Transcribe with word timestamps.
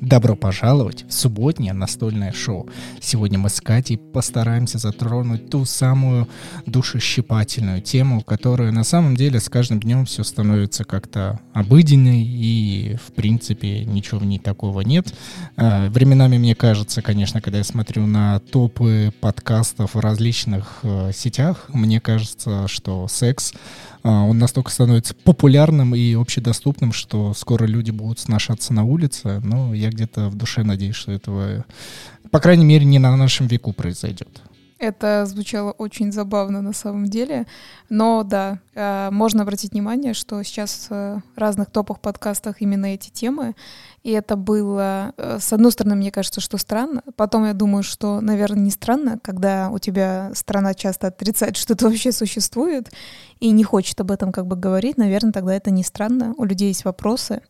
Добро 0.00 0.36
пожаловать 0.36 1.04
в 1.08 1.12
субботнее 1.12 1.72
настольное 1.72 2.32
шоу. 2.32 2.68
Сегодня 3.00 3.38
мы 3.38 3.48
с 3.48 3.62
Катей 3.62 3.96
постараемся 3.96 4.76
затронуть 4.76 5.48
ту 5.48 5.64
самую 5.64 6.28
душещипательную 6.66 7.80
тему, 7.80 8.22
которая 8.22 8.72
на 8.72 8.84
самом 8.84 9.16
деле 9.16 9.40
с 9.40 9.48
каждым 9.48 9.80
днем 9.80 10.04
все 10.04 10.22
становится 10.22 10.84
как-то 10.84 11.40
обыденной 11.54 12.22
и, 12.22 12.96
в 12.96 13.12
принципе, 13.12 13.84
ничего 13.84 14.20
в 14.20 14.26
ней 14.26 14.38
такого 14.38 14.82
нет. 14.82 15.14
А, 15.56 15.88
временами 15.88 16.36
мне 16.36 16.54
кажется, 16.54 17.00
конечно, 17.00 17.40
когда 17.40 17.58
я 17.58 17.64
смотрю 17.64 18.06
на 18.06 18.38
топы 18.40 19.14
подкастов 19.20 19.94
в 19.94 19.98
различных 19.98 20.80
э, 20.82 21.10
сетях, 21.14 21.66
мне 21.68 22.00
кажется, 22.00 22.68
что 22.68 23.08
секс 23.08 23.54
он 24.06 24.38
настолько 24.38 24.70
становится 24.70 25.14
популярным 25.14 25.94
и 25.94 26.14
общедоступным, 26.14 26.92
что 26.92 27.34
скоро 27.34 27.66
люди 27.66 27.90
будут 27.90 28.18
сношаться 28.18 28.72
на 28.72 28.84
улице. 28.84 29.40
Но 29.44 29.74
я 29.74 29.90
где-то 29.90 30.28
в 30.28 30.36
душе 30.36 30.62
надеюсь, 30.62 30.96
что 30.96 31.12
этого, 31.12 31.64
по 32.30 32.40
крайней 32.40 32.64
мере, 32.64 32.84
не 32.84 32.98
на 32.98 33.16
нашем 33.16 33.46
веку 33.46 33.72
произойдет. 33.72 34.42
Это 34.78 35.24
звучало 35.24 35.70
очень 35.72 36.12
забавно 36.12 36.60
на 36.60 36.74
самом 36.74 37.06
деле. 37.06 37.46
Но 37.88 38.22
да, 38.22 38.58
э, 38.74 39.08
можно 39.10 39.42
обратить 39.42 39.72
внимание, 39.72 40.12
что 40.12 40.42
сейчас 40.42 40.88
в 40.90 41.22
разных 41.34 41.70
топах 41.70 42.00
подкастах 42.00 42.60
именно 42.60 42.86
эти 42.86 43.08
темы. 43.08 43.54
И 44.06 44.12
это 44.12 44.36
было, 44.36 45.12
э, 45.16 45.38
с 45.40 45.52
одной 45.52 45.72
стороны, 45.72 45.96
мне 45.96 46.12
кажется, 46.12 46.40
что 46.40 46.58
странно. 46.58 47.02
Потом 47.16 47.44
я 47.44 47.54
думаю, 47.54 47.82
что, 47.82 48.20
наверное, 48.20 48.62
не 48.62 48.70
странно, 48.70 49.18
когда 49.20 49.68
у 49.68 49.80
тебя 49.80 50.30
страна 50.32 50.74
часто 50.74 51.08
отрицает, 51.08 51.56
что 51.56 51.72
это 51.72 51.86
вообще 51.86 52.12
существует, 52.12 52.92
и 53.40 53.50
не 53.50 53.64
хочет 53.64 54.00
об 54.00 54.12
этом 54.12 54.30
как 54.30 54.46
бы 54.46 54.54
говорить. 54.54 54.96
Наверное, 54.96 55.32
тогда 55.32 55.54
это 55.54 55.72
не 55.72 55.82
странно. 55.82 56.34
У 56.36 56.44
людей 56.44 56.68
есть 56.68 56.84
вопросы 56.84 57.42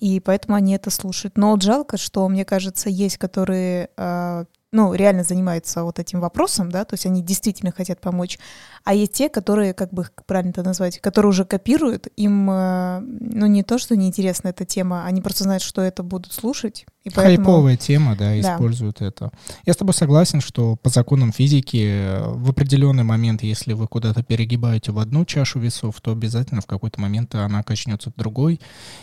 и 0.00 0.18
поэтому 0.18 0.56
они 0.56 0.74
это 0.74 0.90
слушают. 0.90 1.38
Но 1.38 1.52
вот 1.52 1.62
жалко, 1.62 1.96
что, 1.96 2.28
мне 2.28 2.44
кажется, 2.44 2.88
есть, 2.90 3.18
которые 3.18 3.88
э, 3.96 4.44
ну, 4.72 4.94
реально 4.94 5.22
занимаются 5.22 5.84
вот 5.84 5.98
этим 5.98 6.20
вопросом, 6.20 6.72
да, 6.72 6.84
то 6.84 6.94
есть 6.94 7.04
они 7.04 7.22
действительно 7.22 7.72
хотят 7.72 8.00
помочь, 8.00 8.38
а 8.84 8.94
есть 8.94 9.12
те, 9.12 9.28
которые, 9.28 9.74
как 9.74 9.92
бы 9.92 10.06
правильно 10.26 10.50
это 10.50 10.62
назвать, 10.62 10.98
которые 11.00 11.30
уже 11.30 11.44
копируют, 11.44 12.08
им, 12.16 12.50
э, 12.50 13.00
ну, 13.00 13.46
не 13.46 13.62
то, 13.62 13.78
что 13.78 13.96
неинтересна 13.96 14.48
эта 14.48 14.64
тема, 14.64 15.04
они 15.04 15.20
просто 15.20 15.44
знают, 15.44 15.62
что 15.62 15.82
это 15.82 16.02
будут 16.02 16.32
слушать, 16.32 16.84
и 17.04 17.10
поэтому... 17.10 17.46
Хайповая 17.46 17.76
тема, 17.76 18.16
да, 18.16 18.38
используют 18.38 18.98
да. 19.00 19.06
это. 19.06 19.30
Я 19.66 19.72
с 19.72 19.76
тобой 19.76 19.92
согласен, 19.94 20.40
что 20.40 20.76
по 20.76 20.88
законам 20.88 21.32
физики 21.32 21.84
э, 21.84 22.24
в 22.28 22.50
определенный 22.50 23.02
момент, 23.02 23.42
если 23.42 23.72
вы 23.72 23.88
куда-то 23.88 24.22
перегибаете 24.22 24.92
в 24.92 24.98
одну 24.98 25.24
чашу 25.24 25.58
весов, 25.58 26.00
то 26.00 26.12
обязательно 26.12 26.60
в 26.60 26.66
какой-то 26.66 27.00
момент 27.00 27.34
она 27.34 27.62
качнется 27.64 28.10
в 28.10 28.14
другой. 28.14 28.60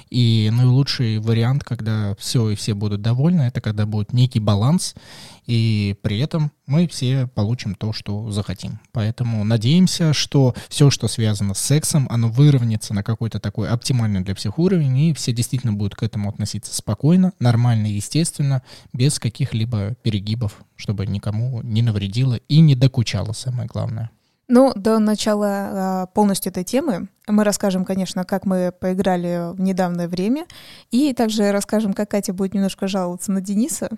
И 0.09 0.49
наилучший 0.53 1.19
вариант, 1.19 1.65
когда 1.65 2.15
все 2.17 2.49
и 2.49 2.55
все 2.55 2.73
будут 2.73 3.01
довольны, 3.01 3.41
это 3.41 3.59
когда 3.59 3.85
будет 3.85 4.13
некий 4.13 4.39
баланс, 4.39 4.95
и 5.45 5.95
при 6.01 6.19
этом 6.19 6.51
мы 6.69 6.87
все 6.87 7.27
получим 7.27 7.75
то, 7.75 7.91
что 7.93 8.31
захотим. 8.31 8.79
Поэтому 8.91 9.43
надеемся, 9.43 10.13
что 10.13 10.55
все, 10.69 10.89
что 10.89 11.07
связано 11.07 11.53
с 11.53 11.59
сексом, 11.59 12.07
оно 12.09 12.29
выровняется 12.29 12.93
на 12.93 13.03
какой-то 13.03 13.39
такой 13.39 13.69
оптимальный 13.69 14.21
для 14.21 14.35
всех 14.35 14.59
уровень, 14.59 14.97
и 14.97 15.13
все 15.13 15.33
действительно 15.33 15.73
будут 15.73 15.95
к 15.95 16.03
этому 16.03 16.29
относиться 16.29 16.73
спокойно, 16.73 17.33
нормально 17.39 17.87
естественно, 17.87 18.61
без 18.93 19.19
каких-либо 19.19 19.95
перегибов, 20.01 20.63
чтобы 20.75 21.05
никому 21.07 21.61
не 21.63 21.81
навредило 21.81 22.35
и 22.35 22.59
не 22.59 22.75
докучало, 22.75 23.33
самое 23.33 23.67
главное. 23.67 24.11
Ну, 24.47 24.73
до 24.75 24.97
начала 24.97 26.05
э, 26.05 26.07
полностью 26.13 26.51
этой 26.51 26.63
темы 26.63 27.07
мы 27.27 27.43
расскажем, 27.43 27.85
конечно, 27.85 28.23
как 28.23 28.45
мы 28.45 28.71
поиграли 28.71 29.53
в 29.53 29.61
недавнее 29.61 30.07
время, 30.07 30.45
и 30.89 31.13
также 31.13 31.51
расскажем, 31.51 31.93
как 31.93 32.09
Катя 32.09 32.33
будет 32.33 32.55
немножко 32.55 32.87
жаловаться 32.87 33.31
на 33.31 33.41
Дениса, 33.41 33.89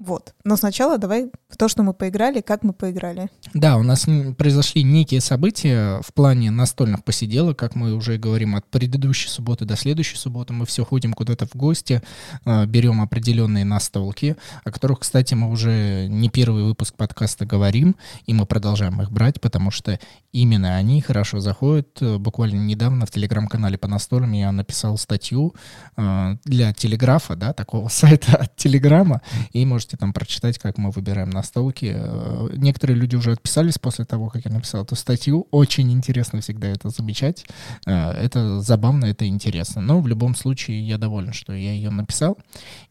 вот. 0.00 0.34
Но 0.44 0.56
сначала 0.56 0.98
давай 0.98 1.30
в 1.48 1.56
то, 1.56 1.68
что 1.68 1.82
мы 1.84 1.94
поиграли, 1.94 2.40
как 2.40 2.64
мы 2.64 2.72
поиграли. 2.72 3.30
Да, 3.54 3.76
у 3.76 3.82
нас 3.84 4.06
произошли 4.36 4.82
некие 4.82 5.20
события 5.20 6.00
в 6.02 6.12
плане 6.12 6.50
настольных 6.50 7.04
посиделок, 7.04 7.56
как 7.56 7.76
мы 7.76 7.94
уже 7.94 8.18
говорим, 8.18 8.56
от 8.56 8.66
предыдущей 8.66 9.28
субботы 9.28 9.64
до 9.64 9.76
следующей 9.76 10.16
субботы. 10.16 10.52
Мы 10.52 10.66
все 10.66 10.84
ходим 10.84 11.12
куда-то 11.12 11.46
в 11.46 11.54
гости, 11.54 12.02
а, 12.44 12.66
берем 12.66 13.00
определенные 13.00 13.64
настолки, 13.64 14.36
о 14.64 14.72
которых, 14.72 15.00
кстати, 15.00 15.34
мы 15.34 15.48
уже 15.48 16.06
не 16.08 16.28
первый 16.28 16.64
выпуск 16.64 16.96
подкаста 16.96 17.46
говорим, 17.46 17.94
и 18.26 18.34
мы 18.34 18.46
продолжаем 18.46 19.00
их 19.00 19.12
брать, 19.12 19.40
потому 19.40 19.70
что 19.70 20.00
именно 20.32 20.76
они 20.76 21.00
хорошо 21.02 21.38
заходят. 21.38 22.02
Буквально 22.18 22.60
недавно 22.60 23.06
в 23.06 23.10
телеграм-канале 23.12 23.78
по 23.78 23.86
настолям 23.86 24.32
я 24.32 24.50
написал 24.50 24.98
статью 24.98 25.54
а, 25.96 26.36
для 26.44 26.72
телеграфа, 26.72 27.36
да, 27.36 27.52
такого 27.52 27.88
сайта 27.88 28.36
от 28.36 28.56
телеграма, 28.56 29.22
и 29.52 29.64
можете 29.64 29.83
можете 29.84 29.96
там 29.98 30.12
прочитать, 30.12 30.58
как 30.58 30.78
мы 30.78 30.90
выбираем 30.90 31.30
настолки. 31.30 31.92
Э, 31.94 32.48
некоторые 32.56 32.96
люди 32.96 33.16
уже 33.16 33.32
отписались 33.32 33.78
после 33.78 34.06
того, 34.06 34.30
как 34.30 34.46
я 34.46 34.50
написал 34.50 34.82
эту 34.82 34.96
статью. 34.96 35.46
Очень 35.50 35.92
интересно 35.92 36.40
всегда 36.40 36.68
это 36.68 36.88
замечать. 36.88 37.44
Э, 37.86 38.12
это 38.12 38.60
забавно, 38.60 39.04
это 39.06 39.26
интересно. 39.26 39.82
Но 39.82 40.00
в 40.00 40.08
любом 40.08 40.34
случае 40.34 40.80
я 40.80 40.96
доволен, 40.96 41.32
что 41.34 41.52
я 41.52 41.72
ее 41.72 41.90
написал. 41.90 42.38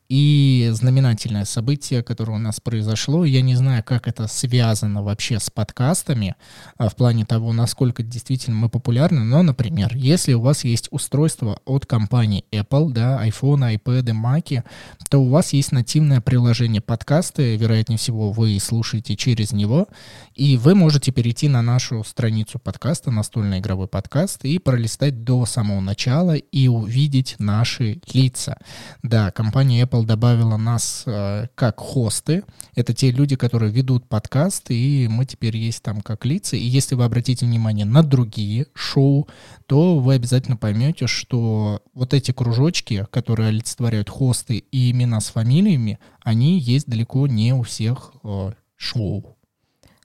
И 0.09 0.69
знаменательное 0.73 1.45
событие, 1.45 2.03
которое 2.03 2.33
у 2.33 2.37
нас 2.37 2.59
произошло, 2.59 3.25
я 3.25 3.41
не 3.41 3.55
знаю, 3.55 3.83
как 3.83 4.07
это 4.07 4.27
связано 4.27 5.01
вообще 5.01 5.39
с 5.39 5.49
подкастами, 5.49 6.35
а, 6.77 6.89
в 6.89 6.95
плане 6.95 7.25
того, 7.25 7.53
насколько 7.53 8.03
действительно 8.03 8.55
мы 8.55 8.69
популярны, 8.69 9.23
но, 9.23 9.41
например, 9.41 9.95
если 9.95 10.33
у 10.33 10.41
вас 10.41 10.65
есть 10.65 10.87
устройство 10.91 11.59
от 11.65 11.85
компании 11.85 12.45
Apple, 12.51 12.91
да, 12.91 13.25
iPhone, 13.25 13.75
iPad, 13.75 14.03
Mac, 14.11 14.63
то 15.09 15.19
у 15.19 15.29
вас 15.29 15.53
есть 15.53 15.71
нативное 15.71 16.21
приложение 16.21 16.81
подкасты, 16.81 17.55
вероятнее 17.55 17.97
всего, 17.97 18.31
вы 18.31 18.59
слушаете 18.59 19.15
через 19.15 19.53
него, 19.53 19.87
и 20.35 20.57
вы 20.57 20.75
можете 20.75 21.11
перейти 21.11 21.47
на 21.47 21.61
нашу 21.61 22.03
страницу 22.03 22.59
подкаста, 22.59 23.09
настольный 23.09 23.59
игровой 23.59 23.87
подкаст, 23.87 24.43
и 24.43 24.59
пролистать 24.59 25.23
до 25.23 25.45
самого 25.45 25.79
начала 25.79 26.35
и 26.35 26.67
увидеть 26.67 27.35
наши 27.39 28.01
лица. 28.13 28.57
Да, 29.01 29.31
компания 29.31 29.83
Apple 29.83 29.92
добавила 30.01 30.57
нас 30.57 31.03
э, 31.05 31.47
как 31.53 31.79
хосты. 31.79 32.43
Это 32.75 32.95
те 32.95 33.11
люди, 33.11 33.35
которые 33.35 33.71
ведут 33.71 34.09
подкаст, 34.09 34.71
и 34.71 35.07
мы 35.07 35.25
теперь 35.25 35.55
есть 35.55 35.83
там 35.83 36.01
как 36.01 36.25
лица. 36.25 36.55
И 36.55 36.63
если 36.63 36.95
вы 36.95 37.03
обратите 37.03 37.45
внимание 37.45 37.85
на 37.85 38.01
другие 38.01 38.65
шоу, 38.73 39.27
то 39.67 39.99
вы 39.99 40.15
обязательно 40.15 40.57
поймете, 40.57 41.05
что 41.05 41.83
вот 41.93 42.15
эти 42.15 42.31
кружочки, 42.31 43.05
которые 43.11 43.49
олицетворяют 43.49 44.09
хосты 44.09 44.57
и 44.57 44.89
имена 44.89 45.19
с 45.19 45.27
фамилиями, 45.27 45.99
они 46.23 46.57
есть 46.57 46.87
далеко 46.87 47.27
не 47.27 47.53
у 47.53 47.61
всех 47.61 48.13
э, 48.23 48.53
шоу. 48.75 49.37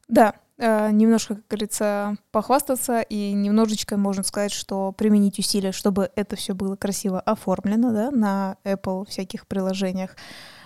Да, 0.09 0.35
немножко, 0.59 1.37
как 1.37 1.47
говорится, 1.49 2.17
похвастаться 2.33 3.01
и 3.01 3.33
немножечко 3.33 3.97
можно 3.97 4.23
сказать, 4.23 4.53
что 4.53 4.93
применить 4.93 5.39
усилия, 5.39 5.73
чтобы 5.73 6.11
это 6.17 6.37
все 6.37 6.55
было 6.55 6.77
красиво 6.77 7.21
оформлено, 7.21 7.93
да, 7.93 8.11
на 8.11 8.57
Apple 8.65 9.09
всяких 9.09 9.47
приложениях. 9.47 10.17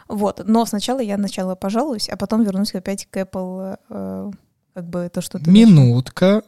Вот. 0.08 0.42
Но 0.46 0.64
сначала 0.66 1.00
я 1.00 1.16
сначала 1.16 1.54
пожалуюсь, 1.54 2.08
а 2.08 2.16
потом 2.16 2.42
вернусь 2.42 2.74
опять 2.74 3.06
к 3.06 3.16
Apple, 3.16 3.78
э, 3.88 4.30
как 4.74 4.88
бы 4.88 5.10
то, 5.12 5.20
что 5.20 5.38
ты... 5.38 5.50
Минутка. 5.50 6.42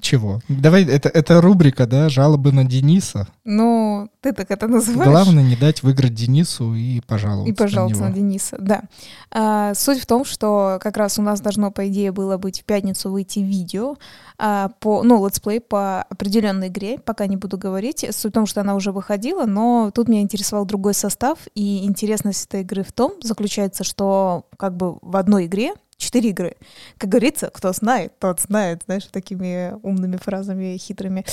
Чего? 0.00 0.40
Давай, 0.48 0.84
это, 0.84 1.08
это 1.08 1.40
рубрика, 1.40 1.86
да, 1.86 2.08
жалобы 2.08 2.52
на 2.52 2.64
Дениса. 2.64 3.28
Ну, 3.44 4.08
ты 4.20 4.32
так 4.32 4.50
это 4.50 4.68
называешь. 4.68 5.10
Главное 5.10 5.42
не 5.42 5.56
дать 5.56 5.82
выиграть 5.82 6.14
Денису 6.14 6.74
и 6.74 7.00
пожаловаться 7.00 7.50
И 7.50 7.54
пожаловаться 7.54 8.02
на, 8.02 8.08
на 8.08 8.14
Дениса, 8.14 8.56
да. 8.58 8.82
А, 9.30 9.74
суть 9.74 10.00
в 10.00 10.06
том, 10.06 10.24
что 10.24 10.78
как 10.80 10.96
раз 10.96 11.18
у 11.18 11.22
нас 11.22 11.40
должно, 11.40 11.70
по 11.70 11.88
идее, 11.88 12.12
было 12.12 12.36
быть 12.36 12.60
в 12.60 12.64
пятницу 12.64 13.10
выйти 13.10 13.40
видео 13.40 13.96
а, 14.38 14.70
по, 14.80 15.02
ну, 15.02 15.24
let's 15.24 15.44
play 15.44 15.60
по 15.60 16.02
определенной 16.02 16.68
игре, 16.68 16.98
пока 16.98 17.26
не 17.26 17.36
буду 17.36 17.58
говорить. 17.58 18.06
Суть 18.10 18.32
в 18.32 18.34
том, 18.34 18.46
что 18.46 18.60
она 18.60 18.74
уже 18.74 18.92
выходила, 18.92 19.46
но 19.46 19.90
тут 19.94 20.08
меня 20.08 20.22
интересовал 20.22 20.64
другой 20.64 20.94
состав, 20.94 21.38
и 21.54 21.84
интересность 21.84 22.46
этой 22.46 22.62
игры 22.62 22.82
в 22.82 22.92
том 22.92 23.12
заключается, 23.22 23.84
что 23.84 24.46
как 24.56 24.76
бы 24.76 24.98
в 25.02 25.16
одной 25.16 25.46
игре 25.46 25.74
четыре 25.98 26.30
игры. 26.30 26.56
Как 26.96 27.10
говорится, 27.10 27.50
кто 27.50 27.72
знает, 27.72 28.18
тот 28.18 28.40
знает, 28.40 28.82
знаешь, 28.86 29.04
такими 29.06 29.74
умными 29.82 30.16
фразами 30.16 30.76
хитрыми. 30.78 31.24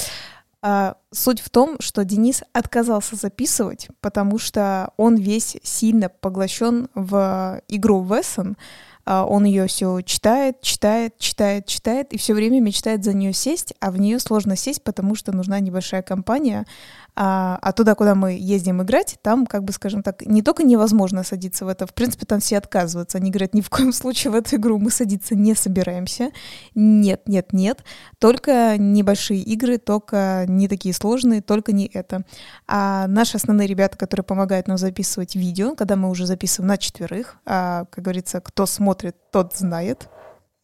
А, 0.62 0.96
суть 1.12 1.42
в 1.42 1.52
том, 1.52 1.78
что 1.80 2.04
Денис 2.04 2.44
отказался 2.52 3.16
записывать, 3.16 3.88
потому 4.02 4.40
что 4.40 4.92
он 4.98 5.16
весь 5.16 5.58
сильно 5.62 6.10
поглощен 6.10 6.90
в 6.96 7.62
игру 7.68 8.04
Вессон. 8.04 8.58
А, 9.06 9.26
он 9.26 9.44
ее 9.44 9.68
все 9.68 10.02
читает, 10.02 10.62
читает, 10.62 11.20
читает, 11.20 11.68
читает, 11.68 12.14
и 12.14 12.18
все 12.18 12.34
время 12.34 12.62
мечтает 12.62 13.04
за 13.04 13.14
нее 13.14 13.32
сесть, 13.32 13.76
а 13.80 13.92
в 13.92 14.00
нее 14.00 14.18
сложно 14.18 14.56
сесть, 14.56 14.84
потому 14.84 15.14
что 15.14 15.32
нужна 15.32 15.60
небольшая 15.60 16.02
компания, 16.02 16.66
А, 17.16 17.58
а 17.62 17.72
туда, 17.72 17.96
куда 17.96 18.14
мы 18.14 18.34
ездим 18.34 18.82
играть, 18.82 19.18
там, 19.22 19.46
как 19.46 19.64
бы, 19.64 19.72
скажем 19.72 20.04
так, 20.04 20.26
не 20.26 20.42
только 20.42 20.64
невозможно 20.64 21.24
садиться 21.24 21.66
в 21.66 21.70
это, 21.70 21.88
в 21.88 21.94
принципе, 21.94 22.26
там 22.26 22.40
все 22.42 22.58
отказываются. 22.58 23.18
Они 23.18 23.32
говорят, 23.32 23.54
ни 23.54 23.62
в 23.62 23.70
коем 23.70 23.94
случае 23.94 24.32
в 24.32 24.36
эту 24.36 24.58
игру 24.58 24.78
мы 24.80 24.92
садиться 24.92 25.36
не 25.36 25.56
собираемся. 25.56 26.32
Нет, 26.74 27.24
нет, 27.28 27.54
нет. 27.54 27.84
Только 28.20 28.78
небольшие 28.78 29.42
игры, 29.42 29.78
только 29.78 30.46
не 30.48 30.68
такие 30.68 30.94
сложные, 30.94 31.42
только 31.42 31.72
не 31.72 31.88
это. 31.88 32.24
А 32.68 33.08
наши 33.08 33.38
основные 33.38 33.68
ребята, 33.68 33.98
которые 33.98 34.26
помогают 34.26 34.68
нам 34.68 34.78
записывать 34.78 35.36
видео, 35.36 35.76
когда 35.76 35.96
мы 35.96 36.10
уже 36.10 36.26
записываем 36.26 36.68
на 36.68 36.78
четверых, 36.78 37.38
а, 37.46 37.86
как 37.92 38.04
говорится, 38.04 38.42
кто 38.42 38.66
смотрит, 38.66 39.16
тот 39.32 39.56
знает, 39.56 40.10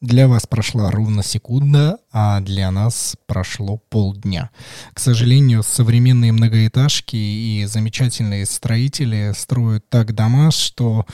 для 0.01 0.27
вас 0.27 0.47
прошла 0.47 0.89
ровно 0.89 1.23
секунда, 1.23 1.99
а 2.11 2.41
для 2.41 2.71
нас 2.71 3.15
прошло 3.27 3.77
полдня. 3.77 4.49
К 4.93 4.99
сожалению, 4.99 5.61
современные 5.61 6.31
многоэтажки 6.31 7.15
и 7.15 7.65
замечательные 7.65 8.47
строители 8.47 9.31
строят 9.35 9.87
так 9.89 10.15
дома, 10.15 10.49
что 10.49 11.05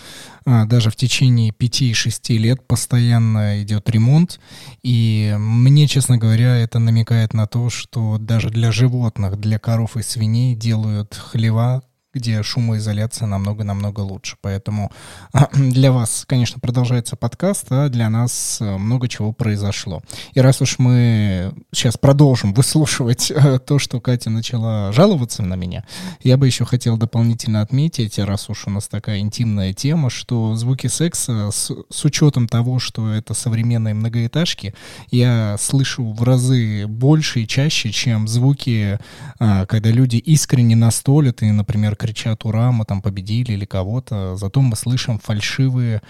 а, 0.45 0.65
даже 0.65 0.89
в 0.89 0.95
течение 0.95 1.51
5-6 1.51 2.37
лет 2.37 2.65
постоянно 2.65 3.61
идет 3.61 3.89
ремонт. 3.89 4.39
И 4.83 5.35
мне, 5.37 5.87
честно 5.87 6.17
говоря, 6.17 6.55
это 6.55 6.79
намекает 6.79 7.33
на 7.33 7.45
то, 7.45 7.69
что 7.69 8.17
даже 8.17 8.49
для 8.49 8.71
животных, 8.71 9.37
для 9.37 9.59
коров 9.59 9.97
и 9.97 10.01
свиней 10.01 10.55
делают 10.55 11.13
хлева 11.13 11.83
где 12.17 12.41
шумоизоляция 12.43 13.27
намного-намного 13.27 14.01
лучше. 14.01 14.37
Поэтому 14.41 14.91
а, 15.33 15.49
для 15.53 15.91
вас, 15.91 16.25
конечно, 16.27 16.59
продолжается 16.59 17.15
подкаст, 17.15 17.67
а 17.69 17.89
для 17.89 18.09
нас 18.09 18.57
э, 18.59 18.77
много 18.77 19.07
чего 19.07 19.33
произошло. 19.33 20.01
И 20.33 20.39
раз 20.39 20.61
уж 20.61 20.79
мы 20.79 21.53
сейчас 21.71 21.97
продолжим 21.97 22.53
выслушивать 22.53 23.31
э, 23.31 23.59
то, 23.59 23.79
что 23.79 24.01
Катя 24.01 24.29
начала 24.29 24.91
жаловаться 24.91 25.43
на 25.43 25.55
меня, 25.55 25.85
я 26.23 26.37
бы 26.37 26.47
еще 26.47 26.65
хотел 26.65 26.97
дополнительно 26.97 27.61
отметить, 27.61 28.17
раз 28.19 28.49
уж 28.49 28.67
у 28.67 28.69
нас 28.69 28.87
такая 28.87 29.19
интимная 29.19 29.73
тема, 29.73 30.09
что 30.09 30.55
звуки 30.55 30.87
секса 30.87 31.51
с, 31.51 31.71
с 31.89 32.05
учетом 32.05 32.47
того, 32.47 32.79
что 32.79 33.09
это 33.09 33.33
современные 33.33 33.93
многоэтажки, 33.93 34.73
я 35.11 35.55
слышу 35.59 36.11
в 36.11 36.23
разы 36.23 36.87
больше 36.87 37.41
и 37.41 37.47
чаще, 37.47 37.91
чем 37.91 38.27
звуки, 38.27 38.99
а, 39.39 39.65
когда 39.65 39.91
люди 39.91 40.17
искренне 40.17 40.75
настолят 40.75 41.41
и, 41.41 41.51
например, 41.51 41.95
кричат 42.07 42.45
«Ура!», 42.45 42.71
мы 42.71 42.85
там 42.85 43.01
победили 43.01 43.51
или 43.51 43.65
кого-то, 43.65 44.37
зато 44.37 44.61
мы 44.61 44.77
слышим 44.77 45.19
фальшивые 45.19 46.01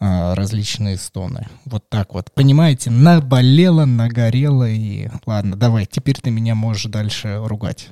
а, 0.00 0.34
различные 0.34 0.96
стоны. 0.96 1.46
Вот 1.64 1.88
так 1.88 2.14
вот. 2.14 2.32
Понимаете, 2.32 2.90
наболело, 2.90 3.84
нагорело 3.84 4.68
и... 4.68 5.08
Ладно, 5.24 5.54
давай, 5.54 5.86
теперь 5.86 6.20
ты 6.20 6.30
меня 6.30 6.56
можешь 6.56 6.86
дальше 6.86 7.40
ругать. 7.44 7.90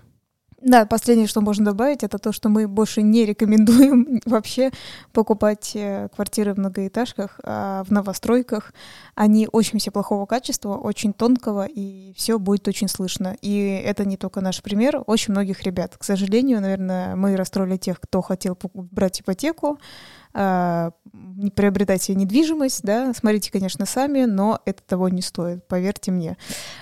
Да, 0.64 0.86
последнее, 0.86 1.26
что 1.26 1.42
можно 1.42 1.66
добавить, 1.66 2.04
это 2.04 2.18
то, 2.18 2.32
что 2.32 2.48
мы 2.48 2.66
больше 2.66 3.02
не 3.02 3.26
рекомендуем 3.26 4.20
вообще 4.24 4.70
покупать 5.12 5.72
э, 5.74 6.08
квартиры 6.14 6.54
в 6.54 6.58
многоэтажках, 6.58 7.38
а 7.44 7.84
в 7.84 7.90
новостройках. 7.90 8.72
Они 9.14 9.46
очень 9.52 9.78
все 9.78 9.90
плохого 9.90 10.24
качества, 10.24 10.76
очень 10.76 11.12
тонкого, 11.12 11.66
и 11.66 12.14
все 12.16 12.38
будет 12.38 12.66
очень 12.66 12.88
слышно. 12.88 13.36
И 13.42 13.82
это 13.84 14.06
не 14.06 14.16
только 14.16 14.40
наш 14.40 14.62
пример, 14.62 15.02
очень 15.06 15.32
многих 15.34 15.64
ребят. 15.64 15.98
К 15.98 16.02
сожалению, 16.02 16.62
наверное, 16.62 17.14
мы 17.14 17.36
расстроили 17.36 17.76
тех, 17.76 18.00
кто 18.00 18.22
хотел 18.22 18.58
брать 18.72 19.20
ипотеку, 19.20 19.78
а, 20.36 20.90
приобретать 21.54 22.02
себе 22.02 22.16
недвижимость, 22.16 22.82
да, 22.82 23.12
смотрите, 23.14 23.52
конечно, 23.52 23.86
сами, 23.86 24.24
но 24.24 24.60
это 24.64 24.82
того 24.82 25.08
не 25.08 25.22
стоит, 25.22 25.66
поверьте 25.68 26.10
мне. 26.10 26.36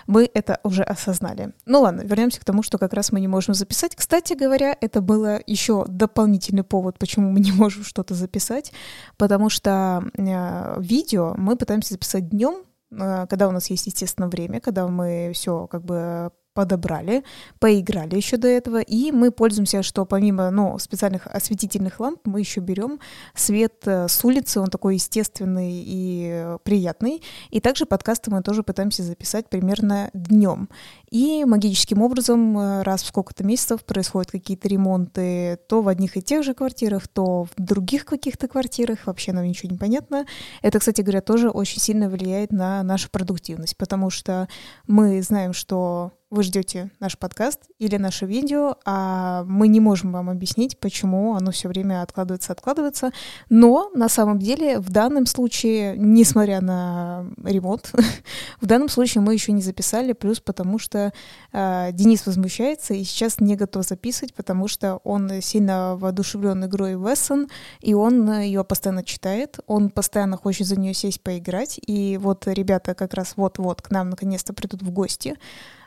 Мы 0.07 0.31
это 0.33 0.59
уже 0.63 0.83
осознали. 0.83 1.53
Ну 1.67 1.83
ладно, 1.83 2.01
вернемся 2.01 2.41
к 2.41 2.45
тому, 2.45 2.63
что 2.63 2.79
как 2.79 2.95
раз 2.95 3.13
мы 3.13 3.21
не 3.21 3.29
можем 3.29 3.53
записать. 3.53 3.95
Кстати 3.95 4.33
говоря, 4.33 4.75
это 4.81 5.03
было 5.03 5.41
еще 5.47 5.85
дополнительный 5.87 6.65
повод, 6.65 6.99
почему 6.99 7.31
мы 7.31 7.41
не 7.41 7.53
можем 7.53 7.85
что-то 7.85 8.15
записать, 8.15 8.73
потому 9.19 9.51
что 9.51 10.03
э, 10.17 10.81
видео 10.81 11.35
мы 11.37 11.57
пытаемся 11.57 11.93
записать 11.93 12.31
днем, 12.31 12.63
э, 12.91 13.27
когда 13.29 13.49
у 13.49 13.51
нас 13.51 13.69
есть, 13.69 13.87
естественно, 13.87 14.29
время, 14.29 14.61
когда 14.61 14.89
мы 14.89 15.33
все 15.35 15.67
как 15.67 15.85
бы 15.85 16.33
подобрали, 16.55 17.25
поиграли 17.59 18.17
еще 18.17 18.37
до 18.37 18.49
этого, 18.49 18.81
и 18.81 19.11
мы 19.13 19.31
пользуемся, 19.31 19.83
что 19.83 20.05
помимо 20.05 20.51
ну, 20.51 20.79
специальных 20.79 21.27
осветительных 21.27 22.01
ламп, 22.01 22.21
мы 22.25 22.41
еще 22.41 22.61
берем 22.61 23.01
свет 23.35 23.75
э, 23.87 24.09
с 24.09 24.25
улицы, 24.25 24.61
он 24.61 24.69
такой 24.69 24.95
естественный 24.95 25.83
и 25.85 26.57
приятный, 26.63 27.23
и 27.51 27.61
также 27.61 27.87
подкасты 27.87 28.31
мы 28.31 28.43
тоже 28.43 28.63
пытаемся 28.63 29.03
записать 29.03 29.49
примерно 29.49 30.11
днем. 30.13 30.69
И 31.11 31.45
магическим 31.45 32.03
образом 32.03 32.59
э, 32.59 32.83
раз 32.83 33.03
в 33.03 33.07
сколько-то 33.07 33.45
месяцев 33.45 33.85
происходят 33.85 34.31
какие-то 34.31 34.69
ремонты 34.69 35.59
то 35.69 35.83
в 35.83 35.89
одних 35.89 36.17
и 36.17 36.23
тех 36.23 36.45
же 36.45 36.55
квартирах, 36.55 37.09
то 37.09 37.45
в 37.45 37.51
других 37.57 38.05
каких-то 38.05 38.49
квартирах, 38.49 39.07
вообще 39.07 39.33
нам 39.33 39.47
ничего 39.47 39.71
не 39.71 39.79
понятно. 39.79 40.27
Это, 40.61 40.79
кстати 40.79 41.01
говоря, 41.01 41.21
тоже 41.21 41.49
очень 41.51 41.81
сильно 41.81 42.09
влияет 42.09 42.53
на 42.53 42.83
нашу 42.83 43.11
продуктивность, 43.11 43.77
потому 43.77 44.11
что 44.11 44.49
мы 44.87 45.23
знаем, 45.23 45.53
что 45.53 46.13
вы 46.33 46.45
ждете 46.45 46.91
наш 46.99 47.19
подкаст 47.19 47.61
или 47.79 47.99
наше 47.99 48.25
видео, 48.25 48.77
а 48.87 49.45
мы 49.45 49.69
не 49.69 49.81
можем 49.81 50.13
вам 50.13 50.31
объяснить, 50.31 50.79
почему 50.79 51.35
оно 51.35 51.51
все 51.51 51.69
время 51.69 52.01
откладывается, 52.01 52.53
откладывается. 52.53 53.11
Но 53.51 53.91
на 53.95 54.09
самом 54.09 54.39
деле 54.39 54.79
в 54.79 54.91
данном 54.91 55.27
случае, 55.27 55.95
несмотря 55.99 56.63
на 56.63 57.27
ремонт, 57.45 57.93
в 58.63 58.67
данном 58.67 58.89
случае 58.89 59.21
мы 59.21 59.35
еще 59.35 59.53
не 59.53 59.61
записали, 59.61 60.15
плюс 60.15 60.41
потому 60.41 60.79
что 60.79 61.13
э, 61.53 61.91
Денис 61.93 62.25
возмущается 62.25 62.95
и 62.95 63.05
сейчас 63.05 63.39
не 63.39 63.55
готов 63.55 63.85
записывать, 63.85 64.33
потому 64.33 64.69
что 64.69 65.01
он 65.05 65.43
сильно 65.43 65.97
воодушевлен 65.97 66.65
игрой 66.65 66.95
Вессон, 66.95 67.49
и 67.83 67.93
он 67.93 68.41
ее 68.41 68.65
постоянно 68.65 69.05
читает, 69.05 69.59
он 69.67 69.91
постоянно 69.91 70.39
хочет 70.39 70.67
за 70.67 70.81
нее 70.81 70.95
сесть 70.95 71.21
поиграть, 71.21 71.79
и 71.87 72.19
вот 72.19 72.47
ребята 72.47 72.95
как 72.95 73.13
раз 73.13 73.35
вот-вот 73.37 73.83
к 73.83 73.91
нам 73.91 74.09
наконец-то 74.09 74.55
придут 74.55 74.81
в 74.81 74.91
гости. 74.91 75.37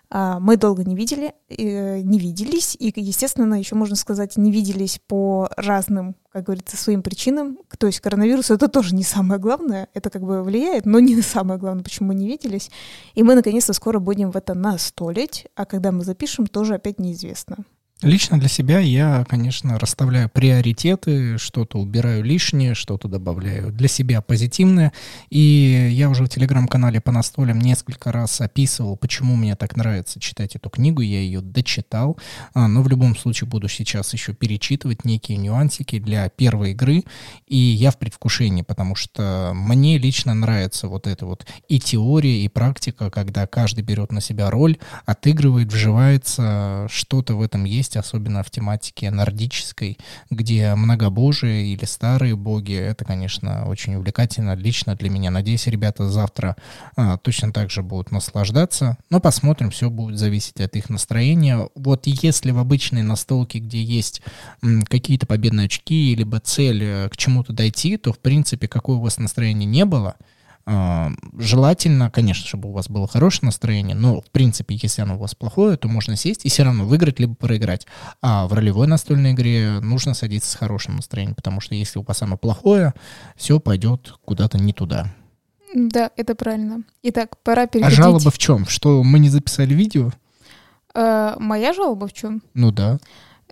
А, 0.09 0.39
мы 0.39 0.57
долго 0.57 0.83
не 0.83 0.95
видели, 0.95 1.33
не 1.49 2.19
виделись, 2.19 2.75
и, 2.79 2.93
естественно, 2.95 3.55
еще 3.55 3.75
можно 3.75 3.95
сказать, 3.95 4.37
не 4.37 4.51
виделись 4.51 4.99
по 5.07 5.49
разным, 5.57 6.15
как 6.31 6.45
говорится, 6.45 6.77
своим 6.77 7.01
причинам. 7.01 7.57
То 7.77 7.87
есть 7.87 7.99
коронавирус 7.99 8.51
это 8.51 8.67
тоже 8.67 8.95
не 8.95 9.03
самое 9.03 9.39
главное, 9.39 9.89
это 9.93 10.09
как 10.09 10.23
бы 10.23 10.43
влияет, 10.43 10.85
но 10.85 10.99
не 10.99 11.21
самое 11.21 11.59
главное, 11.59 11.83
почему 11.83 12.09
мы 12.09 12.15
не 12.15 12.27
виделись. 12.27 12.69
И 13.13 13.23
мы 13.23 13.35
наконец-то 13.35 13.73
скоро 13.73 13.99
будем 13.99 14.31
в 14.31 14.37
это 14.37 14.53
настолить, 14.53 15.47
а 15.55 15.65
когда 15.65 15.91
мы 15.91 16.03
запишем, 16.03 16.47
тоже 16.47 16.75
опять 16.75 16.99
неизвестно. 16.99 17.65
Лично 18.05 18.39
для 18.39 18.49
себя 18.49 18.77
я, 18.77 19.25
конечно, 19.27 19.79
расставляю 19.79 20.29
приоритеты, 20.29 21.39
что-то 21.39 21.79
убираю 21.79 22.23
лишнее, 22.23 22.75
что-то 22.75 23.07
добавляю 23.07 23.71
для 23.71 23.87
себя 23.87 24.21
позитивное. 24.21 24.93
И 25.31 25.89
я 25.91 26.11
уже 26.11 26.23
в 26.23 26.29
телеграм-канале 26.29 27.01
по 27.01 27.11
настолям 27.11 27.59
несколько 27.59 28.11
раз 28.11 28.39
описывал, 28.41 28.95
почему 28.95 29.35
мне 29.35 29.55
так 29.55 29.75
нравится 29.75 30.19
читать 30.19 30.55
эту 30.55 30.69
книгу. 30.69 31.01
Я 31.01 31.19
ее 31.19 31.41
дочитал, 31.41 32.19
а, 32.53 32.67
но 32.67 32.83
в 32.83 32.89
любом 32.89 33.17
случае 33.17 33.49
буду 33.49 33.67
сейчас 33.67 34.13
еще 34.13 34.35
перечитывать 34.35 35.03
некие 35.03 35.39
нюансики 35.39 35.97
для 35.97 36.29
первой 36.29 36.73
игры. 36.73 37.05
И 37.47 37.57
я 37.57 37.89
в 37.89 37.97
предвкушении, 37.97 38.61
потому 38.61 38.93
что 38.93 39.49
мне 39.55 39.97
лично 39.97 40.35
нравится 40.35 40.87
вот 40.87 41.07
эта 41.07 41.25
вот 41.25 41.47
и 41.67 41.79
теория, 41.79 42.45
и 42.45 42.49
практика, 42.49 43.09
когда 43.09 43.47
каждый 43.47 43.83
берет 43.83 44.11
на 44.11 44.21
себя 44.21 44.51
роль, 44.51 44.77
отыгрывает, 45.07 45.73
вживается, 45.73 46.85
что-то 46.91 47.33
в 47.33 47.41
этом 47.41 47.63
есть 47.63 47.94
есть, 47.95 48.07
особенно 48.07 48.43
в 48.43 48.51
тематике 48.51 49.11
нордической, 49.11 49.97
где 50.29 50.75
многобожие 50.75 51.67
или 51.67 51.85
старые 51.85 52.35
боги. 52.35 52.73
Это, 52.73 53.05
конечно, 53.05 53.65
очень 53.67 53.95
увлекательно 53.95 54.55
лично 54.55 54.95
для 54.95 55.09
меня. 55.09 55.31
Надеюсь, 55.31 55.67
ребята 55.67 56.09
завтра 56.09 56.55
а, 56.95 57.17
точно 57.17 57.51
так 57.51 57.69
же 57.69 57.81
будут 57.81 58.11
наслаждаться. 58.11 58.97
Но 59.09 59.19
посмотрим, 59.19 59.69
все 59.69 59.89
будет 59.89 60.17
зависеть 60.17 60.59
от 60.59 60.75
их 60.75 60.89
настроения. 60.89 61.69
Вот 61.75 62.07
если 62.07 62.51
в 62.51 62.59
обычной 62.59 63.03
настолке, 63.03 63.59
где 63.59 63.81
есть 63.81 64.21
какие-то 64.89 65.25
победные 65.25 65.65
очки, 65.65 66.15
либо 66.15 66.39
цель 66.39 66.83
э, 66.83 67.09
к 67.09 67.17
чему-то 67.17 67.53
дойти, 67.53 67.97
то, 67.97 68.13
в 68.13 68.19
принципе, 68.19 68.67
какое 68.67 68.97
у 68.97 69.01
вас 69.01 69.17
настроение 69.17 69.65
не 69.65 69.85
было— 69.85 70.15
желательно, 70.67 72.09
конечно, 72.09 72.47
чтобы 72.47 72.69
у 72.69 72.71
вас 72.71 72.89
было 72.89 73.07
хорошее 73.07 73.47
настроение, 73.47 73.95
но, 73.95 74.21
в 74.21 74.29
принципе, 74.31 74.77
если 74.81 75.01
оно 75.01 75.15
у 75.15 75.19
вас 75.19 75.35
плохое, 75.35 75.77
то 75.77 75.87
можно 75.87 76.15
сесть 76.15 76.45
и 76.45 76.49
все 76.49 76.63
равно 76.63 76.85
выиграть 76.85 77.19
либо 77.19 77.35
проиграть. 77.35 77.85
А 78.21 78.47
в 78.47 78.53
ролевой 78.53 78.87
настольной 78.87 79.33
игре 79.33 79.79
нужно 79.81 80.13
садиться 80.15 80.51
с 80.51 80.55
хорошим 80.55 80.95
настроением, 80.95 81.35
потому 81.35 81.61
что 81.61 81.75
если 81.75 81.99
у 81.99 82.03
вас 82.03 82.21
оно 82.21 82.37
плохое, 82.37 82.93
все 83.35 83.59
пойдет 83.59 84.13
куда-то 84.25 84.57
не 84.57 84.73
туда. 84.73 85.13
Да, 85.75 86.09
это 86.15 86.35
правильно. 86.35 86.83
Итак, 87.03 87.37
пора 87.43 87.67
перейти. 87.67 87.87
А 87.87 87.91
жалоба 87.91 88.31
в 88.31 88.37
чем? 88.37 88.65
Что 88.65 89.03
мы 89.03 89.19
не 89.19 89.29
записали 89.29 89.73
видео? 89.73 90.11
Э, 90.93 91.35
моя 91.37 91.73
жалоба 91.73 92.07
в 92.07 92.13
чем? 92.13 92.41
Ну 92.53 92.71
да. 92.71 92.97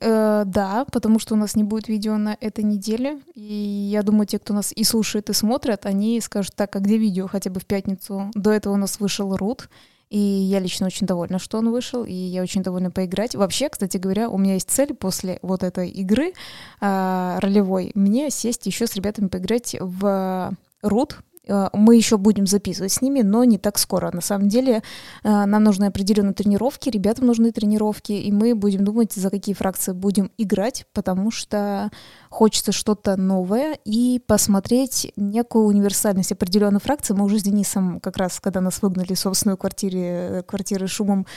Э, 0.01 0.43
да, 0.45 0.85
потому 0.91 1.19
что 1.19 1.35
у 1.35 1.37
нас 1.37 1.55
не 1.55 1.63
будет 1.63 1.87
видео 1.87 2.17
на 2.17 2.37
этой 2.39 2.63
неделе. 2.63 3.19
И 3.35 3.89
я 3.91 4.03
думаю, 4.03 4.25
те, 4.25 4.39
кто 4.39 4.53
нас 4.53 4.71
и 4.75 4.83
слушает, 4.83 5.29
и 5.29 5.33
смотрят, 5.33 5.85
они 5.85 6.19
скажут, 6.21 6.55
так, 6.55 6.75
а 6.75 6.79
где 6.79 6.97
видео 6.97 7.27
хотя 7.27 7.49
бы 7.49 7.59
в 7.59 7.65
пятницу? 7.65 8.31
До 8.33 8.51
этого 8.51 8.73
у 8.73 8.77
нас 8.77 8.99
вышел 8.99 9.35
Рут. 9.35 9.69
И 10.09 10.19
я 10.19 10.59
лично 10.59 10.85
очень 10.85 11.07
довольна, 11.07 11.39
что 11.39 11.57
он 11.57 11.71
вышел, 11.71 12.03
и 12.03 12.13
я 12.13 12.43
очень 12.43 12.61
довольна 12.61 12.91
поиграть. 12.91 13.33
Вообще, 13.33 13.69
кстати 13.69 13.97
говоря, 13.97 14.29
у 14.29 14.37
меня 14.37 14.53
есть 14.53 14.69
цель 14.69 14.93
после 14.93 15.39
вот 15.41 15.63
этой 15.63 15.89
игры 15.89 16.33
э, 16.81 17.39
ролевой 17.39 17.91
мне 17.95 18.29
сесть 18.29 18.67
еще 18.67 18.85
с 18.85 18.93
ребятами 18.93 19.27
поиграть 19.27 19.75
в 19.79 20.53
Э, 20.83 20.87
мы 21.47 21.95
еще 21.95 22.17
будем 22.17 22.47
записывать 22.47 22.91
с 22.91 23.01
ними, 23.01 23.21
но 23.21 23.43
не 23.43 23.57
так 23.57 23.77
скоро. 23.77 24.11
На 24.13 24.21
самом 24.21 24.47
деле 24.47 24.81
э, 25.23 25.45
нам 25.45 25.63
нужны 25.63 25.85
определенные 25.85 26.33
тренировки, 26.33 26.89
ребятам 26.89 27.25
нужны 27.25 27.51
тренировки, 27.51 28.13
и 28.13 28.31
мы 28.31 28.55
будем 28.55 28.85
думать, 28.85 29.13
за 29.13 29.29
какие 29.29 29.53
фракции 29.53 29.91
будем 29.91 30.31
играть, 30.37 30.85
потому 30.93 31.31
что 31.31 31.91
хочется 32.33 32.71
что-то 32.71 33.15
новое 33.15 33.77
и 33.85 34.19
посмотреть 34.25 35.13
некую 35.15 35.65
универсальность 35.65 36.31
определенной 36.31 36.79
фракции. 36.79 37.13
Мы 37.13 37.25
уже 37.25 37.37
с 37.37 37.43
Денисом 37.43 37.99
как 37.99 38.17
раз, 38.17 38.39
когда 38.39 38.59
нас 38.59 38.81
выгнали 38.81 39.13
в 39.13 39.19
собственную 39.19 39.55
квартире, 39.55 39.99
э, 40.01 40.41
квартиры 40.41 40.87
шумом 40.87 41.27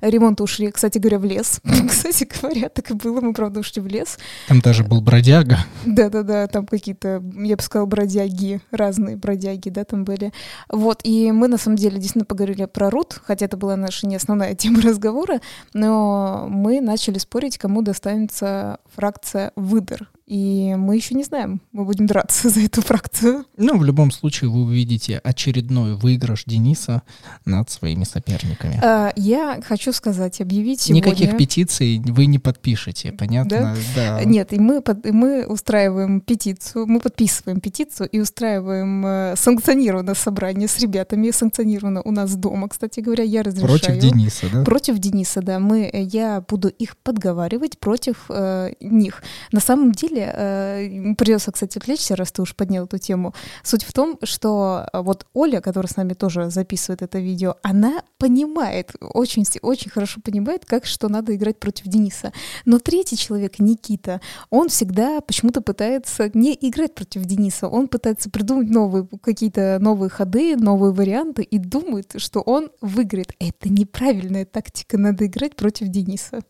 ремонта 0.00 0.42
ушли, 0.44 0.70
кстати 0.70 0.96
говоря, 0.96 1.18
в 1.18 1.26
лес. 1.26 1.60
кстати 1.88 2.24
говоря, 2.24 2.70
так 2.70 2.90
и 2.90 2.94
было, 2.94 3.20
мы, 3.20 3.34
правда, 3.34 3.60
ушли 3.60 3.82
в 3.82 3.86
лес. 3.86 4.18
Там 4.48 4.60
даже 4.60 4.82
был 4.82 5.02
бродяга. 5.02 5.58
Да-да-да, 5.84 6.46
там 6.46 6.66
какие-то, 6.66 7.22
я 7.34 7.56
бы 7.56 7.62
сказала, 7.62 7.86
бродяги, 7.86 8.62
разные 8.70 9.16
бродяги 9.16 9.68
да, 9.68 9.84
там 9.84 10.04
были. 10.04 10.32
Вот, 10.70 11.00
и 11.04 11.32
мы 11.32 11.48
на 11.48 11.58
самом 11.58 11.76
деле 11.76 11.96
действительно 11.96 12.24
поговорили 12.24 12.64
про 12.64 12.88
Рут, 12.88 13.20
хотя 13.22 13.44
это 13.44 13.58
была 13.58 13.76
наша 13.76 14.06
не 14.06 14.16
основная 14.16 14.54
тема 14.56 14.80
разговора, 14.80 15.42
но 15.74 16.46
мы 16.48 16.80
начали 16.80 17.18
спорить, 17.18 17.58
кому 17.58 17.82
достанется 17.82 18.78
фракция 18.94 19.52
выдор. 19.54 20.08
И 20.26 20.74
мы 20.76 20.96
еще 20.96 21.14
не 21.14 21.22
знаем, 21.22 21.60
мы 21.70 21.84
будем 21.84 22.06
драться 22.06 22.48
за 22.50 22.60
эту 22.60 22.82
фракцию. 22.82 23.44
Ну, 23.56 23.78
в 23.78 23.84
любом 23.84 24.10
случае, 24.10 24.50
вы 24.50 24.62
увидите 24.62 25.18
очередной 25.18 25.94
выигрыш 25.94 26.44
Дениса 26.46 27.02
над 27.44 27.70
своими 27.70 28.02
соперниками. 28.02 28.80
А, 28.82 29.12
я 29.14 29.60
хочу 29.64 29.92
сказать, 29.92 30.40
объявить 30.40 30.80
сегодня... 30.80 31.06
Никаких 31.06 31.36
петиций 31.36 32.02
вы 32.04 32.26
не 32.26 32.40
подпишете, 32.40 33.12
понятно? 33.12 33.76
Да? 33.94 34.18
Да. 34.18 34.24
Нет, 34.24 34.52
и 34.52 34.58
мы, 34.58 34.82
под, 34.82 35.06
и 35.06 35.12
мы 35.12 35.46
устраиваем 35.46 36.20
петицию, 36.20 36.86
мы 36.86 36.98
подписываем 36.98 37.60
петицию 37.60 38.08
и 38.08 38.18
устраиваем 38.18 39.06
э, 39.06 39.34
санкционированное 39.36 40.14
собрание 40.14 40.66
с 40.66 40.78
ребятами, 40.80 41.30
санкционировано 41.30 42.02
у 42.02 42.10
нас 42.10 42.34
дома, 42.34 42.68
кстати 42.68 42.98
говоря, 42.98 43.22
я 43.22 43.44
разрешаю. 43.44 43.78
Против 43.78 43.98
Дениса, 43.98 44.46
да? 44.52 44.64
Против 44.64 44.98
Дениса, 44.98 45.40
да. 45.40 45.60
Мы, 45.60 45.88
э, 45.92 46.02
я 46.02 46.40
буду 46.40 46.68
их 46.68 46.96
подговаривать 46.96 47.78
против 47.78 48.24
э, 48.28 48.72
них. 48.80 49.22
На 49.52 49.60
самом 49.60 49.92
деле 49.92 50.15
деле, 50.16 50.32
э, 50.34 51.14
придется, 51.16 51.52
кстати, 51.52 51.78
отвлечься, 51.78 52.16
раз 52.16 52.32
ты 52.32 52.42
уж 52.42 52.54
поднял 52.54 52.84
эту 52.84 52.98
тему. 52.98 53.34
Суть 53.62 53.84
в 53.84 53.92
том, 53.92 54.18
что 54.22 54.88
э, 54.92 55.00
вот 55.00 55.26
Оля, 55.32 55.60
которая 55.60 55.90
с 55.90 55.96
нами 55.96 56.14
тоже 56.14 56.50
записывает 56.50 57.02
это 57.02 57.18
видео, 57.18 57.56
она 57.62 58.02
понимает, 58.18 58.92
очень, 59.00 59.44
очень 59.62 59.90
хорошо 59.90 60.20
понимает, 60.22 60.64
как 60.64 60.86
что 60.86 61.08
надо 61.08 61.34
играть 61.34 61.58
против 61.58 61.86
Дениса. 61.86 62.32
Но 62.64 62.78
третий 62.78 63.16
человек, 63.16 63.58
Никита, 63.58 64.20
он 64.50 64.68
всегда 64.68 65.20
почему-то 65.20 65.60
пытается 65.60 66.30
не 66.34 66.56
играть 66.60 66.94
против 66.94 67.24
Дениса, 67.24 67.68
он 67.68 67.88
пытается 67.88 68.30
придумать 68.30 68.68
новые 68.68 69.06
какие-то 69.22 69.78
новые 69.80 70.10
ходы, 70.10 70.56
новые 70.56 70.92
варианты 70.92 71.42
и 71.42 71.58
думает, 71.58 72.14
что 72.16 72.40
он 72.40 72.70
выиграет. 72.80 73.34
Это 73.38 73.68
неправильная 73.68 74.44
тактика, 74.44 74.98
надо 74.98 75.26
играть 75.26 75.56
против 75.56 75.88
Дениса. 75.88 76.40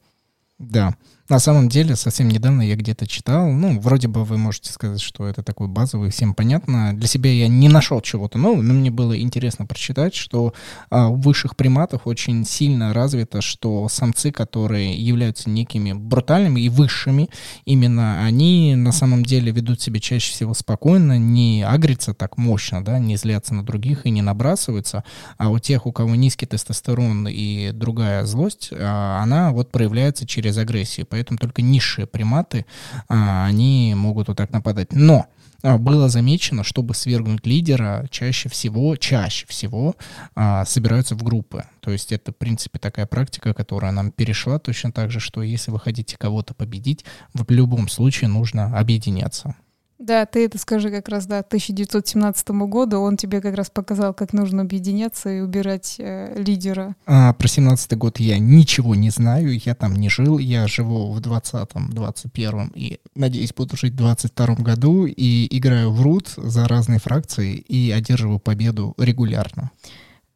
Да. 0.58 0.96
На 1.28 1.40
самом 1.40 1.68
деле, 1.68 1.97
совсем 1.97 2.28
недавно 2.28 2.62
я 2.62 2.76
где-то 2.76 3.06
читал, 3.09 3.50
ну, 3.50 3.80
вроде 3.80 4.06
бы 4.06 4.25
вы 4.25 4.38
можете 4.38 4.73
сказать, 4.73 5.00
что 5.00 5.26
это 5.26 5.42
такой 5.42 5.66
базовый, 5.66 6.11
всем 6.11 6.35
понятно. 6.35 6.92
Для 6.95 7.09
себя 7.09 7.33
я 7.33 7.49
не 7.49 7.68
нашел 7.68 8.00
чего-то 8.00 8.38
нового, 8.38 8.62
но 8.62 8.75
мне 8.75 8.92
было 8.92 9.18
интересно 9.21 9.66
прочитать, 9.66 10.14
что 10.14 10.54
а, 10.88 11.09
у 11.09 11.16
высших 11.16 11.56
приматов 11.56 12.02
очень 12.04 12.45
сильно 12.45 12.92
развито, 12.92 13.40
что 13.40 13.88
самцы, 13.88 14.30
которые 14.30 14.95
являются 14.95 15.50
некими 15.50 15.92
брутальными 15.92 16.61
и 16.61 16.68
высшими, 16.68 17.28
именно 17.64 18.25
они 18.25 18.76
на 18.76 18.92
самом 18.92 19.25
деле 19.25 19.50
ведут 19.50 19.80
себя 19.80 19.99
чаще 19.99 20.30
всего 20.33 20.54
спокойно, 20.54 21.18
не 21.18 21.64
агрятся 21.66 22.14
так 22.14 22.38
мощно, 22.38 22.85
да, 22.85 23.00
не 23.00 23.16
злятся 23.16 23.52
на 23.52 23.64
других 23.64 24.06
и 24.06 24.11
не 24.11 24.23
набрасываются, 24.23 25.02
а 25.38 25.50
у 25.50 25.59
тех, 25.59 25.87
у 25.87 25.92
кого 25.92 26.14
низкий 26.14 26.47
тестостерон 26.47 27.26
и 27.26 27.73
другая 27.73 28.25
злость, 28.26 28.71
а, 28.73 29.21
она 29.21 29.50
вот 29.50 29.73
проявляется 29.73 30.25
через 30.25 30.56
агрессию 30.56 31.04
поэтому 31.16 31.38
только 31.38 31.62
низшие 31.62 32.06
приматы, 32.06 32.66
а, 33.08 33.46
они 33.46 33.94
могут 33.96 34.28
вот 34.28 34.37
так 34.37 34.50
нападать. 34.50 34.92
Но 34.92 35.25
а, 35.62 35.78
было 35.78 36.11
замечено, 36.11 36.62
чтобы 36.62 36.94
свергнуть 36.94 37.46
лидера, 37.46 38.06
чаще 38.11 38.50
всего, 38.50 38.96
чаще 38.96 39.46
всего 39.46 39.96
а, 40.35 40.66
собираются 40.66 41.14
в 41.14 41.23
группы. 41.23 41.64
То 41.80 41.90
есть 41.90 42.12
это, 42.12 42.32
в 42.32 42.37
принципе, 42.37 42.78
такая 42.78 43.06
практика, 43.06 43.54
которая 43.54 43.92
нам 43.92 44.11
перешла 44.11 44.58
точно 44.58 44.92
так 44.92 45.11
же, 45.11 45.18
что 45.18 45.42
если 45.42 45.70
вы 45.70 45.80
хотите 45.80 46.18
кого-то 46.18 46.52
победить, 46.52 47.06
в 47.32 47.50
любом 47.50 47.88
случае 47.88 48.28
нужно 48.28 48.78
объединяться. 48.78 49.54
Да, 49.99 50.26
ты 50.26 50.45
это 50.45 50.59
скажи 50.59 50.91
как 50.91 51.09
раз, 51.09 51.26
да, 51.26 51.38
1917 51.38 52.50
году 52.50 53.00
он 53.00 53.17
тебе 53.17 53.41
как 53.41 53.55
раз 53.55 53.71
показал, 53.71 54.12
как 54.12 54.35
нужно 54.35 54.62
объединяться 54.62 55.31
и 55.31 55.41
убирать 55.41 55.97
э, 55.99 56.35
лидера. 56.37 56.95
А, 57.07 57.33
про 57.33 57.49
17 57.49 57.97
год 57.97 58.21
я 58.21 58.38
ничего 58.38 58.95
не 58.95 59.09
знаю, 59.09 59.59
я 59.59 59.75
там 59.75 59.95
не 59.95 60.11
жил, 60.11 60.38
я 60.38 60.67
живу 60.67 61.12
в 61.12 61.21
20-м, 61.21 61.91
21-м 61.91 62.73
и, 62.75 62.99
надеюсь, 63.15 63.55
буду 63.55 63.76
жить 63.76 63.95
в 63.95 64.03
22-м 64.03 64.62
году 64.62 65.07
и 65.07 65.47
играю 65.57 65.91
в 65.91 66.03
рут 66.03 66.29
за 66.37 66.69
разные 66.69 66.99
фракции 66.99 67.55
и 67.55 67.91
одерживаю 67.91 68.38
победу 68.38 68.95
регулярно. 68.99 69.71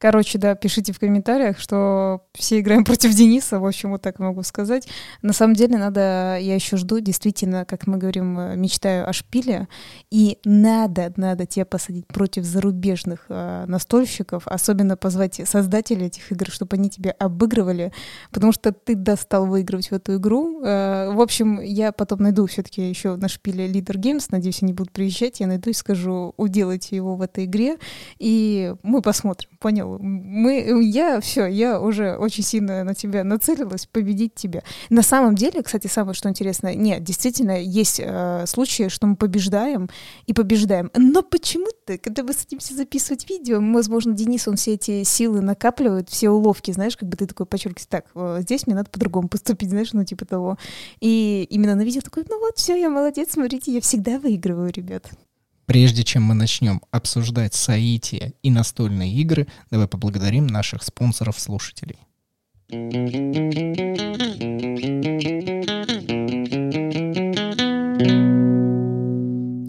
Короче, 0.00 0.38
да, 0.38 0.54
пишите 0.54 0.94
в 0.94 0.98
комментариях, 0.98 1.58
что 1.58 2.22
все 2.32 2.60
играем 2.60 2.84
против 2.86 3.14
Дениса, 3.14 3.60
в 3.60 3.66
общем, 3.66 3.90
вот 3.90 4.00
так 4.00 4.18
могу 4.18 4.42
сказать. 4.42 4.88
На 5.20 5.34
самом 5.34 5.54
деле 5.54 5.76
надо, 5.76 6.38
я 6.40 6.54
еще 6.54 6.78
жду, 6.78 7.00
действительно, 7.00 7.66
как 7.66 7.86
мы 7.86 7.98
говорим, 7.98 8.38
э, 8.38 8.56
мечтаю 8.56 9.06
о 9.06 9.12
шпиле, 9.12 9.68
и 10.10 10.38
надо, 10.42 11.12
надо 11.16 11.44
тебя 11.44 11.66
посадить 11.66 12.06
против 12.06 12.44
зарубежных 12.44 13.26
э, 13.28 13.66
настольщиков, 13.66 14.48
особенно 14.48 14.96
позвать 14.96 15.38
создателей 15.44 16.06
этих 16.06 16.32
игр, 16.32 16.46
чтобы 16.50 16.76
они 16.76 16.88
тебя 16.88 17.10
обыгрывали, 17.18 17.92
потому 18.30 18.52
что 18.52 18.72
ты 18.72 18.94
достал 18.94 19.44
выигрывать 19.44 19.90
в 19.90 19.92
эту 19.92 20.16
игру. 20.16 20.62
Э, 20.64 21.12
в 21.12 21.20
общем, 21.20 21.60
я 21.60 21.92
потом 21.92 22.20
найду 22.20 22.46
все-таки 22.46 22.88
еще 22.88 23.16
на 23.16 23.28
шпиле 23.28 23.70
Leader 23.70 23.96
Games, 23.96 24.28
надеюсь, 24.30 24.62
они 24.62 24.72
будут 24.72 24.92
приезжать, 24.92 25.40
я 25.40 25.46
найду 25.46 25.68
и 25.68 25.74
скажу, 25.74 26.32
уделайте 26.38 26.96
его 26.96 27.16
в 27.16 27.20
этой 27.20 27.44
игре, 27.44 27.76
и 28.18 28.74
мы 28.82 29.02
посмотрим, 29.02 29.50
понял? 29.58 29.89
Мы, 29.98 30.82
я 30.84 31.20
все, 31.20 31.46
я 31.46 31.80
уже 31.80 32.16
очень 32.16 32.44
сильно 32.44 32.84
на 32.84 32.94
тебя 32.94 33.24
нацелилась 33.24 33.86
победить 33.86 34.34
тебя. 34.34 34.62
На 34.88 35.02
самом 35.02 35.34
деле, 35.34 35.62
кстати, 35.62 35.86
самое 35.86 36.14
что 36.14 36.28
интересно, 36.28 36.74
нет, 36.74 37.02
действительно 37.02 37.60
есть 37.60 38.00
э, 38.02 38.44
случаи, 38.46 38.88
что 38.88 39.06
мы 39.06 39.16
побеждаем 39.16 39.88
и 40.26 40.32
побеждаем. 40.32 40.90
Но 40.96 41.22
почему-то, 41.22 41.98
когда 41.98 42.22
мы 42.22 42.32
садимся 42.32 42.74
записывать 42.74 43.28
видео, 43.28 43.60
возможно, 43.60 44.12
Денис, 44.12 44.46
он 44.48 44.56
все 44.56 44.74
эти 44.74 45.02
силы 45.04 45.40
накапливает, 45.40 46.08
все 46.08 46.30
уловки, 46.30 46.70
знаешь, 46.70 46.96
как 46.96 47.08
бы 47.08 47.16
ты 47.16 47.26
такой 47.26 47.46
подчеркиваешь, 47.46 47.86
так, 47.88 48.06
здесь 48.42 48.66
мне 48.66 48.76
надо 48.76 48.90
по-другому 48.90 49.28
поступить, 49.28 49.70
знаешь, 49.70 49.92
ну 49.92 50.04
типа 50.04 50.24
того. 50.24 50.58
И 51.00 51.46
именно 51.50 51.74
на 51.74 51.82
видео 51.82 52.00
такой, 52.00 52.24
ну 52.28 52.38
вот, 52.40 52.58
все, 52.58 52.76
я 52.76 52.90
молодец, 52.90 53.32
смотрите, 53.32 53.72
я 53.72 53.80
всегда 53.80 54.18
выигрываю, 54.18 54.72
ребят. 54.72 55.10
Прежде 55.70 56.02
чем 56.02 56.24
мы 56.24 56.34
начнем 56.34 56.82
обсуждать 56.90 57.54
соития 57.54 58.32
и 58.42 58.50
настольные 58.50 59.12
игры, 59.12 59.46
давай 59.70 59.86
поблагодарим 59.86 60.48
наших 60.48 60.82
спонсоров-слушателей. 60.82 61.96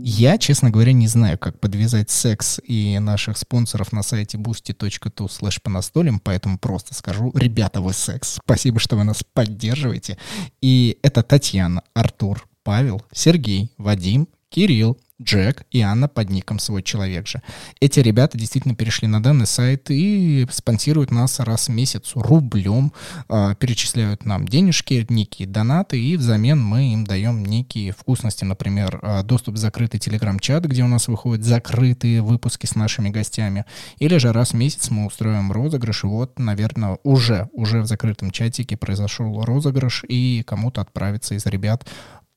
Я, 0.04 0.40
честно 0.40 0.72
говоря, 0.72 0.92
не 0.92 1.06
знаю, 1.06 1.38
как 1.38 1.60
подвязать 1.60 2.10
секс 2.10 2.60
и 2.64 2.98
наших 2.98 3.38
спонсоров 3.38 3.92
на 3.92 4.02
сайте 4.02 4.40
boosty.tu 4.40 5.28
slash 5.28 5.60
по 5.62 5.70
настолям, 5.70 6.20
поэтому 6.20 6.58
просто 6.58 6.96
скажу, 6.96 7.32
ребята, 7.36 7.80
вы 7.80 7.94
секс. 7.94 8.40
Спасибо, 8.44 8.80
что 8.80 8.96
вы 8.96 9.04
нас 9.04 9.24
поддерживаете. 9.36 10.18
И 10.62 10.98
это 11.04 11.22
Татьяна, 11.22 11.84
Артур, 11.94 12.48
Павел, 12.64 13.04
Сергей, 13.12 13.72
Вадим, 13.78 14.28
Кирилл, 14.50 14.98
Джек 15.22 15.64
и 15.72 15.82
Анна 15.82 16.08
под 16.08 16.30
ником 16.30 16.60
«Свой 16.60 16.84
человек 16.84 17.28
же». 17.28 17.42
Эти 17.80 18.00
ребята 18.00 18.38
действительно 18.38 18.76
перешли 18.76 19.08
на 19.08 19.22
данный 19.22 19.46
сайт 19.46 19.90
и 19.90 20.48
спонсируют 20.52 21.12
нас 21.12 21.40
раз 21.40 21.68
в 21.68 21.72
месяц 21.72 22.12
рублем, 22.16 22.94
э, 23.30 23.56
перечисляют 23.60 24.26
нам 24.26 24.48
денежки, 24.48 25.06
некие 25.10 25.48
донаты, 25.48 26.00
и 26.00 26.18
взамен 26.18 26.62
мы 26.62 26.94
им 26.94 27.04
даем 27.04 27.46
некие 27.46 27.92
вкусности, 27.92 28.44
например, 28.46 29.00
э, 29.02 29.24
доступ 29.24 29.56
в 29.56 29.58
закрытый 29.58 30.00
телеграм-чат, 30.00 30.66
где 30.66 30.84
у 30.84 30.88
нас 30.88 31.08
выходят 31.08 31.46
закрытые 31.46 32.22
выпуски 32.22 32.66
с 32.66 32.76
нашими 32.76 33.10
гостями, 33.10 33.66
или 33.98 34.18
же 34.18 34.32
раз 34.34 34.52
в 34.52 34.56
месяц 34.56 34.90
мы 34.90 35.06
устроим 35.06 35.52
розыгрыш, 35.52 36.04
и 36.04 36.08
вот, 36.08 36.40
наверное, 36.40 36.98
уже, 37.04 37.50
уже 37.54 37.82
в 37.82 37.86
закрытом 37.86 38.32
чатике 38.32 38.78
произошел 38.78 39.44
розыгрыш, 39.44 40.04
и 40.08 40.44
кому-то 40.46 40.82
отправится 40.82 41.36
из 41.36 41.46
ребят 41.46 41.88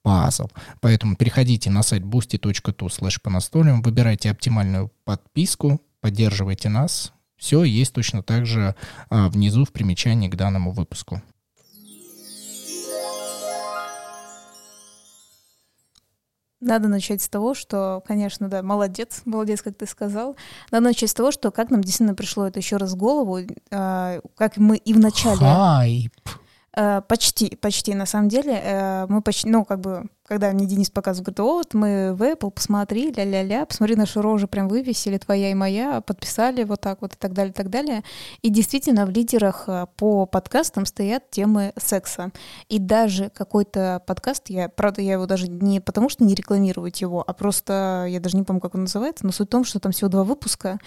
пазл. 0.04 0.48
Поэтому 0.80 1.16
переходите 1.16 1.70
на 1.70 1.82
сайт 1.82 2.02
boosty.tu 2.02 2.86
slash 2.86 3.20
по 3.20 3.30
настольным, 3.30 3.82
выбирайте 3.82 4.30
оптимальную 4.30 4.92
подписку, 5.04 5.80
поддерживайте 6.00 6.68
нас. 6.68 7.12
Все 7.36 7.64
есть 7.64 7.92
точно 7.92 8.22
так 8.22 8.46
же 8.46 8.76
а, 9.08 9.28
внизу 9.28 9.64
в 9.64 9.72
примечании 9.72 10.28
к 10.28 10.36
данному 10.36 10.72
выпуску. 10.72 11.20
Надо 16.60 16.88
начать 16.88 17.20
с 17.20 17.28
того, 17.28 17.54
что, 17.54 18.02
конечно, 18.06 18.48
да, 18.48 18.62
молодец, 18.62 19.22
молодец, 19.26 19.60
как 19.60 19.76
ты 19.76 19.86
сказал. 19.86 20.36
Надо 20.70 20.84
начать 20.84 21.10
с 21.10 21.14
того, 21.14 21.30
что 21.30 21.50
как 21.50 21.70
нам 21.70 21.82
действительно 21.82 22.14
пришло 22.14 22.46
это 22.46 22.58
еще 22.58 22.78
раз 22.78 22.92
в 22.92 22.96
голову, 22.96 23.40
э, 23.40 24.20
как 24.36 24.56
мы 24.56 24.76
и 24.76 24.94
в 24.94 24.98
начале... 24.98 25.36
Хайп. 25.36 26.12
Э, 26.76 27.02
почти, 27.02 27.56
почти, 27.56 27.94
на 27.94 28.06
самом 28.06 28.28
деле. 28.28 28.52
Э, 28.52 29.06
мы 29.08 29.22
почти, 29.22 29.48
ну, 29.48 29.64
как 29.64 29.80
бы 29.80 30.04
когда 30.26 30.50
мне 30.52 30.64
Денис 30.64 30.90
показывает, 30.90 31.36
говорит, 31.36 31.54
вот 31.54 31.74
мы 31.74 32.14
в 32.14 32.22
Apple, 32.22 32.50
посмотри, 32.50 33.12
ля-ля-ля, 33.12 33.66
посмотри, 33.66 33.94
наши 33.94 34.22
рожи 34.22 34.46
прям 34.46 34.68
вывесили, 34.68 35.18
твоя 35.18 35.50
и 35.50 35.54
моя, 35.54 36.00
подписали 36.00 36.64
вот 36.64 36.80
так 36.80 37.02
вот 37.02 37.12
и 37.12 37.16
так 37.16 37.34
далее, 37.34 37.50
и 37.50 37.54
так 37.54 37.68
далее. 37.68 38.02
И 38.40 38.48
действительно 38.48 39.04
в 39.04 39.10
лидерах 39.10 39.64
э, 39.66 39.86
по 39.96 40.24
подкастам 40.24 40.86
стоят 40.86 41.30
темы 41.30 41.74
секса. 41.76 42.30
И 42.70 42.78
даже 42.78 43.30
какой-то 43.34 44.02
подкаст, 44.06 44.48
я, 44.48 44.70
правда, 44.70 45.02
я 45.02 45.12
его 45.12 45.26
даже 45.26 45.46
не 45.46 45.80
потому, 45.80 46.08
что 46.08 46.24
не 46.24 46.34
рекламировать 46.34 47.02
его, 47.02 47.22
а 47.26 47.32
просто, 47.34 48.06
я 48.08 48.18
даже 48.18 48.38
не 48.38 48.44
помню, 48.44 48.62
как 48.62 48.74
он 48.74 48.82
называется, 48.82 49.26
но 49.26 49.32
суть 49.32 49.48
в 49.48 49.50
том, 49.50 49.64
что 49.64 49.78
там 49.78 49.92
всего 49.92 50.08
два 50.08 50.24
выпуска, 50.24 50.78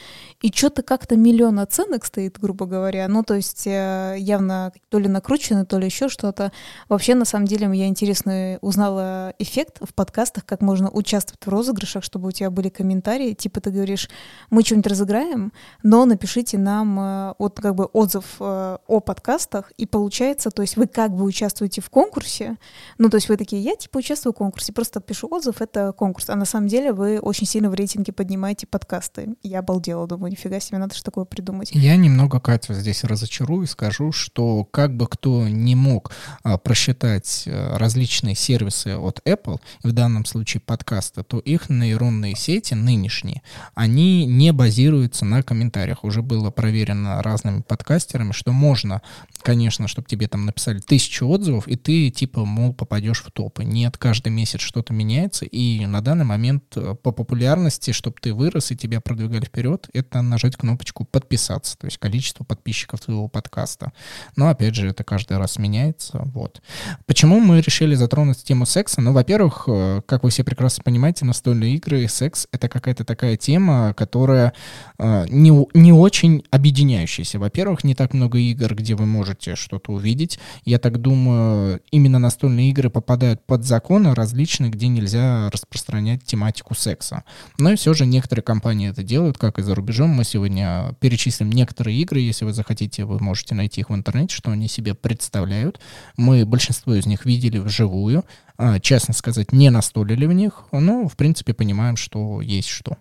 и 0.41 0.51
что-то 0.51 0.81
как-то 0.81 1.15
миллион 1.15 1.59
оценок 1.59 2.05
стоит, 2.05 2.39
грубо 2.39 2.65
говоря. 2.65 3.07
Ну, 3.07 3.21
то 3.21 3.35
есть 3.35 3.67
э, 3.67 4.15
явно 4.17 4.73
то 4.89 4.97
ли 4.97 5.07
накручено, 5.07 5.63
то 5.63 5.77
ли 5.77 5.85
еще 5.85 6.09
что-то. 6.09 6.51
Вообще, 6.89 7.13
на 7.13 7.25
самом 7.25 7.45
деле, 7.45 7.69
я 7.77 7.85
интересно 7.85 8.57
узнала 8.61 9.26
эффект 9.39 9.77
в 9.81 9.93
подкастах, 9.93 10.45
как 10.45 10.61
можно 10.61 10.89
участвовать 10.89 11.45
в 11.45 11.49
розыгрышах, 11.49 12.03
чтобы 12.03 12.29
у 12.29 12.31
тебя 12.31 12.49
были 12.49 12.69
комментарии, 12.69 13.33
типа 13.33 13.61
ты 13.61 13.71
говоришь, 13.71 14.09
мы 14.49 14.63
что-нибудь 14.63 14.87
разыграем, 14.87 15.51
но 15.83 16.05
напишите 16.05 16.57
нам 16.57 16.99
э, 16.99 17.33
вот 17.39 17.59
как 17.59 17.75
бы 17.75 17.85
отзыв 17.85 18.25
э, 18.39 18.77
о 18.87 18.99
подкастах, 18.99 19.71
и 19.77 19.85
получается, 19.85 20.51
то 20.51 20.61
есть 20.61 20.77
вы 20.77 20.87
как 20.87 21.15
бы 21.15 21.23
участвуете 21.23 21.81
в 21.81 21.89
конкурсе, 21.89 22.57
ну 22.97 23.09
то 23.09 23.17
есть 23.17 23.29
вы 23.29 23.37
такие, 23.37 23.61
я 23.61 23.75
типа 23.75 23.97
участвую 23.97 24.33
в 24.33 24.37
конкурсе, 24.37 24.73
просто 24.73 24.99
отпишу 24.99 25.27
отзыв, 25.29 25.61
это 25.61 25.93
конкурс, 25.93 26.29
а 26.29 26.35
на 26.35 26.45
самом 26.45 26.67
деле 26.67 26.93
вы 26.93 27.19
очень 27.19 27.47
сильно 27.47 27.69
в 27.69 27.73
рейтинге 27.73 28.13
поднимаете 28.13 28.67
подкасты. 28.67 29.35
Я 29.43 29.59
обалдела, 29.59 30.07
думаю, 30.07 30.31
нифига 30.31 30.59
себе, 30.59 30.77
надо 30.77 30.95
же 30.95 31.03
такое 31.03 31.25
придумать. 31.25 31.71
Я 31.73 31.95
немного 31.95 32.39
Катю 32.39 32.73
здесь 32.73 33.03
разочарую 33.03 33.63
и 33.63 33.67
скажу, 33.67 34.11
что 34.11 34.63
как 34.65 34.95
бы 34.95 35.07
кто 35.07 35.47
не 35.47 35.75
мог 35.75 36.11
а, 36.43 36.57
просчитать 36.57 37.43
а, 37.47 37.77
различные 37.77 38.35
сервисы 38.35 38.97
от 38.97 39.16
от 39.17 39.27
Apple, 39.27 39.59
в 39.83 39.91
данном 39.91 40.25
случае 40.25 40.61
подкаста, 40.61 41.23
то 41.23 41.39
их 41.39 41.69
нейронные 41.69 42.35
сети 42.35 42.73
нынешние, 42.73 43.41
они 43.75 44.25
не 44.25 44.51
базируются 44.51 45.25
на 45.25 45.43
комментариях. 45.43 46.03
Уже 46.03 46.21
было 46.21 46.51
проверено 46.51 47.21
разными 47.21 47.61
подкастерами, 47.61 48.31
что 48.31 48.51
можно, 48.51 49.01
конечно, 49.41 49.87
чтобы 49.87 50.07
тебе 50.07 50.27
там 50.27 50.45
написали 50.45 50.79
тысячу 50.79 51.27
отзывов, 51.27 51.67
и 51.67 51.75
ты 51.75 52.09
типа, 52.09 52.45
мол, 52.45 52.73
попадешь 52.73 53.23
в 53.23 53.31
топы. 53.31 53.63
Нет, 53.63 53.97
каждый 53.97 54.29
месяц 54.29 54.61
что-то 54.61 54.93
меняется, 54.93 55.45
и 55.45 55.85
на 55.85 56.01
данный 56.01 56.25
момент 56.25 56.63
э, 56.75 56.95
по 57.01 57.11
популярности, 57.11 57.91
чтобы 57.91 58.17
ты 58.21 58.33
вырос 58.33 58.71
и 58.71 58.77
тебя 58.77 59.01
продвигали 59.01 59.45
вперед, 59.45 59.89
это 59.93 60.21
нажать 60.21 60.55
кнопочку 60.55 61.05
подписаться, 61.05 61.77
то 61.77 61.85
есть 61.85 61.97
количество 61.97 62.43
подписчиков 62.43 63.01
твоего 63.01 63.27
подкаста. 63.27 63.91
Но 64.35 64.49
опять 64.49 64.75
же, 64.75 64.87
это 64.87 65.03
каждый 65.03 65.37
раз 65.37 65.57
меняется. 65.57 66.21
Вот. 66.33 66.61
Почему 67.05 67.39
мы 67.39 67.61
решили 67.61 67.95
затронуть 67.95 68.43
тему 68.43 68.65
секса? 68.65 69.01
Ну, 69.07 69.13
во-первых, 69.13 69.63
э, 69.67 70.01
как 70.05 70.23
вы 70.23 70.31
все 70.31 70.43
прекрасно 70.43 70.83
понимаете, 70.83 71.23
настольные 71.23 71.75
игры 71.75 72.03
и 72.03 72.09
секс— 72.09 72.45
это 72.51 72.67
какая-то 72.67 73.05
такая 73.05 73.37
тема, 73.37 73.93
которая 73.95 74.51
э, 74.99 75.25
не, 75.29 75.65
не 75.73 75.93
очень 75.93 76.43
объединяющаяся. 76.51 77.39
Во-первых, 77.39 77.85
не 77.85 77.95
так 77.95 78.13
много 78.13 78.37
игр, 78.37 78.75
где 78.75 78.95
вы 78.95 79.05
можете 79.05 79.55
что-то 79.55 79.93
увидеть. 79.93 80.39
Я 80.65 80.77
так 80.77 80.99
думаю, 80.99 81.79
именно 81.89 82.19
настольные 82.19 82.69
игры 82.69 82.89
попадают 82.89 83.45
под 83.45 83.63
законы 83.63 84.13
различные, 84.13 84.71
где 84.71 84.89
нельзя 84.89 85.49
распространять 85.51 86.25
тематику 86.25 86.75
секса. 86.75 87.23
Но 87.57 87.71
и 87.71 87.77
все 87.77 87.93
же 87.93 88.05
некоторые 88.05 88.43
компании 88.43 88.89
это 88.89 89.03
делают, 89.03 89.37
как 89.37 89.57
и 89.57 89.61
за 89.61 89.73
рубежом. 89.73 90.09
Мы 90.09 90.25
сегодня 90.25 90.97
перечислим 90.99 91.49
некоторые 91.49 91.97
игры, 92.01 92.19
если 92.19 92.43
вы 92.43 92.51
захотите, 92.51 93.05
вы 93.05 93.21
можете 93.21 93.55
найти 93.55 93.79
их 93.79 93.89
в 93.89 93.95
интернете, 93.95 94.35
что 94.35 94.51
они 94.51 94.67
себе 94.67 94.95
представляют. 94.95 95.79
Мы 96.17 96.45
большинство 96.45 96.93
из 96.93 97.05
них 97.05 97.23
видели 97.23 97.57
вживую. 97.57 98.25
А, 98.57 98.79
честно 98.79 99.13
сказать, 99.13 99.51
не 99.51 99.69
настолили 99.69 100.25
в 100.25 100.33
них, 100.33 100.65
но, 100.71 101.07
в 101.07 101.15
принципе, 101.15 101.53
понимаем, 101.53 101.95
что 101.95 102.41
есть 102.41 102.69
что. 102.69 102.97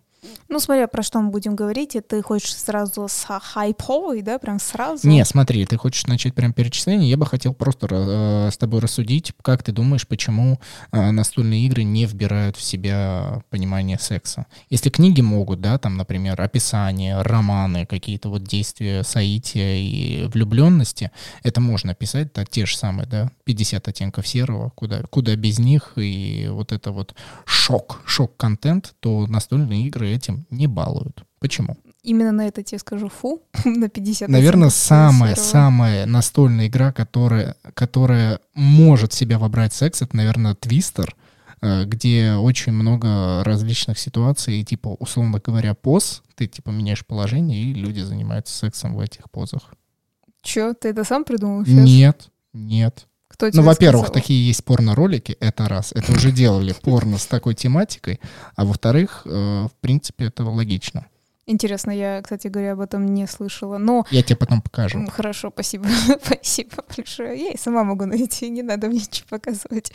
Ну, 0.49 0.61
смотря 0.61 0.87
про 0.87 1.03
что 1.03 1.21
мы 1.21 1.31
будем 1.31 1.57
говорить, 1.57 1.97
ты 2.09 2.23
хочешь 2.23 2.55
сразу 2.55 3.07
с 3.09 3.27
хайповой, 3.43 4.23
да, 4.23 4.39
прям 4.39 4.59
сразу? 4.59 5.07
Не, 5.09 5.25
смотри, 5.25 5.67
ты 5.67 5.77
хочешь 5.77 6.07
начать 6.07 6.35
прям 6.35 6.53
перечисление, 6.53 7.11
я 7.11 7.17
бы 7.17 7.27
хотел 7.27 7.55
просто 7.55 7.89
э, 7.91 8.51
с 8.53 8.57
тобой 8.57 8.81
рассудить, 8.81 9.33
как 9.43 9.63
ты 9.63 9.73
думаешь, 9.73 10.07
почему 10.07 10.61
э, 10.93 11.11
настольные 11.11 11.67
игры 11.67 11.83
не 11.83 12.07
вбирают 12.07 12.57
в 12.57 12.63
себя 12.63 13.43
понимание 13.51 13.99
секса. 13.99 14.47
Если 14.71 14.91
книги 14.91 15.21
могут, 15.21 15.61
да, 15.61 15.79
там, 15.79 15.97
например, 15.97 16.41
описание, 16.41 17.21
романы, 17.23 17.87
какие-то 17.87 18.29
вот 18.29 18.45
действия 18.45 19.03
соития 19.03 19.77
и 19.77 20.25
влюбленности, 20.29 21.11
это 21.43 21.61
можно 21.61 21.95
писать, 21.95 22.33
да, 22.35 22.45
те 22.45 22.67
же 22.67 22.77
самые, 22.77 23.07
да, 23.07 23.31
50 23.45 23.89
оттенков 23.89 24.27
серого, 24.27 24.71
куда, 24.71 25.03
куда 25.11 25.35
без 25.37 25.59
них, 25.59 25.93
и 25.97 26.49
вот 26.51 26.73
это 26.73 26.93
вот 26.93 27.15
шок, 27.45 28.01
шок-контент, 28.07 28.95
то 29.01 29.27
настольные 29.27 29.87
игры 29.87 30.16
этим 30.17 30.47
не 30.51 30.67
балуют. 30.67 31.25
Почему? 31.39 31.77
Именно 32.03 32.33
на 32.33 32.49
это 32.49 32.63
тебе 32.63 32.79
скажу 32.79 33.09
фу, 33.09 33.43
на 33.65 33.89
50 33.89 34.29
Наверное, 34.29 34.71
самая-самая 34.71 36.07
настольная 36.07 36.69
игра, 36.69 36.93
которая, 36.93 37.57
которая 37.75 38.41
может 38.55 39.13
себя 39.13 39.39
вобрать 39.39 39.73
секс, 39.73 40.03
это, 40.03 40.17
наверное, 40.17 40.55
Твистер, 40.55 41.15
э, 41.61 41.85
где 41.85 42.33
очень 42.33 42.73
много 42.73 43.43
различных 43.45 43.99
ситуаций, 43.99 44.63
типа, 44.65 44.89
условно 44.99 45.41
говоря, 45.45 45.75
поз, 45.75 46.23
ты, 46.35 46.47
типа, 46.47 46.71
меняешь 46.71 47.05
положение, 47.05 47.61
и 47.61 47.75
люди 47.75 48.01
занимаются 48.01 48.57
сексом 48.57 48.95
в 48.95 49.01
этих 49.01 49.31
позах. 49.31 49.75
Че, 50.43 50.75
ты 50.75 50.91
это 50.91 51.03
сам 51.05 51.25
придумал 51.25 51.65
сейчас? 51.67 51.85
Нет, 51.85 52.29
нет. 52.53 53.07
Кто 53.37 53.51
ну, 53.53 53.63
во-первых, 53.63 54.13
такие 54.13 54.47
есть 54.47 54.65
порно-ролики, 54.65 55.37
это 55.41 55.69
раз. 55.69 55.93
Это 55.93 56.13
уже 56.13 56.33
делали 56.33 56.73
порно 56.83 57.19
с 57.19 57.27
такой 57.27 57.55
тематикой. 57.55 58.19
А 58.55 58.65
во-вторых, 58.65 59.23
э, 59.27 59.29
в 59.31 59.73
принципе, 59.81 60.27
это 60.27 60.45
логично. 60.45 61.07
Интересно, 61.49 61.93
я, 61.93 62.23
кстати 62.23 62.49
говоря, 62.49 62.73
об 62.73 62.81
этом 62.81 63.07
не 63.07 63.29
слышала, 63.29 63.79
но... 63.79 64.05
Я 64.11 64.25
тебе 64.25 64.35
потом 64.35 64.61
покажу. 64.61 65.07
Хорошо, 65.07 65.51
спасибо. 65.53 65.87
спасибо 66.25 66.85
большое. 66.97 67.41
Я 67.41 67.51
и 67.53 67.57
сама 67.57 67.85
могу 67.85 68.05
найти, 68.05 68.49
не 68.49 68.63
надо 68.63 68.89
мне 68.89 68.99
ничего 68.99 69.29
показывать. 69.31 69.93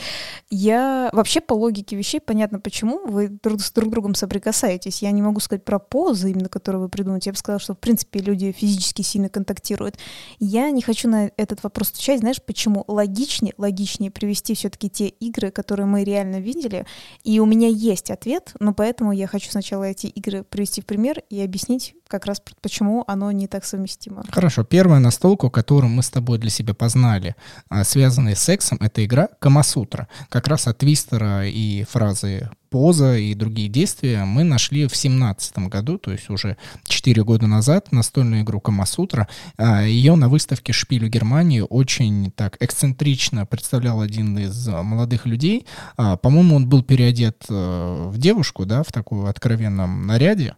Я... 0.50 1.10
Вообще, 1.12 1.42
по 1.42 1.52
логике 1.52 1.98
вещей, 1.98 2.22
понятно, 2.22 2.62
почему 2.62 3.06
вы 3.06 3.28
друг 3.28 3.60
с 3.60 3.70
друг 3.74 3.92
другом 3.92 4.16
соприкасаетесь. 4.16 5.02
Я 5.02 5.12
не 5.12 5.22
могу 5.22 5.42
сказать 5.42 5.66
про 5.66 5.78
позы, 5.78 6.32
именно 6.32 6.48
которые 6.48 6.84
вы 6.84 6.88
придумаете. 6.88 7.32
Я 7.32 7.34
бы 7.34 7.38
сказала, 7.38 7.60
что, 7.60 7.74
в 7.74 7.80
принципе, 7.80 8.20
люди 8.20 8.54
физически 8.54 9.02
сильно 9.02 9.28
контактируют. 9.28 9.98
Я 10.40 10.72
не 10.72 10.82
хочу 10.82 11.10
на 11.10 11.32
этот 11.36 11.64
вопрос 11.64 11.90
отвечать. 11.90 12.22
Знаешь, 12.22 12.42
почему? 12.42 12.86
Логичнее, 12.88 13.54
логичнее 13.58 14.10
привести 14.10 14.56
все 14.56 14.70
таки 14.70 14.90
те 14.90 15.10
игры, 15.10 15.52
которые 15.52 15.86
мы 15.86 16.06
реально 16.06 16.40
видели. 16.40 16.86
И 17.26 17.42
у 17.42 17.46
меня 17.46 17.68
есть 17.68 18.10
ответ, 18.10 18.54
но 18.62 18.74
поэтому 18.74 19.12
я 19.12 19.28
хочу 19.28 19.52
сначала 19.52 19.84
эти 19.84 20.08
игры 20.08 20.44
привести 20.44 20.80
в 20.80 20.86
пример 20.86 21.22
и 21.30 21.41
объяснить 21.44 21.96
как 22.12 22.26
раз 22.26 22.42
почему 22.62 23.06
оно 23.08 23.32
не 23.32 23.48
так 23.48 23.64
совместимо. 23.64 24.24
Хорошо. 24.30 24.66
Первая 24.66 25.00
настолка, 25.00 25.50
которую 25.50 25.92
мы 25.92 26.04
с 26.04 26.10
тобой 26.10 26.38
для 26.40 26.50
себя 26.50 26.74
познали, 26.74 27.36
а, 27.70 27.86
связанная 27.86 28.36
с 28.36 28.44
сексом, 28.44 28.78
это 28.82 29.04
игра 29.06 29.30
Камасутра. 29.40 30.10
Как 30.28 30.48
раз 30.48 30.68
от 30.68 30.80
Твистера 30.80 31.48
и 31.48 31.84
фразы 31.84 32.50
поза 32.70 33.18
и 33.18 33.34
другие 33.34 33.68
действия 33.70 34.24
мы 34.24 34.44
нашли 34.44 34.88
в 34.88 34.96
семнадцатом 34.96 35.70
году, 35.70 35.98
то 35.98 36.12
есть 36.12 36.30
уже 36.30 36.58
4 36.86 37.24
года 37.24 37.46
назад, 37.48 37.92
настольную 37.92 38.44
игру 38.44 38.60
Камасутра. 38.60 39.30
А, 39.58 39.84
Ее 39.84 40.16
на 40.16 40.28
выставке 40.28 40.74
Шпилю 40.74 41.08
Германии 41.08 41.62
очень 41.62 42.32
так 42.32 42.58
эксцентрично 42.60 43.46
представлял 43.46 44.02
один 44.02 44.38
из 44.38 44.68
молодых 44.68 45.26
людей. 45.26 45.66
А, 45.96 46.18
по-моему, 46.18 46.56
он 46.58 46.68
был 46.68 46.84
переодет 46.84 47.46
э, 47.50 48.10
в 48.10 48.18
девушку, 48.18 48.66
да, 48.66 48.84
в 48.84 48.92
таком 48.92 49.26
откровенном 49.26 50.08
наряде. 50.08 50.56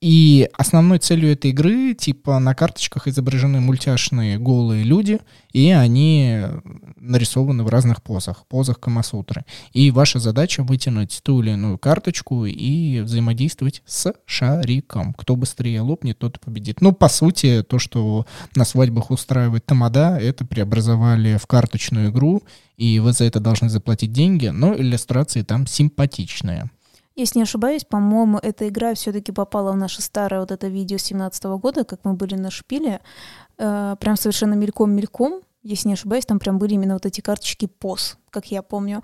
И 0.00 0.48
основной 0.56 0.98
целью 0.98 1.30
этой 1.30 1.50
игры, 1.50 1.92
типа, 1.92 2.38
на 2.38 2.54
карточках 2.54 3.06
изображены 3.06 3.60
мультяшные 3.60 4.38
голые 4.38 4.82
люди, 4.82 5.18
и 5.52 5.70
они 5.70 6.40
нарисованы 6.96 7.64
в 7.64 7.68
разных 7.68 8.02
позах, 8.02 8.46
позах 8.46 8.80
Камасутры. 8.80 9.44
И 9.74 9.90
ваша 9.90 10.18
задача 10.18 10.62
вытянуть 10.62 11.20
ту 11.22 11.42
или 11.42 11.50
иную 11.50 11.76
карточку 11.76 12.46
и 12.46 13.00
взаимодействовать 13.00 13.82
с 13.84 14.14
шариком. 14.24 15.12
Кто 15.12 15.36
быстрее 15.36 15.82
лопнет, 15.82 16.18
тот 16.18 16.38
и 16.38 16.40
победит. 16.40 16.80
Ну, 16.80 16.92
по 16.92 17.10
сути, 17.10 17.62
то, 17.62 17.78
что 17.78 18.26
на 18.56 18.64
свадьбах 18.64 19.10
устраивает 19.10 19.66
Тамада, 19.66 20.16
это 20.18 20.46
преобразовали 20.46 21.36
в 21.36 21.46
карточную 21.46 22.10
игру, 22.10 22.42
и 22.78 23.00
вы 23.00 23.12
за 23.12 23.24
это 23.24 23.38
должны 23.38 23.68
заплатить 23.68 24.12
деньги, 24.12 24.46
но 24.46 24.74
иллюстрации 24.74 25.42
там 25.42 25.66
симпатичные. 25.66 26.70
Если 27.20 27.38
не 27.38 27.42
ошибаюсь, 27.42 27.84
по-моему, 27.84 28.38
эта 28.38 28.66
игра 28.68 28.94
все-таки 28.94 29.30
попала 29.30 29.72
в 29.72 29.76
наше 29.76 30.00
старое 30.00 30.40
вот 30.40 30.50
это 30.50 30.68
видео 30.68 30.96
17 30.96 31.44
года, 31.44 31.84
как 31.84 32.00
мы 32.04 32.14
были 32.14 32.34
на 32.34 32.50
шпиле. 32.50 33.00
Э, 33.58 33.96
прям 34.00 34.16
совершенно 34.16 34.54
мельком-мельком. 34.54 35.42
Если 35.62 35.88
не 35.88 35.94
ошибаюсь, 35.94 36.24
там 36.24 36.38
прям 36.38 36.58
были 36.58 36.72
именно 36.74 36.94
вот 36.94 37.04
эти 37.04 37.20
карточки 37.20 37.68
POS, 37.80 38.16
как 38.30 38.46
я 38.46 38.62
помню. 38.62 39.02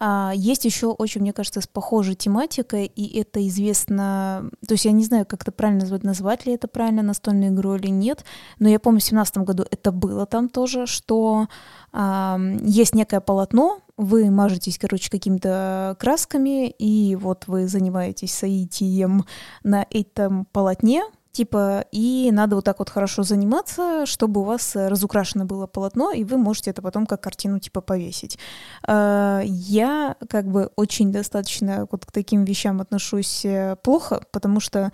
А 0.00 0.32
есть 0.34 0.64
еще 0.64 0.88
очень, 0.88 1.20
мне 1.20 1.32
кажется, 1.32 1.60
с 1.60 1.68
похожей 1.68 2.16
тематикой, 2.16 2.86
и 2.86 3.20
это 3.20 3.46
известно... 3.46 4.50
То 4.66 4.74
есть 4.74 4.84
я 4.84 4.90
не 4.90 5.04
знаю, 5.04 5.24
как 5.24 5.42
это 5.42 5.52
правильно 5.52 5.82
назвать, 5.82 6.02
назвать 6.02 6.46
ли 6.46 6.54
это 6.54 6.66
правильно 6.66 7.02
настольную 7.02 7.52
игру 7.52 7.76
или 7.76 7.86
нет, 7.86 8.24
но 8.58 8.68
я 8.68 8.80
помню, 8.80 8.98
в 8.98 9.04
2017 9.04 9.38
году 9.38 9.64
это 9.70 9.92
было 9.92 10.26
там 10.26 10.48
тоже, 10.48 10.86
что 10.86 11.46
а, 11.92 12.40
есть 12.64 12.96
некое 12.96 13.20
полотно, 13.20 13.78
вы 14.02 14.30
мажетесь, 14.30 14.78
короче, 14.78 15.10
какими-то 15.10 15.96
красками, 15.98 16.68
и 16.68 17.16
вот 17.16 17.44
вы 17.46 17.68
занимаетесь 17.68 18.34
соитием 18.34 19.24
на 19.62 19.86
этом 19.90 20.46
полотне, 20.46 21.02
типа, 21.32 21.86
и 21.92 22.30
надо 22.32 22.56
вот 22.56 22.64
так 22.64 22.78
вот 22.78 22.90
хорошо 22.90 23.22
заниматься, 23.22 24.04
чтобы 24.06 24.42
у 24.42 24.44
вас 24.44 24.72
разукрашено 24.74 25.46
было 25.46 25.66
полотно, 25.66 26.12
и 26.12 26.24
вы 26.24 26.36
можете 26.36 26.70
это 26.70 26.82
потом 26.82 27.06
как 27.06 27.22
картину, 27.22 27.58
типа, 27.58 27.80
повесить. 27.80 28.38
А, 28.86 29.40
я 29.44 30.16
как 30.28 30.46
бы 30.46 30.70
очень 30.76 31.10
достаточно 31.10 31.88
вот 31.90 32.04
к 32.04 32.12
таким 32.12 32.44
вещам 32.44 32.80
отношусь 32.80 33.44
э, 33.44 33.76
плохо, 33.82 34.22
потому 34.30 34.60
что 34.60 34.92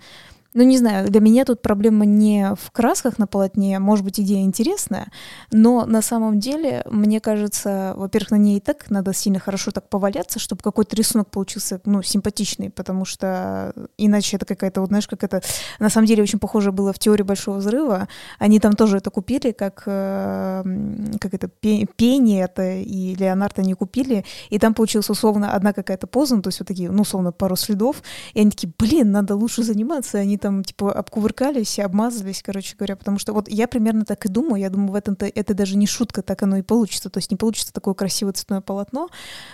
ну, 0.55 0.63
не 0.63 0.77
знаю, 0.77 1.09
для 1.09 1.21
меня 1.21 1.45
тут 1.45 1.61
проблема 1.61 2.05
не 2.05 2.55
в 2.55 2.71
красках 2.71 3.19
на 3.19 3.27
полотне, 3.27 3.77
может 3.77 4.03
быть, 4.03 4.19
идея 4.19 4.41
интересная, 4.41 5.11
но 5.51 5.85
на 5.85 6.01
самом 6.01 6.39
деле, 6.39 6.83
мне 6.89 7.19
кажется, 7.19 7.93
во-первых, 7.95 8.31
на 8.31 8.35
ней 8.35 8.57
и 8.57 8.59
так 8.59 8.89
надо 8.89 9.13
сильно 9.13 9.39
хорошо 9.39 9.69
так 9.69 9.89
поваляться, 9.89 10.39
чтобы 10.39 10.63
какой-то 10.63 10.95
рисунок 10.95 11.29
получился, 11.29 11.79
ну, 11.85 12.01
симпатичный, 12.01 12.71
потому 12.71 13.05
что 13.05 13.73
иначе 13.97 14.37
это 14.37 14.45
какая-то, 14.47 14.81
вот 14.81 14.87
знаешь, 14.87 15.07
как 15.07 15.23
это, 15.23 15.43
на 15.79 15.89
самом 15.89 16.07
деле, 16.07 16.23
очень 16.23 16.39
похоже 16.39 16.71
было 16.71 16.93
в 16.93 16.99
теории 16.99 17.23
Большого 17.23 17.57
Взрыва, 17.57 18.07
они 18.39 18.59
там 18.59 18.73
тоже 18.73 18.97
это 18.97 19.11
купили, 19.11 19.51
как, 19.51 19.83
э, 19.85 20.63
как 21.21 21.33
это, 21.35 21.47
пение 21.47 22.45
это, 22.45 22.77
и 22.77 23.13
Леонардо 23.13 23.61
не 23.61 23.75
купили, 23.75 24.25
и 24.49 24.57
там 24.57 24.73
получилась 24.73 25.11
условно 25.11 25.53
одна 25.53 25.73
какая-то 25.73 26.07
поза, 26.07 26.35
ну, 26.35 26.41
то 26.41 26.47
есть 26.47 26.59
вот 26.59 26.67
такие, 26.67 26.89
ну, 26.89 27.03
условно, 27.03 27.31
пару 27.31 27.55
следов, 27.55 28.01
и 28.33 28.39
они 28.39 28.49
такие, 28.49 28.73
блин, 28.79 29.11
надо 29.11 29.35
лучше 29.35 29.61
заниматься, 29.61 30.17
они 30.17 30.38
там, 30.39 30.63
типа, 30.63 30.91
обкувыркались 30.91 31.77
и 31.77 31.81
обмазались, 31.81 32.41
короче 32.41 32.75
говоря, 32.75 32.95
потому 32.95 33.19
что 33.19 33.33
вот 33.33 33.47
я 33.49 33.67
примерно 33.67 34.05
так 34.05 34.25
и 34.25 34.29
думаю, 34.29 34.61
я 34.61 34.69
думаю, 34.69 34.91
в 34.91 34.95
этом-то 34.95 35.25
это 35.27 35.53
даже 35.53 35.77
не 35.77 35.85
шутка, 35.85 36.21
так 36.21 36.41
оно 36.41 36.57
и 36.57 36.61
получится, 36.61 37.09
то 37.09 37.19
есть 37.19 37.29
не 37.29 37.37
получится 37.37 37.73
такое 37.73 37.93
красивое 37.93 38.33
цветное 38.33 38.61
полотно, 38.61 39.09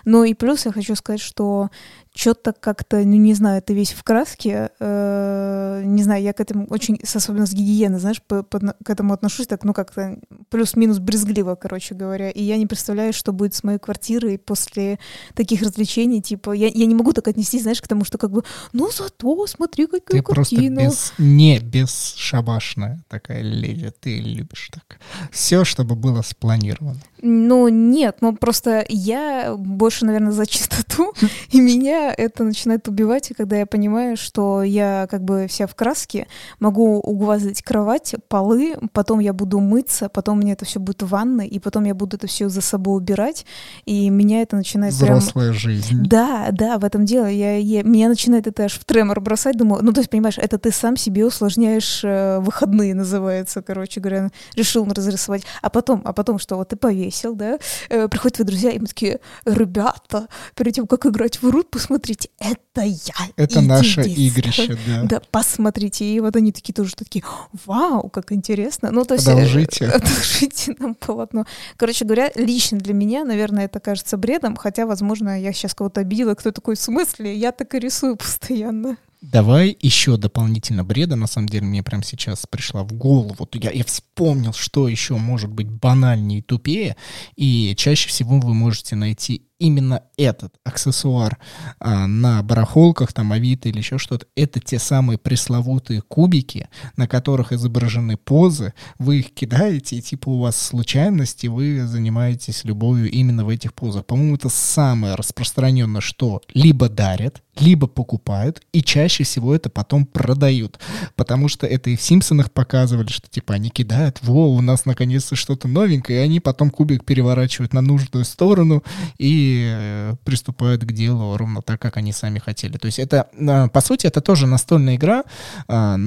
но 0.05 0.23
и 0.23 0.33
плюс 0.33 0.65
я 0.65 0.71
хочу 0.71 0.95
сказать, 0.95 1.21
что 1.21 1.69
что-то 2.15 2.53
как-то, 2.53 2.97
ну, 2.97 3.15
не 3.17 3.33
знаю, 3.33 3.61
ты 3.61 3.73
весь 3.73 3.91
в 3.91 4.03
краске, 4.03 4.71
э, 4.79 5.81
не 5.83 6.01
знаю, 6.01 6.23
я 6.23 6.33
к 6.33 6.39
этому 6.39 6.65
очень, 6.67 6.99
особенно 7.13 7.45
с 7.45 7.53
гигиены, 7.53 7.99
знаешь, 7.99 8.21
по, 8.21 8.41
по, 8.41 8.59
к 8.59 8.89
этому 8.89 9.13
отношусь 9.13 9.47
так, 9.47 9.65
ну, 9.65 9.73
как-то 9.73 10.17
плюс-минус 10.49 10.99
брезгливо, 10.99 11.55
короче 11.55 11.93
говоря, 11.93 12.29
и 12.29 12.41
я 12.41 12.57
не 12.57 12.67
представляю, 12.67 13.11
что 13.11 13.33
будет 13.33 13.53
с 13.53 13.63
моей 13.63 13.79
квартирой 13.79 14.37
после 14.37 14.97
таких 15.33 15.61
развлечений, 15.61 16.21
типа, 16.21 16.51
я, 16.51 16.67
я 16.67 16.85
не 16.85 16.95
могу 16.95 17.11
так 17.11 17.27
отнестись, 17.27 17.63
знаешь, 17.63 17.81
к 17.81 17.87
тому, 17.87 18.05
что 18.05 18.17
как 18.17 18.31
бы, 18.31 18.43
ну, 18.71 18.89
зато 18.91 19.45
смотри, 19.47 19.85
какая 19.85 20.21
ты 20.21 20.23
картина. 20.23 20.81
Ты 20.81 20.85
просто 20.85 21.13
без, 21.13 21.13
не 21.17 21.59
бесшабашная 21.59 23.03
такая 23.09 23.41
леди, 23.41 23.91
ты 23.99 24.19
любишь 24.19 24.71
так. 24.71 24.99
Все, 25.31 25.65
чтобы 25.65 25.95
было 25.95 26.21
спланировано. 26.21 27.01
Ну, 27.21 27.67
нет, 27.67 28.17
ну, 28.21 28.35
просто 28.35 28.85
я 28.87 29.55
больше, 29.57 30.05
наверное, 30.05 30.31
за 30.31 30.45
чистоту, 30.45 31.13
и 31.49 31.59
меня 31.59 32.04
это 32.11 32.43
начинает 32.43 32.87
убивать, 32.87 33.31
когда 33.35 33.57
я 33.57 33.65
понимаю, 33.65 34.17
что 34.17 34.63
я 34.63 35.07
как 35.09 35.23
бы 35.23 35.47
вся 35.47 35.67
в 35.67 35.75
краске, 35.75 36.27
могу 36.59 36.99
углазить 36.99 37.61
кровать, 37.61 38.15
полы, 38.27 38.75
потом 38.93 39.19
я 39.19 39.33
буду 39.33 39.59
мыться, 39.59 40.09
потом 40.09 40.39
меня 40.39 40.53
это 40.53 40.65
все 40.65 40.79
будет 40.79 41.03
в 41.03 41.07
ванной, 41.07 41.47
и 41.47 41.59
потом 41.59 41.83
я 41.85 41.93
буду 41.93 42.17
это 42.17 42.27
все 42.27 42.49
за 42.49 42.61
собой 42.61 42.97
убирать, 42.97 43.45
и 43.85 44.09
меня 44.09 44.41
это 44.41 44.55
начинает 44.55 44.93
Взрослая 44.93 45.49
прям... 45.49 45.59
жизнь. 45.59 46.03
Да, 46.05 46.49
да, 46.51 46.77
в 46.77 46.85
этом 46.85 47.05
дело. 47.05 47.25
Я, 47.25 47.57
я, 47.57 47.83
меня 47.83 48.09
начинает 48.09 48.47
это 48.47 48.65
аж 48.65 48.79
в 48.79 48.85
тремор 48.85 49.19
бросать, 49.21 49.57
думаю, 49.57 49.83
ну, 49.83 49.91
то 49.93 49.99
есть, 49.99 50.09
понимаешь, 50.09 50.37
это 50.37 50.57
ты 50.57 50.71
сам 50.71 50.97
себе 50.97 51.25
усложняешь 51.25 52.01
э, 52.03 52.39
выходные, 52.39 52.93
называется, 52.93 53.61
короче 53.61 53.99
говоря, 53.99 54.29
решил 54.55 54.85
разрисовать. 54.85 55.43
А 55.61 55.69
потом, 55.69 56.01
а 56.05 56.13
потом 56.13 56.39
что, 56.39 56.55
вот 56.57 56.69
ты 56.69 56.75
повесил, 56.75 57.35
да, 57.35 57.57
э, 57.89 58.07
приходят 58.07 58.35
твои 58.35 58.45
друзья, 58.45 58.71
и 58.71 58.79
мы 58.79 58.87
такие, 58.87 59.19
ребята, 59.45 60.27
перед 60.55 60.75
тем, 60.75 60.87
как 60.87 61.05
играть 61.05 61.41
в 61.41 61.49
рут, 61.49 61.69
посмотрите, 61.69 61.94
посмотрите, 61.95 62.29
это 62.39 62.81
я. 62.81 63.31
Это 63.37 63.61
наше 63.61 64.01
игрище, 64.01 64.77
да. 64.87 65.03
Да, 65.03 65.21
посмотрите. 65.31 66.05
И 66.05 66.19
вот 66.19 66.35
они 66.35 66.51
такие 66.51 66.73
тоже 66.73 66.93
такие, 66.95 67.23
вау, 67.65 68.09
как 68.09 68.31
интересно. 68.31 68.91
Ну, 68.91 69.05
то 69.05 69.13
есть... 69.13 69.27
Одолжите. 69.27 69.85
Одолжите 69.93 70.75
нам 70.79 70.95
полотно. 70.95 71.45
Короче 71.77 72.05
говоря, 72.05 72.31
лично 72.35 72.77
для 72.77 72.93
меня, 72.93 73.23
наверное, 73.23 73.65
это 73.65 73.79
кажется 73.79 74.17
бредом, 74.17 74.55
хотя, 74.55 74.85
возможно, 74.85 75.39
я 75.39 75.53
сейчас 75.53 75.73
кого-то 75.73 76.01
обидела, 76.01 76.35
кто 76.35 76.51
такой, 76.51 76.75
в 76.75 76.81
смысле? 76.81 77.35
Я 77.35 77.51
так 77.51 77.73
и 77.75 77.79
рисую 77.79 78.17
постоянно. 78.17 78.97
Давай 79.21 79.75
еще 79.79 80.17
дополнительно 80.17 80.83
бреда, 80.83 81.15
на 81.15 81.25
самом 81.25 81.49
деле, 81.49 81.65
мне 81.65 81.81
прямо 81.81 82.03
сейчас 82.03 82.45
пришла 82.47 82.83
в 82.83 82.93
голову. 82.93 83.47
Я, 83.53 83.71
я 83.71 83.83
вспомнил, 83.83 84.53
что 84.53 84.87
еще 84.87 85.15
может 85.15 85.49
быть 85.49 85.69
банальнее 85.69 86.39
и 86.39 86.41
тупее, 86.43 86.95
и 87.35 87.73
чаще 87.75 88.09
всего 88.09 88.39
вы 88.39 88.53
можете 88.53 88.95
найти 88.95 89.47
именно 89.59 90.03
этот 90.17 90.53
аксессуар 90.63 91.37
а, 91.79 92.07
на 92.07 92.43
барахолках, 92.43 93.13
там, 93.13 93.31
Авито 93.31 93.69
или 93.69 93.77
еще 93.77 93.97
что-то, 93.97 94.25
это 94.35 94.59
те 94.59 94.79
самые 94.79 95.17
пресловутые 95.17 96.01
кубики, 96.01 96.67
на 96.97 97.07
которых 97.07 97.51
изображены 97.51 98.17
позы, 98.17 98.73
вы 98.99 99.19
их 99.19 99.33
кидаете, 99.33 99.97
и 99.97 100.01
типа 100.01 100.29
у 100.29 100.39
вас 100.39 100.61
случайность, 100.61 101.43
и 101.43 101.47
вы 101.47 101.85
занимаетесь 101.87 102.63
любовью 102.63 103.09
именно 103.09 103.45
в 103.45 103.49
этих 103.49 103.73
позах. 103.73 104.05
По-моему, 104.05 104.35
это 104.35 104.49
самое 104.49 105.15
распространенное, 105.15 106.01
что 106.01 106.41
либо 106.53 106.89
дарят, 106.89 107.41
либо 107.57 107.87
покупают, 107.87 108.61
и 108.73 108.83
чаще 108.83 109.23
всего 109.23 109.55
это 109.55 109.69
потом 109.69 110.05
продают. 110.05 110.79
Потому 111.15 111.47
что 111.47 111.65
это 111.65 111.89
и 111.89 111.95
в 111.95 112.01
Симпсонах 112.01 112.51
показывали, 112.51 113.07
что 113.07 113.29
типа 113.29 113.53
они 113.53 113.69
кидают, 113.69 114.19
во, 114.21 114.51
у 114.51 114.61
нас 114.61 114.85
наконец-то 114.85 115.35
что-то 115.35 115.67
новенькое, 115.67 116.19
и 116.19 116.23
они 116.23 116.39
потом 116.41 116.69
кубик 116.69 117.05
переворачивают 117.05 117.73
на 117.73 117.81
нужную 117.81 118.25
сторону, 118.25 118.83
и 119.17 119.44
Э, 119.67 120.15
приступают 120.23 120.83
к 120.83 120.91
делу 120.91 121.37
ровно 121.37 121.61
так, 121.61 121.81
как 121.81 121.97
они 121.97 122.11
сами 122.11 122.39
хотели. 122.39 122.77
То 122.77 122.85
есть 122.87 122.99
это, 122.99 123.27
а, 123.47 123.67
по 123.67 123.81
сути, 123.81 124.07
это 124.07 124.21
тоже 124.21 124.47
настольная 124.47 124.95
игра, 124.95 125.23
а, 125.67 125.97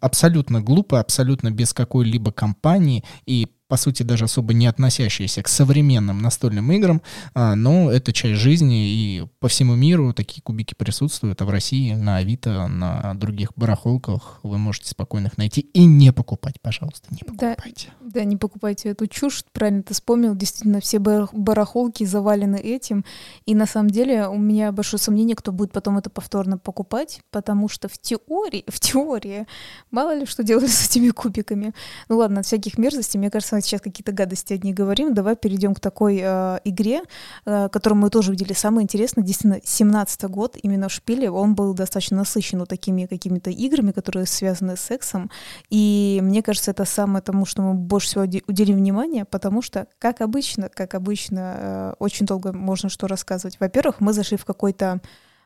абсолютно 0.00 0.60
глупая, 0.60 1.00
абсолютно 1.00 1.50
без 1.50 1.72
какой-либо 1.72 2.32
компании, 2.32 3.04
и 3.26 3.48
по 3.68 3.76
сути, 3.76 4.02
даже 4.02 4.24
особо 4.24 4.52
не 4.52 4.66
относящиеся 4.66 5.42
к 5.42 5.48
современным 5.48 6.18
настольным 6.18 6.70
играм, 6.72 7.00
а, 7.34 7.54
но 7.54 7.90
это 7.90 8.12
часть 8.12 8.40
жизни, 8.40 8.88
и 8.88 9.26
по 9.40 9.48
всему 9.48 9.74
миру 9.74 10.12
такие 10.12 10.42
кубики 10.42 10.74
присутствуют, 10.74 11.40
а 11.40 11.44
в 11.44 11.50
России 11.50 11.94
на 11.94 12.18
Авито, 12.18 12.68
на 12.68 13.14
других 13.14 13.52
барахолках 13.56 14.40
вы 14.42 14.58
можете 14.58 14.90
спокойно 14.90 15.28
их 15.28 15.38
найти 15.38 15.62
и 15.62 15.86
не 15.86 16.12
покупать, 16.12 16.60
пожалуйста, 16.60 17.08
не 17.10 17.18
покупайте. 17.18 17.88
Да, 18.00 18.20
да 18.20 18.24
не 18.24 18.36
покупайте 18.36 18.90
эту 18.90 19.06
чушь, 19.06 19.44
правильно 19.52 19.82
ты 19.82 19.94
вспомнил, 19.94 20.34
действительно, 20.34 20.80
все 20.80 20.98
барахолки 20.98 22.04
завалены 22.04 22.56
этим, 22.56 23.04
и 23.46 23.54
на 23.54 23.66
самом 23.66 23.90
деле 23.90 24.28
у 24.28 24.38
меня 24.38 24.72
большое 24.72 25.00
сомнение, 25.00 25.36
кто 25.36 25.52
будет 25.52 25.72
потом 25.72 25.96
это 25.96 26.10
повторно 26.10 26.58
покупать, 26.58 27.20
потому 27.30 27.68
что 27.68 27.88
в 27.88 27.98
теории, 27.98 28.64
в 28.68 28.78
теории, 28.78 29.46
мало 29.90 30.14
ли 30.16 30.26
что 30.26 30.42
делали 30.42 30.66
с 30.66 30.88
этими 30.88 31.10
кубиками. 31.10 31.72
Ну 32.08 32.18
ладно, 32.18 32.40
от 32.40 32.46
всяких 32.46 32.76
мерзостей, 32.76 33.18
мне 33.18 33.30
кажется, 33.30 33.53
сейчас 33.62 33.80
какие-то 33.80 34.12
гадости 34.12 34.52
одни 34.52 34.72
говорим, 34.72 35.14
давай 35.14 35.36
перейдем 35.36 35.74
к 35.74 35.80
такой 35.80 36.20
э, 36.22 36.58
игре, 36.64 37.02
э, 37.44 37.68
которую 37.70 37.98
мы 38.00 38.10
тоже 38.10 38.30
видели. 38.30 38.52
Самое 38.52 38.84
интересное, 38.84 39.24
действительно, 39.24 39.60
17 39.62 40.24
год, 40.24 40.56
именно 40.62 40.88
в 40.88 40.92
шпиле, 40.92 41.30
он 41.30 41.54
был 41.54 41.74
достаточно 41.74 42.18
насыщен 42.18 42.58
вот 42.58 42.68
такими 42.68 43.06
какими-то 43.06 43.50
играми, 43.50 43.92
которые 43.92 44.26
связаны 44.26 44.76
с 44.76 44.80
сексом. 44.80 45.30
И 45.70 46.20
мне 46.22 46.42
кажется, 46.42 46.70
это 46.70 46.84
самое 46.84 47.22
тому, 47.22 47.46
что 47.46 47.62
мы 47.62 47.74
больше 47.74 48.08
всего 48.08 48.22
уделим 48.46 48.76
внимание, 48.76 49.24
потому 49.24 49.62
что, 49.62 49.86
как 49.98 50.20
обычно, 50.20 50.68
как 50.68 50.94
обычно, 50.94 51.54
э, 51.56 51.94
очень 51.98 52.26
долго 52.26 52.52
можно 52.52 52.88
что 52.88 53.06
рассказывать. 53.06 53.58
Во-первых, 53.60 54.00
мы 54.00 54.12
зашли 54.12 54.36
в 54.36 54.44
какой-то 54.44 55.00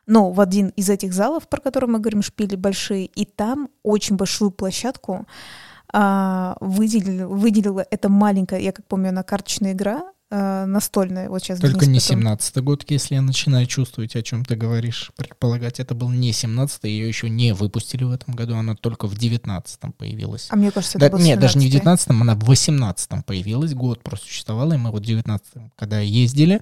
ну, 0.09 0.31
в 0.31 0.41
один 0.41 0.69
из 0.69 0.89
этих 0.89 1.13
залов, 1.13 1.47
про 1.47 1.61
который 1.61 1.87
мы 1.87 1.99
говорим, 1.99 2.23
шпили 2.23 2.55
большие, 2.55 3.05
и 3.05 3.25
там 3.25 3.69
очень 3.83 4.15
большую 4.15 4.49
площадку, 4.49 5.27
а, 5.91 6.55
выделила, 6.59 7.27
выделила 7.27 7.85
это 7.89 8.09
маленькая, 8.09 8.59
я 8.59 8.71
как 8.71 8.85
помню, 8.85 9.09
она 9.09 9.23
карточная 9.23 9.73
игра, 9.73 10.03
э, 10.31 10.65
настольная. 10.65 11.29
Вот 11.29 11.41
сейчас 11.41 11.59
Только 11.59 11.87
не 11.87 11.99
17-й 11.99 12.61
год, 12.61 12.85
если 12.89 13.15
я 13.15 13.21
начинаю 13.21 13.65
чувствовать, 13.65 14.15
о 14.15 14.21
чем 14.21 14.45
ты 14.45 14.55
говоришь. 14.55 15.11
Предполагать, 15.15 15.79
это 15.79 15.95
был 15.95 16.09
не 16.09 16.31
17-й, 16.31 16.89
ее 16.89 17.07
еще 17.07 17.29
не 17.29 17.53
выпустили 17.53 18.03
в 18.03 18.11
этом 18.11 18.35
году, 18.35 18.55
она 18.55 18.75
только 18.75 19.07
в 19.07 19.15
19-м 19.15 19.93
появилась. 19.93 20.47
А 20.51 20.55
мне 20.55 20.71
кажется, 20.71 20.99
Да, 20.99 21.07
это 21.07 21.17
был 21.17 21.23
нет, 21.23 21.39
даже 21.39 21.57
не 21.57 21.69
в 21.69 21.73
17-й. 21.73 21.79
19-м, 21.79 22.21
она 22.21 22.35
в 22.35 22.49
18-м 22.49 23.23
появилась, 23.23 23.73
год 23.73 24.03
просто 24.03 24.27
существовала, 24.27 24.73
и 24.73 24.77
мы 24.77 24.91
вот 24.91 25.05
в 25.05 25.09
19-м, 25.09 25.71
когда 25.75 25.99
ездили, 25.99 26.61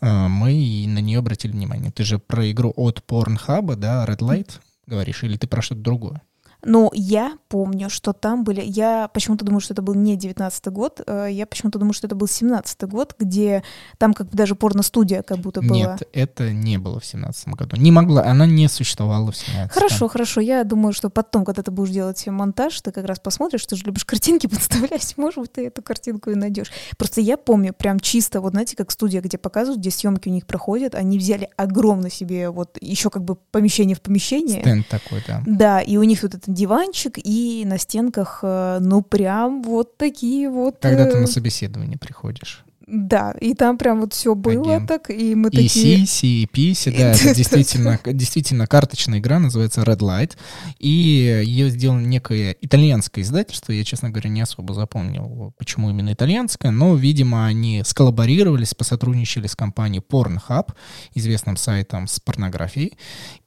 э, 0.00 0.28
мы 0.28 0.52
и 0.52 0.86
на 0.86 0.98
нее 0.98 1.20
обратили 1.20 1.52
внимание. 1.52 1.90
Ты 1.90 2.04
же 2.04 2.18
про 2.18 2.50
игру 2.50 2.72
от 2.76 3.02
Pornhub, 3.08 3.76
да, 3.76 4.04
Red 4.06 4.18
Light 4.18 4.50
говоришь, 4.86 5.24
или 5.24 5.36
ты 5.36 5.46
про 5.46 5.62
что-то 5.62 5.80
другое? 5.80 6.22
Но 6.64 6.90
я 6.94 7.38
помню, 7.48 7.90
что 7.90 8.12
там 8.12 8.44
были... 8.44 8.60
Я 8.60 9.08
почему-то 9.12 9.44
думаю, 9.44 9.60
что 9.60 9.74
это 9.74 9.82
был 9.82 9.94
не 9.94 10.16
19 10.16 10.66
год, 10.68 11.00
э, 11.06 11.28
я 11.30 11.46
почему-то 11.46 11.78
думаю, 11.78 11.92
что 11.92 12.06
это 12.06 12.16
был 12.16 12.26
17 12.26 12.82
год, 12.84 13.14
где 13.18 13.62
там 13.98 14.14
как 14.14 14.28
бы 14.28 14.36
даже 14.36 14.54
порно-студия 14.54 15.22
как 15.22 15.38
будто 15.38 15.60
была. 15.60 15.74
Нет, 15.74 16.02
это 16.12 16.50
не 16.52 16.78
было 16.78 17.00
в 17.00 17.06
17 17.06 17.48
году. 17.48 17.76
Не 17.76 17.92
могла, 17.92 18.24
она 18.24 18.46
не 18.46 18.68
существовала 18.68 19.30
в 19.30 19.36
17 19.36 19.72
Хорошо, 19.72 20.08
хорошо. 20.08 20.40
Я 20.40 20.64
думаю, 20.64 20.92
что 20.92 21.10
потом, 21.10 21.44
когда 21.44 21.62
ты 21.62 21.70
будешь 21.70 21.90
делать 21.90 22.26
монтаж, 22.26 22.80
ты 22.80 22.92
как 22.92 23.04
раз 23.06 23.20
посмотришь, 23.20 23.64
ты 23.66 23.76
же 23.76 23.84
любишь 23.84 24.04
картинки 24.04 24.46
подставлять. 24.48 25.14
Может 25.16 25.40
быть, 25.40 25.52
ты 25.52 25.66
эту 25.66 25.82
картинку 25.82 26.30
и 26.30 26.34
найдешь. 26.34 26.72
Просто 26.96 27.20
я 27.20 27.36
помню 27.36 27.72
прям 27.72 28.00
чисто, 28.00 28.40
вот 28.40 28.52
знаете, 28.52 28.76
как 28.76 28.90
студия, 28.90 29.20
где 29.20 29.38
показывают, 29.38 29.80
где 29.80 29.90
съемки 29.90 30.28
у 30.28 30.32
них 30.32 30.46
проходят, 30.46 30.94
они 30.94 31.18
взяли 31.18 31.48
огромно 31.56 32.10
себе 32.10 32.50
вот 32.50 32.78
еще 32.80 33.10
как 33.10 33.24
бы 33.24 33.36
помещение 33.36 33.96
в 33.96 34.00
помещение. 34.00 34.60
Стенд 34.60 34.88
такой, 34.88 35.22
да. 35.26 35.42
Да, 35.46 35.80
и 35.80 35.96
у 35.96 36.02
них 36.02 36.22
вот 36.22 36.34
этот 36.34 36.55
диванчик, 36.56 37.18
и 37.22 37.64
на 37.66 37.78
стенках, 37.78 38.40
э, 38.42 38.78
ну, 38.80 39.02
прям 39.02 39.62
вот 39.62 39.96
такие 39.96 40.50
вот... 40.50 40.78
Когда 40.80 41.04
ты 41.04 41.18
э, 41.18 41.20
на 41.20 41.26
собеседование 41.26 41.98
приходишь. 41.98 42.66
Да, 42.86 43.32
и 43.40 43.54
там 43.54 43.78
прям 43.78 44.00
вот 44.00 44.12
все 44.14 44.36
было 44.36 44.76
Агент. 44.76 44.88
так, 44.88 45.10
и 45.10 45.34
мы 45.34 45.48
И 45.48 45.66
такие... 45.66 46.06
Сиси, 46.06 46.26
и 46.26 46.46
Писи, 46.46 46.90
да, 46.90 47.10
это 47.10 47.34
действительно, 47.34 47.98
действительно 48.04 48.68
карточная 48.68 49.18
игра, 49.18 49.40
называется 49.40 49.80
Red 49.80 49.98
Light, 49.98 50.36
и 50.78 50.88
ее 50.88 51.68
сделало 51.70 51.98
некое 51.98 52.56
итальянское 52.60 53.22
издательство, 53.22 53.72
я, 53.72 53.82
честно 53.82 54.10
говоря, 54.10 54.30
не 54.30 54.40
особо 54.40 54.72
запомнил, 54.72 55.52
почему 55.58 55.90
именно 55.90 56.12
итальянское, 56.12 56.70
но, 56.70 56.94
видимо, 56.94 57.46
они 57.46 57.82
сколлаборировались, 57.84 58.74
посотрудничали 58.74 59.48
с 59.48 59.56
компанией 59.56 60.02
Pornhub, 60.08 60.72
известным 61.12 61.56
сайтом 61.56 62.06
с 62.06 62.20
порнографией, 62.20 62.96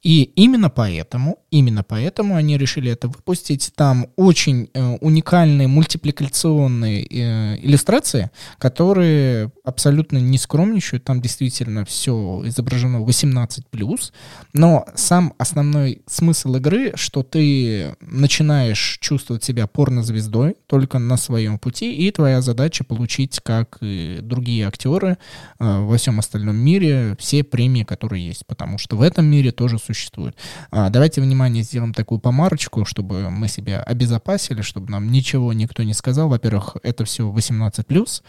и 0.02 0.22
именно 0.22 0.68
поэтому, 0.68 1.38
именно 1.50 1.82
поэтому 1.82 2.36
они 2.36 2.56
решили 2.56 2.90
это 2.90 3.08
выпустить. 3.08 3.72
Там 3.74 4.06
очень 4.16 4.70
э, 4.72 4.96
уникальные 5.00 5.68
мультипликационные 5.68 7.04
э, 7.04 7.58
иллюстрации, 7.60 8.30
которые 8.58 9.52
абсолютно 9.64 10.18
не 10.18 10.38
скромничают. 10.38 11.04
Там 11.04 11.20
действительно 11.20 11.84
все 11.84 12.42
изображено 12.44 12.98
18+. 12.98 14.12
Но 14.52 14.86
сам 14.94 15.34
основной 15.38 16.02
смысл 16.06 16.54
игры, 16.56 16.92
что 16.94 17.22
ты 17.22 17.94
начинаешь 18.00 18.98
чувствовать 19.00 19.44
себя 19.44 19.66
порнозвездой 19.66 20.56
только 20.66 20.98
на 20.98 21.16
своем 21.16 21.58
пути, 21.58 21.94
и 21.94 22.10
твоя 22.10 22.40
задача 22.40 22.84
получить, 22.84 23.40
как 23.42 23.78
и 23.80 24.18
другие 24.22 24.66
актеры 24.66 25.18
э, 25.58 25.78
во 25.80 25.96
всем 25.96 26.18
остальном 26.18 26.56
мире, 26.56 27.16
все 27.18 27.42
премии, 27.42 27.82
которые 27.84 28.26
есть, 28.26 28.46
потому 28.46 28.78
что 28.78 28.96
в 28.96 29.02
этом 29.02 29.26
мире 29.26 29.52
тоже 29.52 29.78
существует. 29.78 30.36
А, 30.70 30.90
давайте, 30.90 31.20
внимание, 31.20 31.39
сделаем 31.62 31.94
такую 31.94 32.20
помарочку, 32.20 32.84
чтобы 32.84 33.30
мы 33.30 33.48
себя 33.48 33.82
обезопасили, 33.82 34.62
чтобы 34.62 34.90
нам 34.90 35.10
ничего 35.10 35.52
никто 35.52 35.82
не 35.82 35.94
сказал. 35.94 36.28
Во-первых, 36.28 36.76
это 36.82 37.04
все 37.04 37.30
18+. 37.30 38.22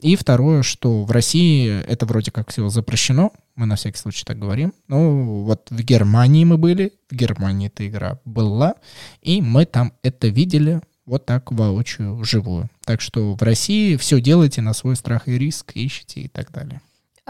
И 0.00 0.16
второе, 0.16 0.62
что 0.62 1.04
в 1.04 1.10
России 1.10 1.80
это 1.82 2.06
вроде 2.06 2.30
как 2.30 2.50
все 2.50 2.68
запрещено, 2.68 3.32
мы 3.56 3.66
на 3.66 3.76
всякий 3.76 3.98
случай 3.98 4.24
так 4.24 4.38
говорим. 4.38 4.72
Ну, 4.86 5.44
вот 5.44 5.68
в 5.70 5.82
Германии 5.82 6.44
мы 6.44 6.58
были, 6.58 6.92
в 7.10 7.14
Германии 7.14 7.68
эта 7.68 7.86
игра 7.86 8.20
была, 8.24 8.74
и 9.22 9.42
мы 9.42 9.66
там 9.66 9.92
это 10.02 10.28
видели 10.28 10.80
вот 11.06 11.24
так 11.24 11.50
воочию, 11.50 12.14
вживую. 12.16 12.68
Так 12.84 13.00
что 13.00 13.34
в 13.34 13.42
России 13.42 13.96
все 13.96 14.20
делайте 14.20 14.60
на 14.60 14.74
свой 14.74 14.94
страх 14.94 15.26
и 15.26 15.38
риск, 15.38 15.72
ищите 15.74 16.20
и 16.20 16.28
так 16.28 16.52
далее. 16.52 16.80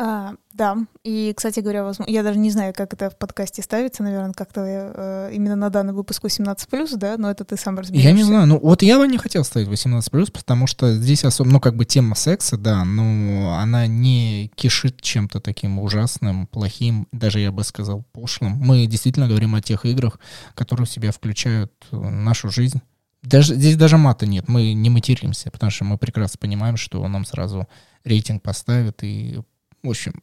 А, 0.01 0.35
да, 0.53 0.77
и, 1.03 1.33
кстати 1.37 1.59
говоря, 1.59 1.83
возможно, 1.83 2.13
я 2.13 2.23
даже 2.23 2.39
не 2.39 2.53
знаю, 2.53 2.73
как 2.73 2.95
это 2.95 3.11
в 3.11 3.19
подкасте 3.19 3.63
ставится, 3.63 4.05
наверное, 4.05 4.33
как-то 4.33 4.61
э, 4.65 5.31
именно 5.35 5.57
на 5.57 5.71
данный 5.71 5.93
выпуск 5.93 6.23
18+, 6.25 6.97
да, 6.97 7.17
но 7.19 7.29
это 7.29 7.45
ты 7.45 7.57
сам 7.57 7.77
разберешься. 7.77 8.09
Я 8.09 8.15
не 8.15 8.23
знаю, 8.23 8.47
ну 8.47 8.61
вот 8.61 8.83
я 8.83 8.97
бы 8.97 9.09
не 9.09 9.19
хотел 9.19 9.43
ставить 9.43 9.67
18+, 9.67 10.31
потому 10.31 10.69
что 10.69 10.95
здесь 10.95 11.25
особо, 11.25 11.51
ну 11.51 11.59
как 11.59 11.75
бы 11.75 11.85
тема 11.85 12.15
секса, 12.15 12.57
да, 12.57 12.85
но 12.85 13.59
она 13.59 13.89
не 13.89 14.53
кишит 14.55 15.01
чем-то 15.01 15.41
таким 15.41 15.81
ужасным, 15.81 16.47
плохим, 16.47 17.09
даже 17.11 17.41
я 17.41 17.51
бы 17.51 17.65
сказал 17.65 18.05
пошлым. 18.13 18.53
Мы 18.53 18.87
действительно 18.87 19.27
говорим 19.27 19.57
о 19.57 19.63
тех 19.63 19.85
играх, 19.85 20.21
которые 20.55 20.87
в 20.87 20.91
себя 20.91 21.11
включают 21.11 21.73
э, 21.91 21.97
нашу 21.97 22.51
жизнь. 22.51 22.81
Даже, 23.23 23.57
здесь 23.57 23.77
даже 23.77 23.97
мата 23.97 24.27
нет, 24.27 24.47
мы 24.47 24.75
не 24.75 24.91
материмся, 24.91 25.51
потому 25.51 25.71
что 25.73 25.83
мы 25.83 25.99
прекрасно 25.99 26.39
понимаем, 26.39 26.77
что 26.77 27.07
нам 27.09 27.25
сразу 27.25 27.67
рейтинг 28.05 28.45
поставят 28.45 29.03
и 29.03 29.41
в 29.83 29.91
общем, 29.91 30.15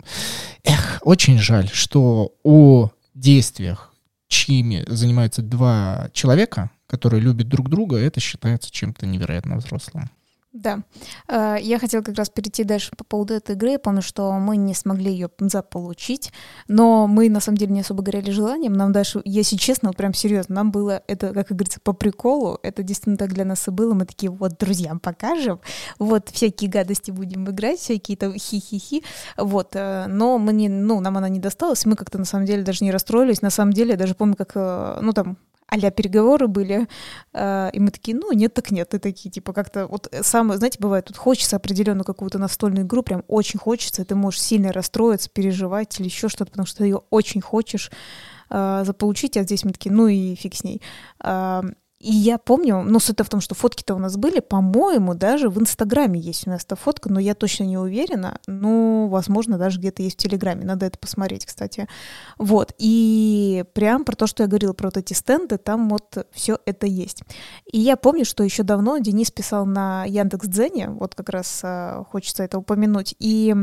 эх, 0.64 1.00
очень 1.02 1.38
жаль, 1.38 1.70
что 1.70 2.34
о 2.44 2.92
действиях, 3.14 3.94
чьими 4.28 4.84
занимаются 4.88 5.42
два 5.42 6.10
человека, 6.14 6.72
которые 6.88 7.22
любят 7.22 7.48
друг 7.48 7.70
друга, 7.70 7.98
это 7.98 8.20
считается 8.20 8.72
чем-то 8.72 9.06
невероятно 9.06 9.58
взрослым. 9.58 10.10
Да. 10.56 10.84
Э, 11.28 11.58
Я 11.60 11.80
хотела 11.80 12.02
как 12.02 12.16
раз 12.16 12.30
перейти 12.30 12.64
дальше 12.64 12.92
по 12.96 13.04
поводу 13.04 13.34
этой 13.34 13.56
игры. 13.56 13.72
Я 13.72 13.80
помню, 13.80 14.02
что 14.02 14.32
мы 14.40 14.56
не 14.56 14.74
смогли 14.74 15.12
ее 15.12 15.30
заполучить, 15.38 16.32
но 16.70 17.08
мы 17.08 17.30
на 17.30 17.42
самом 17.42 17.58
деле 17.58 17.74
не 17.74 17.82
особо 17.82 18.02
горели 18.04 18.32
желанием. 18.32 18.72
Нам 18.72 18.94
дальше, 18.94 19.22
если 19.26 19.58
честно, 19.58 19.90
вот 19.90 19.98
прям 19.98 20.14
серьезно, 20.14 20.56
нам 20.56 20.72
было 20.72 21.04
это, 21.08 21.34
как 21.34 21.50
говорится, 21.50 21.82
по 21.82 21.92
приколу. 21.92 22.58
Это 22.64 22.84
действительно 22.84 23.18
так 23.18 23.34
для 23.34 23.44
нас 23.44 23.68
и 23.68 23.72
было. 23.72 23.94
Мы 23.94 24.06
такие, 24.06 24.32
вот, 24.32 24.58
друзьям 24.58 25.02
покажем, 25.02 25.60
вот, 26.00 26.30
всякие 26.30 26.70
гадости 26.70 27.12
будем 27.12 27.50
играть, 27.50 27.80
всякие 27.80 28.16
там 28.16 28.34
хи-хи-хи. 28.34 29.04
Вот, 29.36 29.76
э, 29.76 30.06
но 30.08 30.38
мы 30.38 30.54
не, 30.54 30.70
ну, 30.70 31.02
нам 31.02 31.18
она 31.18 31.28
не 31.28 31.40
досталась. 31.40 31.86
Мы 31.86 31.98
как-то 31.98 32.18
на 32.18 32.26
самом 32.26 32.46
деле 32.46 32.64
даже 32.64 32.86
не 32.86 32.92
расстроились. 32.92 33.42
На 33.42 33.50
самом 33.50 33.74
деле, 33.74 33.92
я 33.92 33.98
даже 33.98 34.16
помню, 34.16 34.36
как, 34.38 34.52
э, 34.56 35.00
ну, 35.02 35.12
там, 35.12 35.38
а 35.68 35.92
переговоры 35.92 36.48
были, 36.48 36.88
э, 37.34 37.70
и 37.74 37.80
мы 37.80 37.92
такие, 37.92 38.16
ну, 38.18 38.32
нет, 38.32 38.54
так 38.54 38.72
нет, 38.72 38.94
и 38.94 39.00
такие, 39.00 39.32
типа, 39.32 39.54
как-то, 39.54 39.88
вот 39.88 40.14
самое, 40.22 40.58
знаете, 40.58 40.78
бывает, 40.80 41.06
тут 41.06 41.18
хочется 41.18 41.56
определенную 41.56 42.06
какую-то 42.06 42.38
настольную 42.38 42.86
игру, 42.86 43.02
прям 43.04 43.24
очень 43.28 43.60
хочется, 43.60 44.06
ты 44.06 44.16
можешь 44.16 44.42
сильно 44.42 44.72
расстроиться, 44.72 45.30
переживать 45.30 46.00
или 46.00 46.08
еще 46.08 46.30
что-то, 46.30 46.52
потому 46.52 46.66
что 46.66 46.80
ты 46.80 46.86
ее 46.86 47.02
очень 47.10 47.42
хочешь 47.42 47.92
э, 48.50 48.84
заполучить, 48.86 49.38
а 49.38 49.44
здесь 49.44 49.64
мы 49.64 49.72
такие, 49.72 49.92
ну 49.92 50.08
и 50.08 50.36
фиг 50.36 50.56
с 50.56 50.64
ней. 50.64 50.82
И 52.06 52.12
я 52.12 52.38
помню, 52.38 52.84
ну, 52.84 53.00
суть 53.00 53.20
в 53.20 53.30
том, 53.30 53.42
что 53.42 53.56
фотки-то 53.56 53.96
у 53.96 53.98
нас 53.98 54.16
были, 54.16 54.40
по-моему, 54.40 55.16
даже 55.16 55.50
в 55.50 55.60
Инстаграме 55.60 56.20
есть 56.20 56.46
у 56.46 56.52
нас 56.52 56.64
эта 56.64 56.76
фотка, 56.76 57.12
но 57.12 57.20
я 57.20 57.34
точно 57.34 57.64
не 57.64 57.80
уверена. 57.80 58.38
Ну, 58.46 59.08
возможно, 59.08 59.58
даже 59.58 59.80
где-то 59.80 60.04
есть 60.04 60.20
в 60.20 60.22
Телеграме. 60.22 60.66
Надо 60.66 60.86
это 60.86 61.00
посмотреть, 61.00 61.48
кстати. 61.48 61.88
Вот. 62.38 62.76
И 62.78 63.66
прям 63.74 64.04
про 64.04 64.16
то, 64.16 64.28
что 64.28 64.44
я 64.44 64.48
говорила 64.48 64.74
про 64.74 64.90
вот 64.90 64.98
эти 64.98 65.14
стенды, 65.14 65.58
там 65.58 65.90
вот 65.90 66.28
все 66.32 66.60
это 66.68 66.86
есть. 66.86 67.24
И 67.72 67.80
я 67.80 67.98
помню, 67.98 68.24
что 68.24 68.44
еще 68.44 68.62
давно 68.62 69.00
Денис 69.00 69.32
писал 69.32 69.66
на 69.66 70.06
Яндекс.Дзене, 70.06 70.90
вот 70.90 71.16
как 71.16 71.30
раз 71.30 71.62
а, 71.64 72.04
хочется 72.12 72.44
это 72.44 72.60
упомянуть, 72.60 73.16
и 73.18 73.56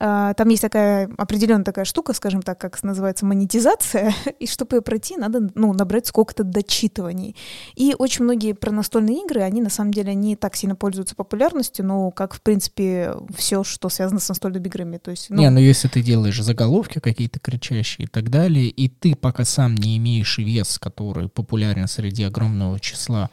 там 0.00 0.48
есть 0.48 0.62
такая 0.62 1.10
определенная 1.18 1.64
такая 1.64 1.84
штука, 1.84 2.14
скажем 2.14 2.40
так, 2.40 2.58
как 2.58 2.82
называется 2.82 3.26
монетизация, 3.26 4.14
и 4.38 4.46
чтобы 4.46 4.76
ее 4.76 4.82
пройти, 4.82 5.16
надо 5.16 5.50
ну, 5.54 5.74
набрать 5.74 6.06
сколько-то 6.06 6.42
дочитываний. 6.42 7.36
И 7.76 7.94
очень 7.98 8.24
многие 8.24 8.54
про 8.54 8.70
настольные 8.70 9.24
игры, 9.24 9.42
они 9.42 9.60
на 9.60 9.68
самом 9.68 9.92
деле 9.92 10.14
не 10.14 10.36
так 10.36 10.56
сильно 10.56 10.74
пользуются 10.74 11.14
популярностью, 11.14 11.84
но 11.84 12.10
как, 12.12 12.32
в 12.32 12.40
принципе, 12.40 13.12
все, 13.36 13.62
что 13.62 13.90
связано 13.90 14.20
с 14.20 14.28
настольными 14.30 14.68
играми. 14.68 14.96
То 14.96 15.10
есть, 15.10 15.28
ну, 15.28 15.36
Не, 15.36 15.50
ну 15.50 15.60
если 15.60 15.88
ты 15.88 16.02
делаешь 16.02 16.40
заголовки 16.40 16.98
какие-то 16.98 17.38
кричащие 17.38 18.06
и 18.06 18.08
так 18.08 18.30
далее, 18.30 18.68
и 18.68 18.88
ты 18.88 19.14
пока 19.14 19.44
сам 19.44 19.74
не 19.74 19.98
имеешь 19.98 20.38
вес, 20.38 20.78
который 20.78 21.28
популярен 21.28 21.86
среди 21.88 22.24
огромного 22.24 22.80
числа 22.80 23.28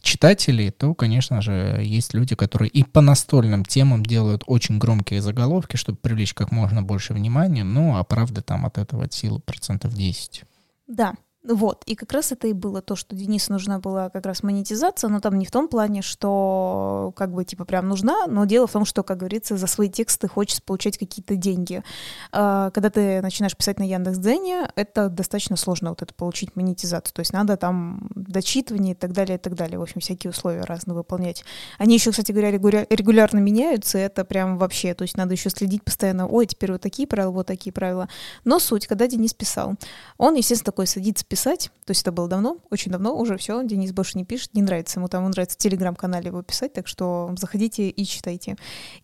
читателей, 0.00 0.70
то, 0.70 0.94
конечно 0.94 1.42
же, 1.42 1.80
есть 1.82 2.14
люди, 2.14 2.36
которые 2.36 2.68
и 2.68 2.84
по 2.84 3.00
настольным 3.00 3.64
темам 3.64 4.04
делают 4.04 4.44
очень 4.46 4.78
громкие 4.78 5.20
заголовки, 5.20 5.76
чтобы 5.76 5.98
привлечь 6.12 6.34
как 6.34 6.52
можно 6.52 6.82
больше 6.82 7.14
внимания, 7.14 7.64
ну, 7.64 7.96
а 7.96 8.04
правда 8.04 8.42
там 8.42 8.66
от 8.66 8.76
этого 8.76 9.04
от 9.04 9.14
силы 9.14 9.40
процентов 9.40 9.94
10. 9.94 10.44
Да, 10.86 11.14
Вот, 11.44 11.82
и 11.86 11.96
как 11.96 12.12
раз 12.12 12.30
это 12.30 12.46
и 12.46 12.52
было 12.52 12.82
то, 12.82 12.94
что 12.94 13.16
Денису 13.16 13.52
нужна 13.52 13.80
была 13.80 14.10
как 14.10 14.26
раз 14.26 14.44
монетизация, 14.44 15.10
но 15.10 15.18
там 15.18 15.36
не 15.38 15.44
в 15.44 15.50
том 15.50 15.66
плане, 15.66 16.00
что 16.00 17.12
как 17.16 17.32
бы 17.32 17.44
типа 17.44 17.64
прям 17.64 17.88
нужна, 17.88 18.28
но 18.28 18.44
дело 18.44 18.68
в 18.68 18.72
том, 18.72 18.84
что, 18.84 19.02
как 19.02 19.18
говорится, 19.18 19.56
за 19.56 19.66
свои 19.66 19.88
тексты 19.88 20.28
хочется 20.28 20.62
получать 20.62 20.98
какие-то 20.98 21.34
деньги. 21.34 21.82
А, 22.30 22.70
когда 22.70 22.90
ты 22.90 23.20
начинаешь 23.22 23.56
писать 23.56 23.80
на 23.80 23.82
Яндекс.Дзене, 23.82 24.70
это 24.76 25.08
достаточно 25.08 25.56
сложно 25.56 25.90
вот 25.90 26.02
это 26.02 26.14
получить 26.14 26.54
монетизацию, 26.54 27.12
то 27.12 27.20
есть 27.20 27.32
надо 27.32 27.56
там 27.56 28.08
дочитывание 28.14 28.92
и 28.92 28.96
так 28.96 29.10
далее, 29.12 29.34
и 29.34 29.40
так 29.40 29.56
далее, 29.56 29.80
в 29.80 29.82
общем, 29.82 30.00
всякие 30.00 30.30
условия 30.30 30.62
разные 30.62 30.94
выполнять. 30.94 31.44
Они 31.76 31.94
еще, 31.94 32.12
кстати 32.12 32.30
говоря, 32.30 32.52
регулярно 32.52 33.38
меняются, 33.38 33.98
это 33.98 34.24
прям 34.24 34.58
вообще, 34.58 34.94
то 34.94 35.02
есть 35.02 35.16
надо 35.16 35.32
еще 35.32 35.50
следить 35.50 35.82
постоянно, 35.82 36.28
ой, 36.28 36.46
теперь 36.46 36.70
вот 36.70 36.82
такие 36.82 37.08
правила, 37.08 37.32
вот 37.32 37.48
такие 37.48 37.72
правила. 37.72 38.08
Но 38.44 38.60
суть, 38.60 38.86
когда 38.86 39.08
Денис 39.08 39.34
писал, 39.34 39.74
он, 40.18 40.36
естественно, 40.36 40.66
такой 40.66 40.86
садится 40.86 41.26
писать. 41.32 41.70
То 41.86 41.92
есть 41.92 42.02
это 42.02 42.12
было 42.12 42.28
давно, 42.28 42.58
очень 42.70 42.92
давно, 42.92 43.16
уже 43.16 43.38
все, 43.38 43.64
Денис 43.64 43.90
больше 43.92 44.18
не 44.18 44.24
пишет, 44.26 44.52
не 44.52 44.60
нравится 44.60 45.00
ему 45.00 45.08
там, 45.08 45.22
ему 45.22 45.30
нравится 45.30 45.56
в 45.56 45.58
телеграм-канале 45.58 46.26
его 46.26 46.42
писать, 46.42 46.74
так 46.74 46.86
что 46.86 47.32
заходите 47.38 47.88
и 47.88 48.04
читайте. 48.04 48.56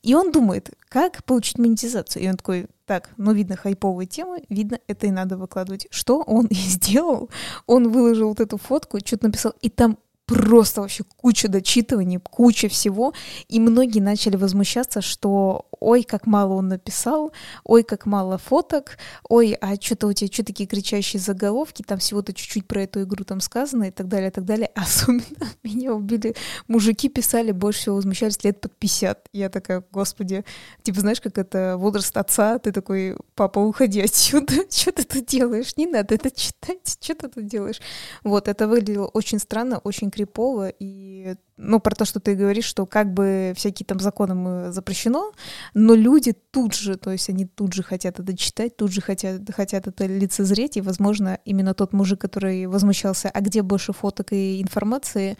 И 0.03 0.15
он 0.15 0.31
думает, 0.31 0.71
как 0.91 1.25
получить 1.25 1.57
монетизацию. 1.57 2.23
И 2.23 2.29
он 2.29 2.37
такой, 2.37 2.67
так, 2.85 3.09
ну, 3.17 3.33
видно 3.33 3.57
хайповые 3.57 4.07
темы, 4.07 4.43
видно, 4.51 4.79
это 4.89 5.07
и 5.07 5.11
надо 5.11 5.39
выкладывать. 5.39 5.87
Что 5.91 6.19
он 6.19 6.45
и 6.51 6.55
сделал? 6.55 7.31
Он 7.67 7.91
выложил 7.91 8.29
вот 8.29 8.41
эту 8.41 8.59
фотку, 8.59 8.99
что-то 9.03 9.29
написал, 9.29 9.55
и 9.63 9.71
там 9.71 9.97
просто 10.29 10.83
вообще 10.83 11.05
куча 11.17 11.49
дочитываний, 11.49 12.19
куча 12.19 12.69
всего, 12.69 13.15
и 13.49 13.59
многие 13.59 14.01
начали 14.01 14.37
возмущаться, 14.37 15.01
что 15.01 15.67
ой, 15.81 16.03
как 16.03 16.27
мало 16.27 16.53
он 16.53 16.69
написал, 16.69 17.33
ой, 17.65 17.83
как 17.83 18.05
мало 18.05 18.37
фоток, 18.37 18.99
ой, 19.29 19.57
а 19.59 19.81
что-то 19.81 20.07
у 20.07 20.13
тебя 20.13 20.31
что 20.31 20.45
такие 20.45 20.69
кричащие 20.69 21.19
заголовки, 21.19 21.83
там 21.83 21.99
всего-то 21.99 22.35
чуть-чуть 22.35 22.67
про 22.67 22.83
эту 22.83 23.05
игру 23.05 23.25
там 23.25 23.41
сказано 23.41 23.85
и 23.85 23.91
так 23.91 24.07
далее, 24.09 24.29
и 24.29 24.33
так 24.33 24.45
далее. 24.45 24.71
Особенно 24.75 25.49
меня 25.63 25.95
убили, 25.95 26.37
мужики 26.67 27.09
писали, 27.09 27.53
больше 27.53 27.81
всего 27.81 27.97
возмущались 27.97 28.45
лет 28.45 28.61
под 28.61 28.77
50. 28.77 29.29
Я 29.33 29.49
такая, 29.49 29.83
господи, 29.91 30.45
типа, 30.83 31.01
знаешь, 31.01 31.23
как 31.23 31.39
это 31.39 31.77
возраст 31.79 32.15
отца, 32.19 32.59
ты 32.59 32.71
такой, 32.71 33.17
папа, 33.35 33.61
уходи 33.61 34.03
отсюда, 34.03 34.53
что 34.71 34.93
ты 34.93 35.05
тут 35.05 35.25
делаешь, 35.25 35.75
не 35.79 35.87
надо 35.87 36.15
это 36.17 36.31
читать, 36.31 36.99
что 37.01 37.15
ты 37.15 37.29
тут 37.29 37.47
делаешь. 37.47 37.81
Вот, 38.25 38.47
это 38.47 38.69
выглядело 38.69 39.07
очень 39.07 39.39
странно, 39.39 39.79
очень 39.79 40.11
крипово, 40.19 40.73
и, 40.81 41.35
ну, 41.57 41.81
про 41.81 41.95
то, 41.95 42.05
что 42.05 42.19
ты 42.19 42.35
говоришь, 42.35 42.65
что 42.65 42.87
как 42.87 43.15
бы 43.15 43.53
всякие 43.57 43.87
там 43.87 44.01
законы 44.01 44.73
запрещено, 44.73 45.33
но 45.75 45.95
люди 45.95 46.35
тут 46.51 46.75
же, 46.75 46.97
то 46.97 47.13
есть 47.13 47.31
они 47.31 47.47
тут 47.47 47.73
же 47.73 47.83
хотят 47.83 48.19
это 48.19 48.37
читать, 48.37 48.77
тут 48.77 48.91
же 48.91 49.01
хотят, 49.01 49.41
хотят 49.55 49.87
это 49.87 50.07
лицезреть, 50.07 50.77
и, 50.77 50.81
возможно, 50.81 51.39
именно 51.45 51.75
тот 51.75 51.93
мужик, 51.93 52.21
который 52.21 52.67
возмущался, 52.67 53.31
а 53.33 53.41
где 53.41 53.63
больше 53.63 53.93
фоток 53.93 54.33
и 54.33 54.61
информации, 54.61 55.37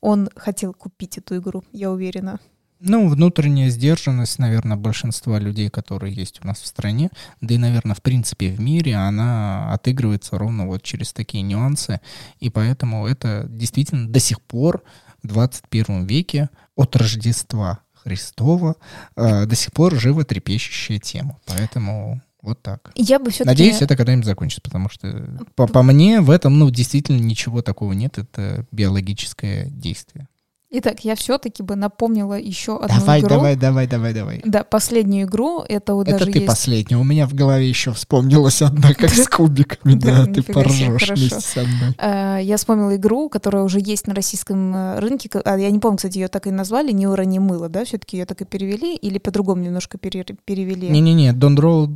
он 0.00 0.28
хотел 0.36 0.74
купить 0.74 1.18
эту 1.18 1.36
игру, 1.36 1.62
я 1.72 1.90
уверена. 1.90 2.40
Ну, 2.80 3.08
внутренняя 3.08 3.70
сдержанность, 3.70 4.38
наверное, 4.38 4.76
большинства 4.76 5.38
людей, 5.38 5.68
которые 5.68 6.14
есть 6.14 6.40
у 6.42 6.46
нас 6.46 6.60
в 6.60 6.66
стране, 6.66 7.10
да 7.40 7.54
и, 7.54 7.58
наверное, 7.58 7.94
в 7.94 8.02
принципе 8.02 8.50
в 8.50 8.60
мире, 8.60 8.94
она 8.94 9.72
отыгрывается 9.72 10.38
ровно 10.38 10.66
вот 10.66 10.82
через 10.82 11.12
такие 11.12 11.42
нюансы. 11.42 12.00
И 12.38 12.50
поэтому 12.50 13.06
это 13.06 13.46
действительно 13.48 14.08
до 14.08 14.20
сих 14.20 14.40
пор 14.40 14.82
в 15.22 15.26
21 15.26 16.06
веке 16.06 16.50
от 16.76 16.94
Рождества 16.94 17.80
Христова 17.94 18.76
э, 19.16 19.46
до 19.46 19.56
сих 19.56 19.72
пор 19.72 19.96
живо 19.96 20.24
трепещущая 20.24 20.98
тема. 20.98 21.38
Поэтому 21.46 22.22
вот 22.40 22.62
так. 22.62 22.92
Я 22.94 23.18
бы 23.18 23.30
все-таки... 23.30 23.48
Надеюсь, 23.48 23.82
это 23.82 23.96
когда-нибудь 23.96 24.24
закончится, 24.24 24.62
потому 24.62 24.88
что 24.88 25.28
по, 25.56 25.66
по 25.66 25.82
мне 25.82 26.20
в 26.20 26.30
этом, 26.30 26.58
ну, 26.58 26.70
действительно 26.70 27.18
ничего 27.18 27.62
такого 27.62 27.92
нет. 27.92 28.18
Это 28.18 28.64
биологическое 28.70 29.66
действие. 29.66 30.28
Итак, 30.70 31.00
я 31.00 31.14
все-таки 31.14 31.62
бы 31.62 31.76
напомнила 31.76 32.34
еще 32.34 32.76
одну 32.76 32.98
давай, 33.00 33.20
игру. 33.20 33.28
Давай, 33.30 33.56
давай, 33.56 33.86
давай, 33.86 34.12
давай, 34.12 34.42
Да, 34.44 34.64
последнюю 34.64 35.26
игру. 35.26 35.64
Это 35.66 35.94
вот 35.94 36.08
это 36.08 36.18
даже 36.18 36.30
ты 36.30 36.38
есть... 36.40 36.46
последняя. 36.46 36.98
У 36.98 37.04
меня 37.04 37.26
в 37.26 37.32
голове 37.32 37.66
еще 37.66 37.94
вспомнилась 37.94 38.60
одна, 38.60 38.92
как 38.92 39.08
с 39.08 39.26
кубиками. 39.28 39.94
Да, 39.94 40.26
ты 40.26 40.42
поржешь 40.42 41.08
вместе 41.08 41.40
со 41.40 41.60
мной. 41.62 41.94
Э, 41.96 42.40
я 42.42 42.58
вспомнила 42.58 42.96
игру, 42.96 43.30
которая 43.30 43.62
уже 43.62 43.78
есть 43.80 44.06
на 44.06 44.14
российском 44.14 44.76
э, 44.76 44.98
рынке. 44.98 45.30
А, 45.42 45.56
я 45.56 45.70
не 45.70 45.78
помню, 45.78 45.96
кстати, 45.96 46.18
ее 46.18 46.28
так 46.28 46.46
и 46.46 46.50
назвали. 46.50 46.92
Не 46.92 47.06
ура, 47.06 47.24
не 47.24 47.38
мыло, 47.38 47.70
да? 47.70 47.86
Все-таки 47.86 48.18
ее 48.18 48.26
так 48.26 48.42
и 48.42 48.44
перевели? 48.44 48.94
Или 48.94 49.16
по-другому 49.16 49.62
немножко 49.62 49.96
перевели? 49.96 50.90
Не-не-не, 50.90 51.30
don't 51.30 51.56
drop, 51.56 51.86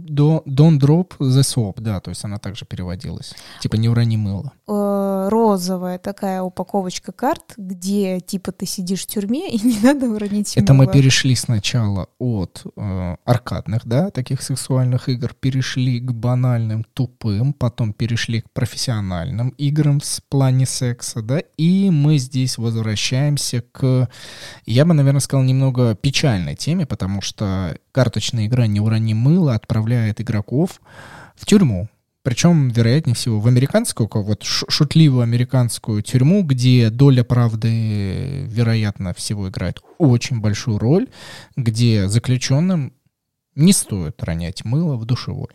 don't 0.46 0.78
drop 0.78 1.11
the 1.18 1.42
soap, 1.42 1.74
да, 1.76 2.00
то 2.00 2.08
есть 2.08 2.24
она 2.24 2.38
также 2.38 2.64
переводилась. 2.64 3.35
Типа 3.61 3.76
не 3.76 3.90
урони 3.90 4.16
мыло. 4.16 4.52
Э, 4.66 5.28
розовая 5.28 5.98
такая 5.98 6.40
упаковочка 6.40 7.12
карт, 7.12 7.52
где 7.58 8.18
типа 8.20 8.50
ты 8.62 8.66
сидишь 8.66 9.03
в 9.03 9.07
тюрьме, 9.07 9.51
и 9.53 9.59
не 9.66 9.81
надо 9.81 10.09
уронить 10.09 10.57
Это 10.57 10.72
мы 10.72 10.87
перешли 10.87 11.35
сначала 11.35 12.07
от 12.20 12.62
э, 12.77 13.16
аркадных, 13.25 13.85
да, 13.85 14.11
таких 14.11 14.40
сексуальных 14.40 15.09
игр, 15.09 15.35
перешли 15.35 15.98
к 15.98 16.12
банальным, 16.12 16.85
тупым, 16.94 17.55
потом 17.55 17.92
перешли 17.92 18.42
к 18.42 18.51
профессиональным 18.53 19.48
играм 19.59 19.98
в 19.98 20.22
плане 20.29 20.66
секса, 20.66 21.22
да, 21.22 21.40
и 21.57 21.90
мы 21.90 22.18
здесь 22.18 22.57
возвращаемся 22.57 23.64
к, 23.72 24.09
я 24.64 24.85
бы, 24.85 24.94
наверное, 24.94 25.20
сказал, 25.20 25.44
немного 25.44 25.96
печальной 25.96 26.55
теме, 26.55 26.87
потому 26.87 27.20
что 27.20 27.77
карточная 27.90 28.46
игра 28.46 28.68
«Не 28.68 28.81
урони 28.81 29.14
мыло» 29.14 29.57
отправляет 29.57 30.20
игроков 30.20 30.81
в 31.35 31.46
тюрьму, 31.46 31.88
причем, 32.22 32.68
вероятнее 32.68 33.14
всего, 33.14 33.40
в 33.40 33.48
американскую, 33.48 34.08
вот 34.12 34.44
шутливую 34.44 35.22
американскую 35.22 36.02
тюрьму, 36.02 36.44
где 36.44 36.88
доля 36.90 37.24
правды, 37.24 38.44
вероятно, 38.46 39.12
всего 39.12 39.48
играет 39.48 39.80
очень 39.98 40.40
большую 40.40 40.78
роль, 40.78 41.08
где 41.56 42.08
заключенным 42.08 42.92
не 43.54 43.72
стоит 43.72 44.22
ронять 44.22 44.64
мыло 44.64 44.96
в 44.96 45.04
душевой. 45.04 45.50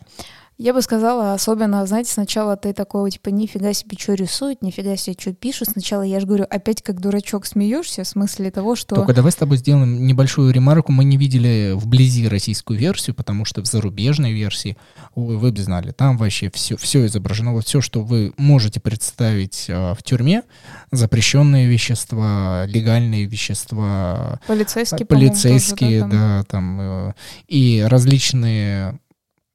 Я 0.60 0.74
бы 0.74 0.82
сказала, 0.82 1.34
особенно, 1.34 1.86
знаете, 1.86 2.10
сначала 2.10 2.56
ты 2.56 2.72
такой, 2.72 3.12
типа, 3.12 3.28
нифига 3.28 3.72
себе, 3.72 3.96
что 3.96 4.14
рисует, 4.14 4.60
нифига 4.60 4.96
себе, 4.96 5.14
что 5.16 5.32
пишет. 5.32 5.68
Сначала, 5.68 6.02
я 6.02 6.18
же 6.18 6.26
говорю, 6.26 6.46
опять 6.50 6.82
как 6.82 7.00
дурачок 7.00 7.46
смеешься, 7.46 8.02
в 8.02 8.08
смысле 8.08 8.50
того, 8.50 8.74
что... 8.74 8.96
Только 8.96 9.14
давай 9.14 9.30
с 9.30 9.36
тобой 9.36 9.58
сделаем 9.58 10.04
небольшую 10.04 10.52
ремарку. 10.52 10.90
Мы 10.90 11.04
не 11.04 11.16
видели 11.16 11.74
вблизи 11.76 12.26
российскую 12.26 12.76
версию, 12.76 13.14
потому 13.14 13.44
что 13.44 13.62
в 13.62 13.66
зарубежной 13.66 14.32
версии, 14.32 14.76
вы 15.14 15.52
бы 15.52 15.62
знали, 15.62 15.92
там 15.92 16.16
вообще 16.16 16.50
все, 16.50 16.76
все 16.76 17.06
изображено. 17.06 17.52
Вот 17.52 17.64
все, 17.64 17.80
что 17.80 18.02
вы 18.02 18.32
можете 18.36 18.80
представить 18.80 19.66
э, 19.68 19.94
в 19.94 20.02
тюрьме, 20.02 20.42
запрещенные 20.90 21.68
вещества, 21.68 22.66
легальные 22.66 23.26
вещества, 23.26 24.40
полицейские, 24.48 25.06
полицейские, 25.06 26.00
тоже, 26.00 26.12
да, 26.12 26.18
там. 26.18 26.18
да, 26.18 26.44
там, 26.48 26.80
э, 26.80 27.14
и 27.46 27.86
различные 27.88 28.98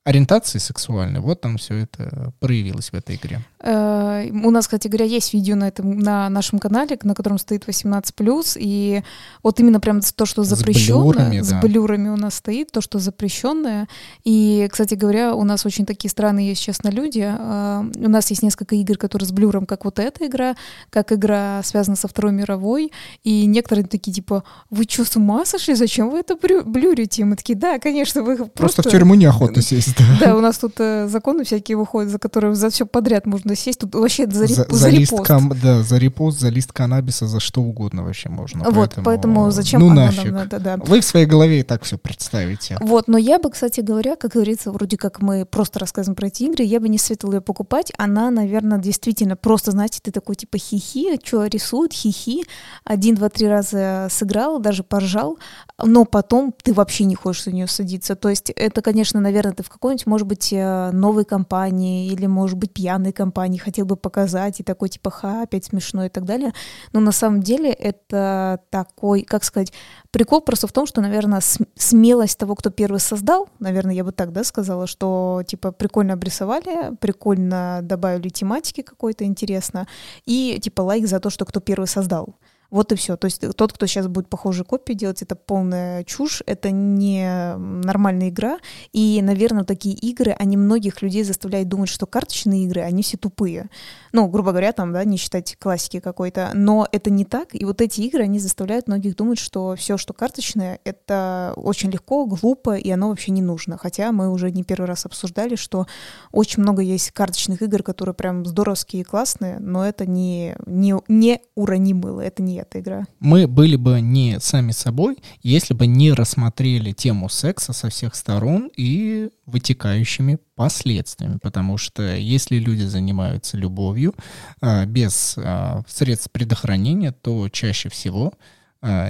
ориентации 0.04 0.60
сексуальной, 0.60 1.20
вот 1.20 1.42
там 1.42 1.58
все 1.58 1.76
это 1.76 2.34
проявилось 2.40 2.92
в 2.92 2.94
этой 2.94 3.16
игре. 3.16 3.42
Э, 3.64 4.30
у 4.32 4.52
нас, 4.52 4.66
кстати 4.68 4.88
говоря, 4.88 5.06
есть 5.06 5.34
видео 5.34 5.56
на 5.56 5.68
этом 5.68 6.00
на 6.00 6.30
нашем 6.30 6.60
канале, 6.60 6.98
на 7.04 7.16
котором 7.16 7.38
стоит 7.38 7.68
18+, 7.68 8.58
и 8.60 9.04
вот 9.42 9.60
именно 9.60 9.80
прям 9.80 10.02
то, 10.02 10.26
что 10.26 10.44
запрещенное, 10.44 11.02
с 11.02 11.16
блюрами, 11.16 11.42
с 11.42 11.50
да. 11.50 11.60
блюрами 11.62 12.10
у 12.10 12.18
нас 12.18 12.36
стоит, 12.36 12.72
то, 12.72 12.82
что 12.82 13.00
запрещенное. 13.00 13.88
И, 14.24 14.68
кстати 14.72 14.96
говоря, 14.96 15.34
у 15.34 15.44
нас 15.44 15.66
очень 15.66 15.86
такие 15.86 16.12
странные 16.12 16.50
есть, 16.50 16.62
честно, 16.62 16.90
люди. 16.90 17.26
Э, 17.26 17.84
у 17.96 18.10
нас 18.10 18.30
есть 18.30 18.44
несколько 18.44 18.76
игр, 18.76 18.98
которые 18.98 19.28
с 19.28 19.32
блюром, 19.32 19.66
как 19.66 19.86
вот 19.86 20.00
эта 20.00 20.28
игра, 20.28 20.56
как 20.90 21.12
игра 21.12 21.62
связана 21.64 21.96
со 21.96 22.08
Второй 22.08 22.34
мировой, 22.34 22.92
и 23.24 23.46
некоторые 23.46 23.86
такие, 23.86 24.14
типа, 24.14 24.44
вы 24.70 24.84
что, 24.84 25.06
с 25.06 25.16
ума 25.16 25.46
сошли? 25.46 25.76
Зачем 25.76 26.10
вы 26.10 26.20
это 26.20 26.36
блюрите? 26.36 27.24
мы 27.26 27.36
такие, 27.36 27.58
да, 27.58 27.80
конечно, 27.80 28.24
вы 28.24 28.36
просто... 28.36 28.54
Просто 28.58 28.82
в 28.84 28.92
тюрьму 28.92 29.16
неохота 29.16 29.62
сесть, 29.62 29.96
да. 29.98 30.18
Да, 30.20 30.38
у 30.38 30.42
нас 30.42 30.58
тут 30.58 30.74
э, 30.80 31.08
законы 31.08 31.44
всякие 31.44 31.78
выходят, 31.78 32.12
за 32.12 32.20
которые 32.20 32.56
за 32.56 32.70
все 32.70 32.86
подряд 32.86 33.26
можно 33.26 33.53
можно 33.54 33.56
сесть. 33.56 33.80
Тут 33.80 33.96
вообще 33.96 34.28
за, 34.28 34.48
за, 34.48 34.66
за, 34.66 34.68
за 34.70 34.90
лист 34.90 35.14
кам, 35.24 35.52
Да, 35.62 35.84
за 35.84 35.98
репост, 35.98 36.40
за 36.40 36.50
лист 36.50 36.72
каннабиса, 36.72 37.28
за 37.28 37.40
что 37.40 37.62
угодно 37.62 38.04
вообще 38.04 38.30
можно. 38.30 38.64
Вот, 38.64 38.74
поэтому, 38.74 39.06
поэтому 39.06 39.52
зачем 39.52 39.80
ну, 39.80 39.90
нафиг. 39.90 40.26
нам 40.26 40.34
надо, 40.34 40.60
да. 40.60 40.78
Вы 40.78 41.00
в 41.00 41.06
своей 41.06 41.26
голове 41.26 41.60
и 41.60 41.64
так 41.64 41.84
все 41.84 41.98
представите. 41.98 42.78
Вот, 42.82 43.08
но 43.08 43.18
я 43.18 43.40
бы, 43.40 43.50
кстати 43.50 43.82
говоря, 43.82 44.16
как 44.16 44.32
говорится, 44.32 44.72
вроде 44.72 44.98
как 44.98 45.22
мы 45.22 45.46
просто 45.46 45.80
рассказываем 45.80 46.16
про 46.16 46.28
эти 46.28 46.44
игры, 46.44 46.64
я 46.64 46.80
бы 46.80 46.90
не 46.90 46.98
советовала 46.98 47.36
ее 47.36 47.42
покупать. 47.42 47.92
Она, 47.98 48.32
наверное, 48.32 48.78
действительно 48.78 49.36
просто, 49.36 49.72
знаете, 49.72 50.00
ты 50.02 50.12
такой 50.12 50.36
типа 50.36 50.58
хихи, 50.58 51.20
что 51.24 51.46
рисует, 51.46 51.94
хихи. 51.94 52.44
Один, 52.84 53.16
два, 53.16 53.30
три 53.30 53.48
раза 53.48 54.08
сыграл, 54.10 54.60
даже 54.60 54.84
поржал, 54.84 55.38
но 55.82 56.06
потом 56.06 56.54
ты 56.64 56.74
вообще 56.74 57.06
не 57.06 57.16
хочешь 57.16 57.44
за 57.44 57.52
нее 57.52 57.68
садиться. 57.68 58.16
То 58.16 58.30
есть 58.30 58.50
это, 58.50 58.82
конечно, 58.82 59.20
наверное, 59.20 59.54
ты 59.54 59.64
в 59.64 59.70
какой-нибудь, 59.70 60.06
может 60.06 60.28
быть, 60.28 60.52
э, 60.52 60.92
новой 60.92 61.26
компании 61.26 62.08
или, 62.08 62.26
может 62.26 62.58
быть, 62.58 62.74
пьяной 62.74 63.12
компании 63.12 63.43
они 63.44 63.60
хотели 63.60 63.86
бы 63.86 63.96
показать, 63.96 64.60
и 64.60 64.64
такой, 64.64 64.90
типа, 64.90 65.12
ха, 65.12 65.44
опять 65.44 65.66
смешно 65.66 66.06
и 66.06 66.10
так 66.10 66.26
далее. 66.26 66.54
Но 66.92 67.00
на 67.00 67.12
самом 67.12 67.42
деле 67.42 67.72
это 67.72 68.60
такой, 68.70 69.22
как 69.22 69.44
сказать, 69.44 69.74
прикол 70.12 70.42
просто 70.42 70.68
в 70.68 70.72
том, 70.72 70.86
что, 70.86 71.02
наверное, 71.02 71.42
смелость 71.76 72.38
того, 72.38 72.56
кто 72.56 72.70
первый 72.70 73.00
создал, 73.00 73.50
наверное, 73.60 73.96
я 73.96 74.04
бы 74.04 74.12
так, 74.12 74.32
да, 74.32 74.44
сказала, 74.44 74.88
что, 74.88 75.44
типа, 75.46 75.72
прикольно 75.72 76.14
обрисовали, 76.14 76.96
прикольно 76.98 77.80
добавили 77.82 78.30
тематики 78.30 78.82
какой-то 78.82 79.26
интересно, 79.26 79.88
и, 80.26 80.60
типа, 80.62 80.82
лайк 80.82 81.08
за 81.08 81.20
то, 81.20 81.30
что 81.30 81.46
кто 81.46 81.60
первый 81.60 81.88
создал. 81.88 82.36
Вот 82.74 82.92
и 82.92 82.96
все. 82.96 83.18
То 83.18 83.26
есть 83.26 83.40
тот, 83.56 83.72
кто 83.72 83.86
сейчас 83.86 84.08
будет 84.08 84.28
похожие 84.30 84.66
копии 84.66 84.94
делать, 84.94 85.22
это 85.22 85.36
полная 85.36 86.04
чушь, 86.06 86.42
это 86.48 86.72
не 86.72 87.54
нормальная 87.56 88.30
игра. 88.30 88.58
И, 88.94 89.22
наверное, 89.22 89.64
такие 89.64 89.94
игры, 89.94 90.32
они 90.32 90.58
многих 90.58 91.04
людей 91.04 91.24
заставляют 91.24 91.70
думать, 91.70 91.90
что 91.90 92.08
карточные 92.08 92.64
игры, 92.64 92.82
они 92.82 93.04
все 93.04 93.16
тупые. 93.16 93.70
Ну, 94.12 94.28
грубо 94.28 94.50
говоря, 94.50 94.72
там, 94.72 94.92
да, 94.92 95.04
не 95.04 95.18
считать 95.18 95.56
классики 95.60 96.00
какой-то. 96.00 96.50
Но 96.56 96.88
это 96.92 97.12
не 97.12 97.26
так. 97.26 97.50
И 97.54 97.64
вот 97.64 97.80
эти 97.80 98.02
игры, 98.02 98.24
они 98.24 98.40
заставляют 98.40 98.88
многих 98.88 99.16
думать, 99.16 99.38
что 99.38 99.76
все, 99.76 100.00
что 100.00 100.14
карточное, 100.14 100.80
это 100.84 101.54
очень 101.56 101.92
легко, 101.92 102.26
глупо, 102.26 102.76
и 102.76 102.90
оно 102.90 103.10
вообще 103.10 103.30
не 103.30 103.44
нужно. 103.44 103.78
Хотя 103.78 104.12
мы 104.12 104.32
уже 104.32 104.50
не 104.50 104.64
первый 104.64 104.88
раз 104.88 105.06
обсуждали, 105.06 105.56
что 105.58 105.86
очень 106.32 106.64
много 106.64 106.82
есть 106.82 107.12
карточных 107.12 107.62
игр, 107.62 107.84
которые 107.84 108.16
прям 108.16 108.48
здоровские 108.48 109.04
и 109.04 109.06
классные, 109.06 109.60
но 109.60 109.86
это 109.86 110.08
не, 110.08 110.56
не, 110.66 110.96
не 111.08 111.40
урони 111.54 111.94
мыло, 111.94 112.22
это 112.22 112.42
не 112.42 112.63
эта 112.64 112.80
игра. 112.80 113.06
Мы 113.20 113.48
были 113.48 113.76
бы 113.76 114.02
не 114.02 114.40
сами 114.40 114.72
собой, 114.72 115.18
если 115.42 115.74
бы 115.74 115.88
не 115.88 116.12
рассмотрели 116.12 116.92
тему 116.92 117.30
секса 117.30 117.74
со 117.74 117.90
всех 117.90 118.16
сторон 118.16 118.70
и 118.76 119.30
вытекающими 119.46 120.40
последствиями, 120.56 121.40
потому 121.42 121.78
что 121.78 122.16
если 122.16 122.58
люди 122.58 122.84
занимаются 122.84 123.58
любовью 123.58 124.16
а, 124.62 124.86
без 124.86 125.36
а, 125.38 125.84
средств 125.88 126.32
предохранения, 126.32 127.12
то 127.12 127.50
чаще 127.50 127.90
всего 127.90 128.34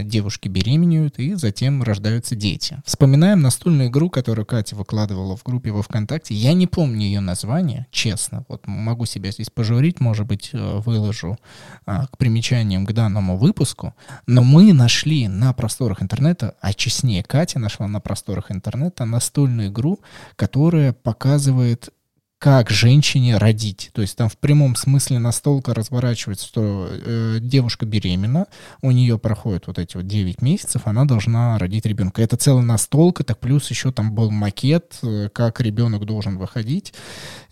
девушки 0.04 0.48
беременеют 0.48 1.18
и 1.18 1.34
затем 1.34 1.82
рождаются 1.82 2.36
дети. 2.36 2.82
Вспоминаем 2.86 3.42
настольную 3.42 3.90
игру, 3.90 4.10
которую 4.10 4.46
Катя 4.46 4.76
выкладывала 4.76 5.36
в 5.36 5.44
группе 5.44 5.72
во 5.72 5.82
ВКонтакте. 5.82 6.36
Я 6.36 6.54
не 6.54 6.68
помню 6.68 7.02
ее 7.02 7.20
название, 7.22 7.88
честно. 7.92 8.46
Вот 8.48 8.68
могу 8.68 9.06
себя 9.06 9.32
здесь 9.32 9.50
пожурить, 9.50 10.00
может 10.00 10.28
быть, 10.28 10.52
э, 10.54 10.80
выложу 10.80 11.38
а, 11.86 12.06
к 12.08 12.18
примечаниям 12.18 12.86
к 12.86 12.94
данному 12.94 13.38
выпуску. 13.38 13.94
Но 14.28 14.44
мы 14.44 14.74
нашли 14.74 15.28
на 15.28 15.54
просторах 15.54 16.02
интернета, 16.02 16.56
а 16.62 16.74
честнее 16.74 17.24
Катя 17.24 17.60
нашла 17.60 17.88
на 17.88 18.00
просторах 18.00 18.52
интернета 18.52 19.06
настольную 19.06 19.70
игру, 19.70 20.00
которая 20.36 20.94
показывает 20.94 21.90
как 22.44 22.70
женщине 22.70 23.38
родить. 23.38 23.90
То 23.94 24.02
есть 24.02 24.18
там 24.18 24.28
в 24.28 24.38
прямом 24.38 24.76
смысле 24.76 25.18
настолько 25.18 25.74
разворачивается, 25.74 26.46
что 26.46 26.90
э, 26.92 27.38
девушка 27.40 27.86
беременна, 27.86 28.48
у 28.82 28.92
нее 28.92 29.18
проходит 29.18 29.68
вот 29.68 29.80
эти 29.80 29.96
вот 29.96 30.08
9 30.08 30.42
месяцев, 30.42 30.82
она 30.84 31.06
должна 31.06 31.58
родить 31.58 31.86
ребенка. 31.86 32.22
Это 32.22 32.36
целая 32.36 32.66
настолка, 32.66 33.24
так 33.24 33.40
плюс 33.40 33.70
еще 33.70 33.94
там 33.94 34.14
был 34.14 34.30
макет, 34.30 35.00
э, 35.04 35.30
как 35.32 35.62
ребенок 35.62 36.06
должен 36.06 36.38
выходить. 36.38 36.94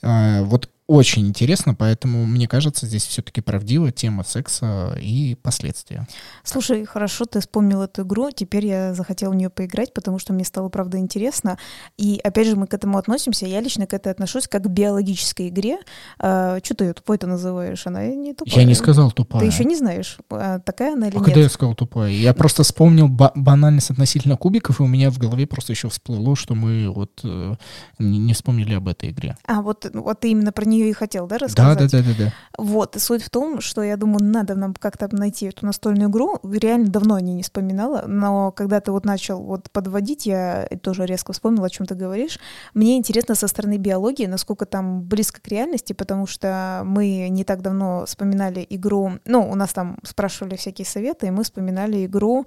Э, 0.01 0.43
вот 0.43 0.69
очень 0.91 1.25
интересно, 1.25 1.73
поэтому 1.73 2.25
мне 2.25 2.49
кажется, 2.49 2.85
здесь 2.85 3.05
все-таки 3.05 3.39
правдива 3.39 3.93
тема 3.93 4.25
секса 4.25 4.97
и 5.01 5.35
последствия. 5.35 6.05
Слушай, 6.43 6.83
хорошо, 6.85 7.23
ты 7.23 7.39
вспомнил 7.39 7.81
эту 7.81 8.01
игру, 8.01 8.29
теперь 8.31 8.65
я 8.65 8.93
захотела 8.93 9.31
в 9.31 9.35
нее 9.35 9.49
поиграть, 9.49 9.93
потому 9.93 10.19
что 10.19 10.33
мне 10.33 10.43
стало, 10.43 10.67
правда, 10.67 10.97
интересно. 10.97 11.57
И 11.97 12.19
опять 12.21 12.47
же, 12.47 12.57
мы 12.57 12.67
к 12.67 12.73
этому 12.73 12.97
относимся, 12.97 13.45
я 13.45 13.61
лично 13.61 13.87
к 13.87 13.93
этому 13.93 14.11
отношусь 14.11 14.49
как 14.49 14.63
к 14.63 14.67
биологической 14.67 15.47
игре. 15.47 15.77
А, 16.19 16.59
что 16.61 16.75
ты 16.75 16.85
ее 16.85 16.93
тупой-то 16.93 17.25
называешь? 17.25 17.87
Она 17.87 18.07
не 18.07 18.33
тупая. 18.33 18.59
Я 18.59 18.65
не 18.65 18.73
сказал 18.73 19.11
тупая. 19.11 19.39
Ты 19.39 19.47
еще 19.47 19.63
не 19.63 19.77
знаешь, 19.77 20.17
а, 20.29 20.59
такая 20.59 20.93
она 20.93 21.07
или 21.07 21.15
а 21.15 21.19
нет? 21.19 21.25
когда 21.25 21.39
я 21.39 21.49
сказал 21.49 21.73
тупая? 21.73 22.11
Я 22.11 22.33
просто 22.33 22.63
вспомнил 22.63 23.07
ба- 23.07 23.31
банальность 23.35 23.91
относительно 23.91 24.35
кубиков, 24.35 24.81
и 24.81 24.83
у 24.83 24.87
меня 24.87 25.09
в 25.09 25.17
голове 25.17 25.47
просто 25.47 25.71
еще 25.71 25.87
всплыло, 25.87 26.35
что 26.35 26.53
мы 26.53 26.89
вот 26.89 27.21
э, 27.23 27.55
не 27.99 28.33
вспомнили 28.33 28.73
об 28.73 28.89
этой 28.89 29.11
игре. 29.11 29.37
А, 29.47 29.61
вот, 29.61 29.89
вот 29.93 30.19
ты 30.19 30.31
именно 30.31 30.51
про 30.51 30.65
нее 30.65 30.80
нее 30.81 30.91
и 30.91 30.93
хотел, 30.93 31.27
да, 31.27 31.37
рассказать? 31.37 31.77
Да, 31.77 31.87
да, 31.87 31.97
да, 31.97 32.03
да, 32.03 32.25
да. 32.25 32.33
Вот, 32.57 32.95
и 32.95 32.99
суть 32.99 33.23
в 33.23 33.29
том, 33.29 33.61
что 33.61 33.81
я 33.83 33.97
думаю, 33.97 34.23
надо 34.23 34.55
нам 34.55 34.73
как-то 34.73 35.07
найти 35.15 35.47
эту 35.47 35.65
настольную 35.65 36.09
игру. 36.09 36.39
Реально 36.43 36.87
давно 36.87 37.15
о 37.15 37.21
ней 37.21 37.33
не 37.33 37.43
вспоминала, 37.43 38.03
но 38.07 38.51
когда 38.51 38.79
ты 38.81 38.91
вот 38.91 39.05
начал 39.05 39.41
вот 39.41 39.69
подводить, 39.71 40.25
я 40.25 40.67
тоже 40.81 41.05
резко 41.05 41.33
вспомнила, 41.33 41.67
о 41.67 41.69
чем 41.69 41.85
ты 41.85 41.95
говоришь. 41.95 42.39
Мне 42.73 42.97
интересно 42.97 43.35
со 43.35 43.47
стороны 43.47 43.77
биологии, 43.77 44.25
насколько 44.25 44.65
там 44.65 45.03
близко 45.03 45.41
к 45.41 45.47
реальности, 45.47 45.93
потому 45.93 46.27
что 46.27 46.83
мы 46.85 47.29
не 47.29 47.43
так 47.43 47.61
давно 47.61 48.05
вспоминали 48.05 48.65
игру, 48.69 49.13
ну, 49.25 49.49
у 49.49 49.55
нас 49.55 49.73
там 49.73 49.97
спрашивали 50.03 50.55
всякие 50.55 50.85
советы, 50.85 51.27
и 51.27 51.31
мы 51.31 51.43
вспоминали 51.43 52.05
игру, 52.05 52.45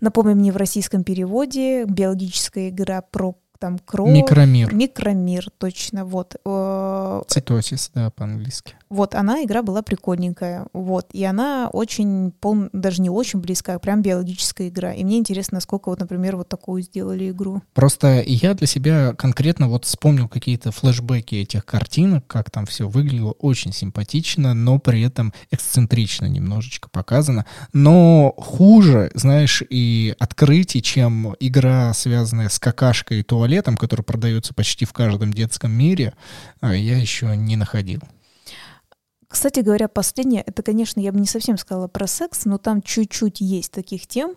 напомню 0.00 0.34
мне 0.34 0.52
в 0.52 0.56
российском 0.56 1.04
переводе, 1.04 1.84
биологическая 1.84 2.68
игра 2.68 3.02
про 3.02 3.36
там 3.60 3.78
кровь. 3.78 4.10
Микромир. 4.10 4.74
Микромир, 4.74 5.50
точно, 5.58 6.04
вот. 6.04 6.34
Э, 6.44 7.22
Цитосис, 7.28 7.90
да, 7.94 8.10
по-английски. 8.10 8.74
Вот, 8.90 9.14
она, 9.14 9.44
игра 9.44 9.62
была 9.62 9.82
прикольненькая, 9.82 10.66
вот, 10.72 11.10
и 11.12 11.22
она 11.22 11.70
очень, 11.72 12.32
пол, 12.32 12.68
даже 12.72 13.00
не 13.00 13.08
очень 13.08 13.38
близкая, 13.38 13.76
а 13.76 13.78
прям 13.78 14.02
биологическая 14.02 14.68
игра, 14.68 14.92
и 14.92 15.04
мне 15.04 15.18
интересно, 15.18 15.56
насколько 15.56 15.90
вот, 15.90 16.00
например, 16.00 16.34
вот 16.34 16.48
такую 16.48 16.82
сделали 16.82 17.30
игру. 17.30 17.62
Просто 17.72 18.20
я 18.26 18.52
для 18.54 18.66
себя 18.66 19.14
конкретно 19.14 19.68
вот 19.68 19.84
вспомнил 19.84 20.26
какие-то 20.26 20.72
флешбеки 20.72 21.36
этих 21.36 21.64
картинок, 21.64 22.26
как 22.26 22.50
там 22.50 22.66
все 22.66 22.88
выглядело 22.88 23.30
очень 23.30 23.72
симпатично, 23.72 24.54
но 24.54 24.80
при 24.80 25.02
этом 25.02 25.32
эксцентрично 25.52 26.26
немножечко 26.26 26.88
показано, 26.88 27.46
но 27.72 28.34
хуже, 28.36 29.12
знаешь, 29.14 29.62
и 29.70 30.16
открытий, 30.18 30.82
чем 30.82 31.36
игра, 31.38 31.94
связанная 31.94 32.48
с 32.48 32.58
какашкой 32.58 33.20
и 33.20 33.22
туалетом, 33.22 33.76
который 33.76 34.02
продается 34.02 34.52
почти 34.52 34.84
в 34.84 34.92
каждом 34.92 35.32
детском 35.32 35.70
мире, 35.70 36.14
а, 36.60 36.74
я 36.74 36.98
еще 36.98 37.36
не 37.36 37.54
находил. 37.54 38.00
Кстати 39.30 39.60
говоря, 39.60 39.86
последнее, 39.86 40.42
это, 40.42 40.64
конечно, 40.64 40.98
я 40.98 41.12
бы 41.12 41.20
не 41.20 41.26
совсем 41.28 41.56
сказала 41.56 41.86
про 41.86 42.08
секс, 42.08 42.46
но 42.46 42.58
там 42.58 42.82
чуть-чуть 42.82 43.40
есть 43.40 43.70
таких 43.70 44.08
тем. 44.08 44.34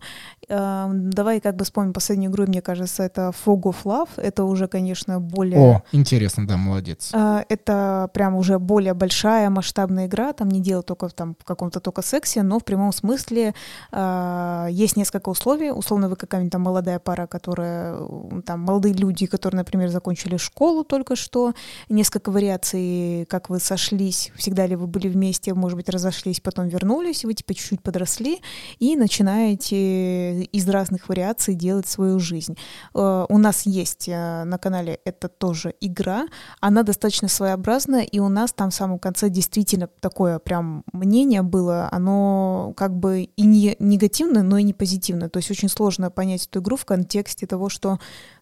Эм, 0.50 1.10
давай 1.10 1.42
как 1.42 1.56
бы 1.56 1.66
вспомним 1.66 1.94
последнюю 1.94 2.32
игру, 2.32 2.46
мне 2.46 2.62
кажется, 2.62 3.02
это 3.02 3.34
Fog 3.46 3.64
of 3.64 3.78
Love. 3.86 4.10
Это 4.18 4.44
уже, 4.44 4.68
конечно, 4.68 5.20
более... 5.20 5.60
О, 5.60 5.84
интересно, 5.94 6.46
да, 6.46 6.58
молодец. 6.58 7.10
Э, 7.12 7.44
это 7.50 8.08
прям 8.14 8.36
уже 8.36 8.60
более 8.60 8.94
большая 8.94 9.50
масштабная 9.50 10.06
игра. 10.06 10.32
Там 10.32 10.50
не 10.50 10.60
дело 10.60 10.84
только 10.84 11.10
там, 11.10 11.36
в 11.40 11.44
каком-то 11.44 11.80
только 11.80 12.04
сексе, 12.04 12.44
но 12.44 12.60
в 12.60 12.64
прямом 12.64 12.94
смысле 12.94 13.56
э, 13.92 14.68
есть 14.70 14.96
несколько 14.96 15.30
условий. 15.30 15.72
Условно, 15.72 16.08
вы 16.08 16.16
какая-нибудь 16.18 16.52
там 16.52 16.62
молодая 16.62 17.00
пара, 17.00 17.26
которая... 17.26 17.98
Там 18.46 18.60
молодые 18.60 18.94
люди, 18.94 19.26
которые, 19.26 19.58
например, 19.58 19.90
закончили 19.90 20.38
школу 20.38 20.84
только 20.84 21.16
что. 21.16 21.54
Несколько 21.90 22.30
вариаций, 22.30 23.26
как 23.28 23.50
вы 23.50 23.60
сошлись, 23.60 24.32
всегда 24.36 24.68
ли 24.68 24.76
вы 24.76 24.83
вы 24.84 24.88
были 24.88 25.08
вместе, 25.08 25.54
может 25.54 25.78
быть, 25.78 25.90
разошлись, 25.90 26.40
потом 26.40 26.68
вернулись, 26.68 27.26
вы 27.26 27.34
типа 27.34 27.54
чуть-чуть 27.54 27.82
подросли 27.82 28.40
и 28.80 28.96
начинаете 28.96 30.44
из 30.44 30.68
разных 30.68 31.10
вариаций 31.10 31.56
делать 31.56 31.88
свою 31.88 32.20
жизнь. 32.20 32.58
Э, 32.94 33.26
у 33.28 33.38
нас 33.38 33.66
есть 33.66 34.08
э, 34.08 34.44
на 34.44 34.58
канале 34.58 35.00
это 35.06 35.30
тоже 35.30 35.74
игра, 35.80 36.28
она 36.60 36.84
достаточно 36.84 37.28
своеобразная, 37.28 38.04
и 38.04 38.20
у 38.20 38.30
нас 38.30 38.54
там 38.54 38.70
в 38.70 38.76
самом 38.76 39.00
конце 39.00 39.30
действительно 39.30 39.88
такое 40.00 40.40
прям 40.40 40.84
мнение 40.92 41.42
было, 41.42 41.90
оно 41.92 42.74
как 42.76 42.96
бы 42.96 43.24
и 43.24 43.42
не 43.44 43.76
негативное, 43.80 44.44
но 44.44 44.58
и 44.58 44.64
не 44.64 44.74
позитивное. 44.74 45.30
То 45.30 45.38
есть 45.38 45.50
очень 45.50 45.70
сложно 45.70 46.12
понять 46.12 46.48
эту 46.48 46.60
игру 46.60 46.76
в 46.76 46.86
контексте 46.86 47.48
того, 47.48 47.70
что 47.70 48.00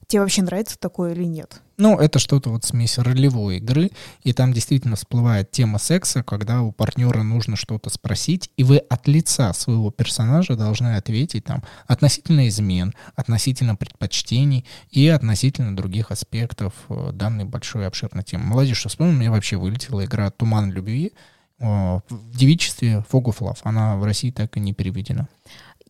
тебе 0.08 0.22
вообще 0.22 0.42
нравится 0.42 0.78
такое 0.80 1.14
или 1.14 1.26
нет. 1.26 1.62
Ну, 1.82 1.98
это 1.98 2.20
что-то 2.20 2.52
вот 2.52 2.64
смесь 2.64 3.00
ролевой 3.00 3.58
игры, 3.58 3.90
и 4.22 4.34
там 4.34 4.54
действительно 4.54 4.96
всплывает 4.96 5.50
тема 5.50 5.80
секса, 5.80 6.22
когда 6.22 6.62
у 6.62 6.72
партнера 6.72 7.24
нужно 7.24 7.56
что-то 7.56 7.90
спросить, 7.90 8.52
и 8.56 8.64
вы 8.64 8.78
от 8.78 9.08
лица 9.08 9.52
своего 9.54 9.90
персонажа 9.90 10.56
должны 10.56 10.96
ответить 10.96 11.46
там 11.46 11.64
относительно 11.88 12.48
измен, 12.50 12.94
относительно 13.16 13.76
предпочтений 13.76 14.64
и 14.92 15.08
относительно 15.08 15.76
других 15.76 16.12
аспектов 16.12 16.74
э, 16.90 17.14
данной 17.14 17.46
большой 17.46 17.88
обширной 17.88 18.22
темы. 18.22 18.44
Молодежь, 18.44 18.78
что 18.78 18.90
вспомнил, 18.90 19.16
мне 19.16 19.32
вообще 19.32 19.58
вылетела 19.58 20.06
игра 20.06 20.30
«Туман 20.30 20.72
любви», 20.72 21.14
в 21.62 22.02
девичестве 22.36 23.06
Fog 23.12 23.26
of 23.26 23.38
Love. 23.40 23.60
Она 23.64 23.96
в 23.96 24.04
России 24.04 24.32
так 24.32 24.58
и 24.58 24.60
не 24.60 24.74
переведена. 24.74 25.28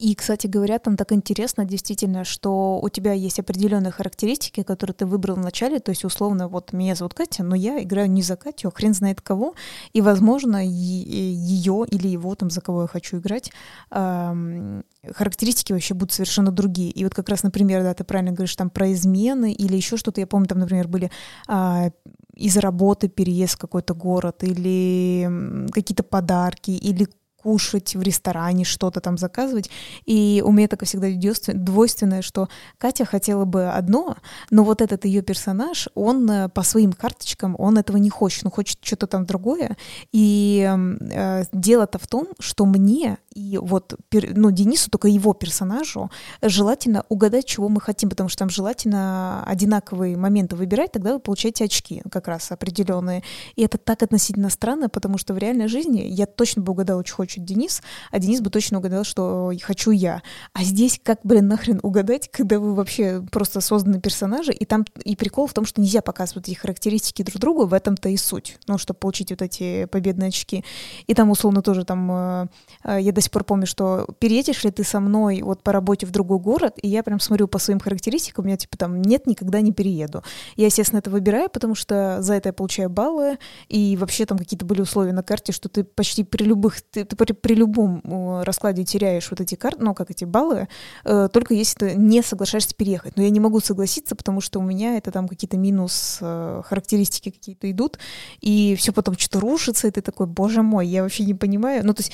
И, 0.02 0.16
кстати 0.16 0.48
говоря, 0.48 0.80
там 0.80 0.98
так 0.98 1.12
интересно 1.12 1.64
действительно, 1.64 2.24
что 2.24 2.80
у 2.82 2.90
тебя 2.90 3.14
есть 3.14 3.40
определенные 3.40 3.92
характеристики, 3.92 4.64
которые 4.64 4.96
ты 4.96 5.06
выбрал 5.06 5.36
в 5.36 5.40
начале, 5.40 5.80
то 5.80 5.92
есть 5.92 6.04
условно 6.04 6.48
вот 6.48 6.74
меня 6.74 6.96
зовут 6.96 7.14
Катя, 7.14 7.44
но 7.44 7.56
я 7.56 7.84
играю 7.84 8.10
не 8.10 8.24
за 8.24 8.36
Катю, 8.36 8.70
а 8.70 8.72
хрен 8.72 8.96
знает 8.96 9.22
кого, 9.22 9.54
и, 9.94 10.02
возможно, 10.02 10.58
ее 10.66 11.86
или 11.88 12.08
его, 12.08 12.34
там, 12.34 12.50
за 12.50 12.62
кого 12.62 12.82
я 12.82 12.88
хочу 12.88 13.20
играть, 13.20 13.52
эм, 13.92 14.84
характеристики 15.16 15.72
вообще 15.72 15.94
будут 15.94 16.14
совершенно 16.14 16.52
другие. 16.52 16.90
И 16.90 17.04
вот 17.04 17.14
как 17.14 17.30
раз, 17.30 17.44
например, 17.44 17.84
да, 17.84 17.94
ты 17.94 18.04
правильно 18.04 18.32
говоришь 18.32 18.56
там 18.56 18.72
про 18.72 18.92
измены 18.94 19.54
или 19.54 19.76
еще 19.76 19.98
что-то, 19.98 20.20
я 20.20 20.26
помню, 20.26 20.48
там, 20.48 20.58
например, 20.58 20.88
были 20.88 21.12
э, 21.48 21.92
из 22.34 22.58
работы 22.58 23.08
переезд 23.08 23.54
в 23.54 23.60
какой-то 23.60 23.94
город 23.94 24.44
или 24.44 25.30
какие-то 25.72 26.02
подарки 26.02 26.72
или 26.72 27.08
кушать 27.42 27.96
в 27.96 28.02
ресторане, 28.02 28.66
что-то 28.66 29.02
там 29.02 29.18
заказывать. 29.18 29.70
И 30.06 30.44
у 30.46 30.52
меня 30.52 30.68
такое 30.68 30.88
всегда 30.88 31.08
двойственное, 31.54 32.22
что 32.22 32.50
Катя 32.78 33.06
хотела 33.06 33.46
бы 33.46 33.70
одно, 33.70 34.18
но 34.50 34.64
вот 34.64 34.82
этот 34.82 35.06
ее 35.06 35.22
персонаж, 35.22 35.88
он 35.96 36.30
э, 36.30 36.50
по 36.50 36.64
своим 36.64 36.94
карточкам, 36.94 37.56
он 37.58 37.78
этого 37.78 37.98
не 37.98 38.10
хочет, 38.10 38.46
он 38.46 38.52
хочет 38.52 38.78
что-то 38.82 39.08
там 39.08 39.26
другое. 39.26 39.78
И 40.12 40.70
э, 40.70 41.44
дело-то 41.52 42.00
в 42.00 42.08
том, 42.08 42.28
что 42.40 42.66
мне 42.66 43.18
и 43.34 43.58
вот 43.58 43.96
ну, 44.12 44.52
Денису, 44.52 44.90
только 44.90 45.08
его 45.08 45.34
персонажу, 45.34 46.12
желательно 46.42 47.06
угадать, 47.10 47.46
чего 47.46 47.70
мы 47.70 47.80
хотим, 47.80 48.10
потому 48.10 48.30
что 48.30 48.40
там 48.40 48.50
желательно 48.50 49.44
одинаковые 49.46 50.18
моменты 50.18 50.56
выбирать, 50.56 50.92
тогда 50.92 51.14
вы 51.14 51.20
получаете 51.20 51.66
очки 51.66 52.02
как 52.12 52.28
раз 52.28 52.52
определенные. 52.52 53.24
И 53.56 53.64
это 53.64 53.78
так 53.78 54.04
относительно 54.04 54.50
странно, 54.50 54.90
потому 54.90 55.18
что 55.18 55.34
в 55.34 55.38
реальной 55.38 55.68
жизни 55.68 56.02
я 56.02 56.26
точно 56.26 56.62
бы 56.62 56.74
угадала, 56.74 57.06
что 57.06 57.18
хочет 57.32 57.46
Денис, 57.46 57.82
а 58.12 58.20
Денис 58.20 58.42
бы 58.42 58.50
точно 58.50 58.80
угадал, 58.80 59.04
что 59.04 59.52
хочу 59.62 59.92
я. 59.92 60.22
А 60.54 60.64
здесь 60.64 61.00
как, 61.02 61.20
блин, 61.24 61.48
нахрен 61.48 61.80
угадать, 61.82 62.30
когда 62.30 62.60
вы 62.60 62.76
вообще 62.76 63.24
просто 63.32 63.62
созданы 63.62 64.02
персонажи, 64.02 64.52
и 64.52 64.66
там 64.66 64.86
и 65.06 65.16
прикол 65.16 65.48
в 65.48 65.54
том, 65.54 65.66
что 65.66 65.80
нельзя 65.80 66.02
показывать 66.02 66.50
эти 66.50 66.58
характеристики 66.58 67.24
друг 67.24 67.40
другу, 67.40 67.66
в 67.66 67.74
этом-то 67.74 68.10
и 68.10 68.18
суть, 68.18 68.58
ну, 68.68 68.78
чтобы 68.78 69.00
получить 69.00 69.30
вот 69.32 69.42
эти 69.42 69.86
победные 69.86 70.30
очки. 70.30 70.66
И 71.08 71.14
там, 71.14 71.30
условно, 71.30 71.62
тоже 71.62 71.86
там, 71.86 72.12
э, 72.12 72.48
э, 72.84 72.98
я 73.02 73.12
до 73.12 73.22
сих 73.22 73.32
пор 73.32 73.44
помню, 73.46 73.66
что 73.66 74.08
переедешь 74.20 74.64
ли 74.64 74.72
ты 74.72 74.84
со 74.84 75.00
мной 75.00 75.42
вот 75.42 75.64
по 75.64 75.72
работе 75.72 76.06
в 76.06 76.12
другой 76.12 76.40
город, 76.40 76.78
и 76.82 76.88
я 76.90 77.04
прям 77.04 77.20
смотрю 77.20 77.48
по 77.48 77.60
своим 77.60 77.80
характеристикам, 77.80 78.44
у 78.44 78.48
меня 78.48 78.58
типа 78.58 78.78
там 78.78 79.02
нет, 79.02 79.26
никогда 79.26 79.62
не 79.62 79.72
перееду. 79.72 80.24
Я, 80.58 80.66
естественно, 80.66 81.00
это 81.00 81.10
выбираю, 81.10 81.50
потому 81.50 81.76
что 81.76 82.18
за 82.22 82.34
это 82.34 82.50
я 82.50 82.54
получаю 82.54 82.90
баллы, 82.90 83.38
и 83.70 83.96
вообще 83.98 84.26
там 84.26 84.38
какие-то 84.38 84.66
были 84.66 84.82
условия 84.82 85.14
на 85.14 85.24
карте, 85.24 85.54
что 85.54 85.70
ты 85.70 85.84
почти 85.84 86.24
при 86.24 86.44
любых, 86.44 86.82
ты, 86.82 87.06
ты 87.06 87.16
при, 87.22 87.34
при 87.34 87.54
любом 87.54 88.02
раскладе 88.44 88.84
теряешь 88.84 89.30
вот 89.30 89.42
эти 89.42 89.54
карты, 89.54 89.84
ну, 89.84 89.94
как 89.94 90.10
эти 90.10 90.26
баллы, 90.26 90.68
э, 91.06 91.30
только 91.32 91.54
если 91.54 91.78
ты 91.78 91.94
не 91.94 92.24
соглашаешься 92.24 92.74
переехать. 92.74 93.16
Но 93.16 93.22
я 93.22 93.30
не 93.30 93.40
могу 93.40 93.60
согласиться, 93.60 94.16
потому 94.16 94.42
что 94.42 94.58
у 94.58 94.64
меня 94.64 94.98
это 94.98 95.12
там 95.12 95.28
какие-то 95.28 95.56
минус 95.56 96.18
э, 96.20 96.64
характеристики 96.66 97.30
какие-то 97.30 97.70
идут, 97.70 98.00
и 98.40 98.76
все 98.76 98.92
потом 98.92 99.20
что-то 99.20 99.40
рушится, 99.40 99.88
и 99.88 99.92
ты 99.92 100.02
такой, 100.02 100.26
боже 100.26 100.64
мой, 100.64 100.88
я 100.88 101.04
вообще 101.04 101.24
не 101.24 101.36
понимаю. 101.36 101.86
Ну, 101.86 101.94
то 101.94 102.02
есть 102.02 102.12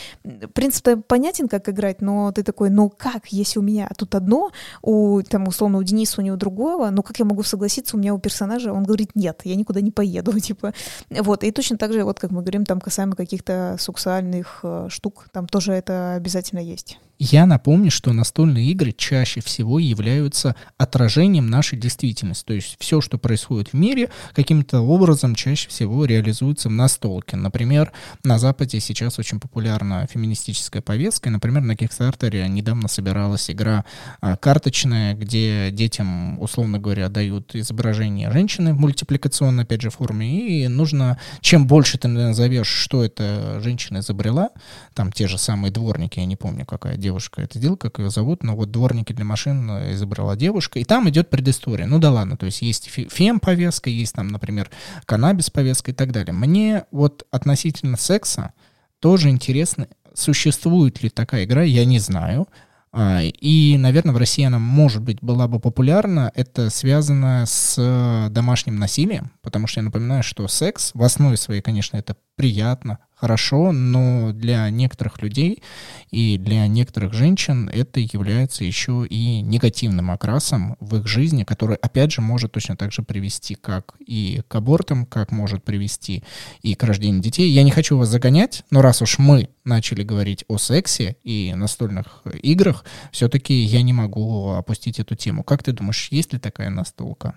принцип-то 0.54 0.98
понятен, 0.98 1.48
как 1.48 1.70
играть, 1.70 2.02
но 2.02 2.34
ты 2.34 2.44
такой, 2.44 2.70
ну 2.70 2.90
как, 2.90 3.28
если 3.28 3.60
у 3.60 3.62
меня 3.62 3.90
тут 3.96 4.14
одно, 4.14 4.52
у, 4.82 5.22
там, 5.22 5.48
условно, 5.48 5.78
у 5.78 5.84
Дениса, 5.84 6.20
у 6.20 6.24
него 6.24 6.36
другого, 6.36 6.90
ну 6.90 7.02
как 7.02 7.18
я 7.20 7.24
могу 7.24 7.44
согласиться, 7.44 7.96
у 7.96 8.00
меня 8.00 8.14
у 8.14 8.20
персонажа, 8.20 8.74
он 8.74 8.84
говорит, 8.84 9.12
нет, 9.16 9.40
я 9.46 9.56
никуда 9.56 9.80
не 9.80 9.92
поеду, 9.92 10.38
типа, 10.40 10.74
вот, 11.10 11.46
и 11.46 11.52
точно 11.52 11.78
так 11.78 11.94
же, 11.94 12.04
вот 12.04 12.20
как 12.20 12.32
мы 12.32 12.42
говорим, 12.42 12.66
там, 12.66 12.82
касаемо 12.82 13.16
каких-то 13.16 13.78
сексуальных 13.80 14.60
э, 14.64 14.90
штук, 14.98 15.28
там 15.32 15.48
тоже 15.48 15.74
это 15.74 16.16
обязательно 16.16 16.60
есть. 16.60 17.00
Я 17.20 17.48
напомню, 17.48 17.90
что 17.90 18.14
настольные 18.14 18.68
игры 18.72 18.92
чаще 18.92 19.42
всего 19.42 19.80
являются 19.80 20.56
отражением 20.78 21.50
нашей 21.50 21.80
действительности. 21.80 22.46
То 22.46 22.54
есть 22.54 22.78
все, 22.80 23.02
что 23.02 23.18
происходит 23.18 23.70
в 23.70 23.74
мире, 23.74 24.10
каким-то 24.34 24.82
образом 24.82 25.34
чаще 25.34 25.68
всего 25.70 26.06
реализуется 26.06 26.70
в 26.70 26.74
настолке. 26.74 27.36
Например, 27.36 27.92
на 28.24 28.38
Западе 28.38 28.80
сейчас 28.80 29.18
очень 29.18 29.40
популярна 29.40 30.08
феминистическая 30.12 30.84
повестка. 30.84 31.30
И, 31.30 31.32
например, 31.32 31.64
на 31.64 31.72
Kickstarter 31.72 32.48
недавно 32.48 32.88
собиралась 32.88 33.50
игра 33.50 33.84
а, 34.22 34.38
карточная, 34.38 35.16
где 35.16 35.72
детям, 35.72 36.40
условно 36.40 36.78
говоря, 36.78 37.10
дают 37.10 37.56
изображение 37.56 38.32
женщины 38.32 38.74
в 38.74 38.80
мультипликационной, 38.80 39.64
опять 39.64 39.82
же, 39.82 39.90
форме. 39.90 40.48
И 40.48 40.68
нужно, 40.68 41.18
чем 41.42 41.66
больше 41.66 41.98
ты 41.98 42.08
назовешь, 42.08 42.68
что 42.68 43.04
эта 43.04 43.60
женщина 43.60 44.00
изобрела, 44.00 44.50
там 44.94 45.12
те 45.12 45.28
же 45.28 45.40
самые 45.40 45.72
дворники, 45.72 46.20
я 46.20 46.26
не 46.26 46.36
помню, 46.36 46.66
какая 46.66 46.96
девушка 47.08 47.42
это 47.42 47.58
сделала, 47.58 47.78
как 47.78 48.00
ее 48.00 48.10
зовут, 48.10 48.44
но 48.44 48.56
вот 48.56 48.72
дворники 48.72 49.14
для 49.14 49.24
машин 49.24 49.70
э, 49.72 49.94
изобрела 49.94 50.36
девушка, 50.36 50.80
и 50.80 50.84
там 50.84 51.08
идет 51.10 51.30
предыстория. 51.30 51.88
Ну 51.88 52.00
да 52.00 52.12
ладно, 52.12 52.36
то 52.36 52.46
есть 52.46 52.62
есть 52.62 52.90
фем-повестка, 52.90 53.90
есть 53.90 54.14
там, 54.14 54.28
например, 54.28 54.70
каннабис-повестка 55.06 55.92
и 55.92 55.94
так 55.94 56.12
далее. 56.12 56.34
Мне 56.34 56.84
вот 56.92 57.26
относительно 57.32 57.98
секса 57.98 58.52
тоже 59.00 59.30
интересно, 59.30 59.88
существует 60.14 61.02
ли 61.02 61.10
такая 61.10 61.46
игра, 61.46 61.64
я 61.64 61.86
не 61.86 62.00
знаю. 62.00 62.48
А, 62.92 63.22
и, 63.22 63.78
наверное, 63.78 64.14
в 64.14 64.18
России 64.18 64.44
она, 64.44 64.60
может 64.60 65.02
быть, 65.02 65.20
была 65.22 65.48
бы 65.48 65.60
популярна. 65.60 66.32
Это 66.36 66.70
связано 66.70 67.46
с 67.46 68.30
домашним 68.32 68.78
насилием, 68.78 69.32
потому 69.42 69.68
что 69.68 69.80
я 69.80 69.86
напоминаю, 69.86 70.24
что 70.24 70.48
секс 70.48 70.92
в 70.94 71.04
основе 71.04 71.38
своей, 71.38 71.62
конечно, 71.62 71.96
это 71.96 72.18
приятно, 72.36 73.00
хорошо, 73.20 73.72
но 73.72 74.32
для 74.32 74.70
некоторых 74.70 75.22
людей 75.22 75.64
и 76.12 76.38
для 76.38 76.68
некоторых 76.68 77.14
женщин 77.14 77.70
это 77.70 78.00
является 78.00 78.64
еще 78.64 79.06
и 79.10 79.42
негативным 79.42 80.12
окрасом 80.12 80.78
в 80.80 80.98
их 80.98 81.08
жизни, 81.08 81.44
который, 81.44 81.76
опять 81.78 82.12
же, 82.12 82.22
может 82.22 82.52
точно 82.52 82.78
так 82.78 82.92
же 82.92 83.02
привести 83.02 83.56
как 83.56 83.96
и 84.00 84.42
к 84.48 84.56
абортам, 84.56 85.06
как 85.06 85.32
может 85.32 85.64
привести 85.64 86.24
и 86.62 86.76
к 86.76 86.84
рождению 86.84 87.22
детей. 87.22 87.50
Я 87.50 87.64
не 87.64 87.72
хочу 87.72 87.98
вас 87.98 88.10
загонять, 88.10 88.64
но 88.70 88.82
раз 88.82 89.02
уж 89.02 89.18
мы 89.18 89.50
начали 89.64 90.04
говорить 90.04 90.46
о 90.48 90.58
сексе 90.58 91.18
и 91.24 91.54
настольных 91.56 92.22
играх, 92.42 92.86
все-таки 93.12 93.54
я 93.54 93.82
не 93.82 93.94
могу 93.94 94.52
опустить 94.52 95.00
эту 95.00 95.16
тему. 95.16 95.44
Как 95.44 95.64
ты 95.64 95.72
думаешь, 95.74 96.10
есть 96.12 96.34
ли 96.34 96.40
такая 96.40 96.70
настолка? 96.70 97.36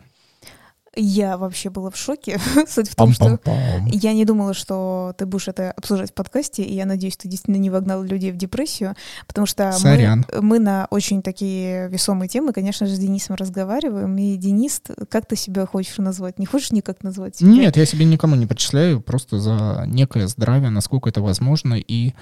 Я 0.96 1.36
вообще 1.36 1.70
была 1.70 1.90
в 1.90 1.96
шоке. 1.96 2.40
Суть 2.68 2.90
в 2.90 2.96
том, 2.96 3.12
что 3.12 3.38
я 3.86 4.12
не 4.12 4.24
думала, 4.24 4.54
что 4.54 5.14
ты 5.16 5.24
будешь 5.26 5.48
это 5.48 5.70
обсуждать 5.72 6.10
в 6.10 6.14
подкасте, 6.14 6.62
и 6.62 6.74
я 6.74 6.84
надеюсь, 6.84 7.16
ты 7.16 7.28
действительно 7.28 7.62
не 7.62 7.70
вогнал 7.70 8.02
людей 8.02 8.32
в 8.32 8.36
депрессию, 8.36 8.96
потому 9.26 9.46
что 9.46 9.72
мы, 9.84 10.24
мы 10.40 10.58
на 10.58 10.88
очень 10.90 11.22
такие 11.22 11.88
весомые 11.88 12.28
темы, 12.28 12.52
конечно 12.52 12.86
же, 12.86 12.96
с 12.96 12.98
Денисом 12.98 13.36
разговариваем, 13.36 14.16
и 14.18 14.36
Денис, 14.36 14.82
как 15.08 15.26
ты 15.26 15.36
себя 15.36 15.64
хочешь 15.66 15.98
назвать? 15.98 16.38
Не 16.38 16.46
хочешь 16.46 16.72
никак 16.72 17.04
назвать 17.04 17.36
себя? 17.36 17.50
Нет, 17.50 17.76
я 17.76 17.86
себе 17.86 18.04
никому 18.04 18.34
не 18.34 18.46
причисляю, 18.46 19.00
просто 19.00 19.38
за 19.38 19.84
некое 19.86 20.26
здравие, 20.26 20.70
насколько 20.70 21.08
это 21.08 21.22
возможно, 21.22 21.74
и 21.74 22.14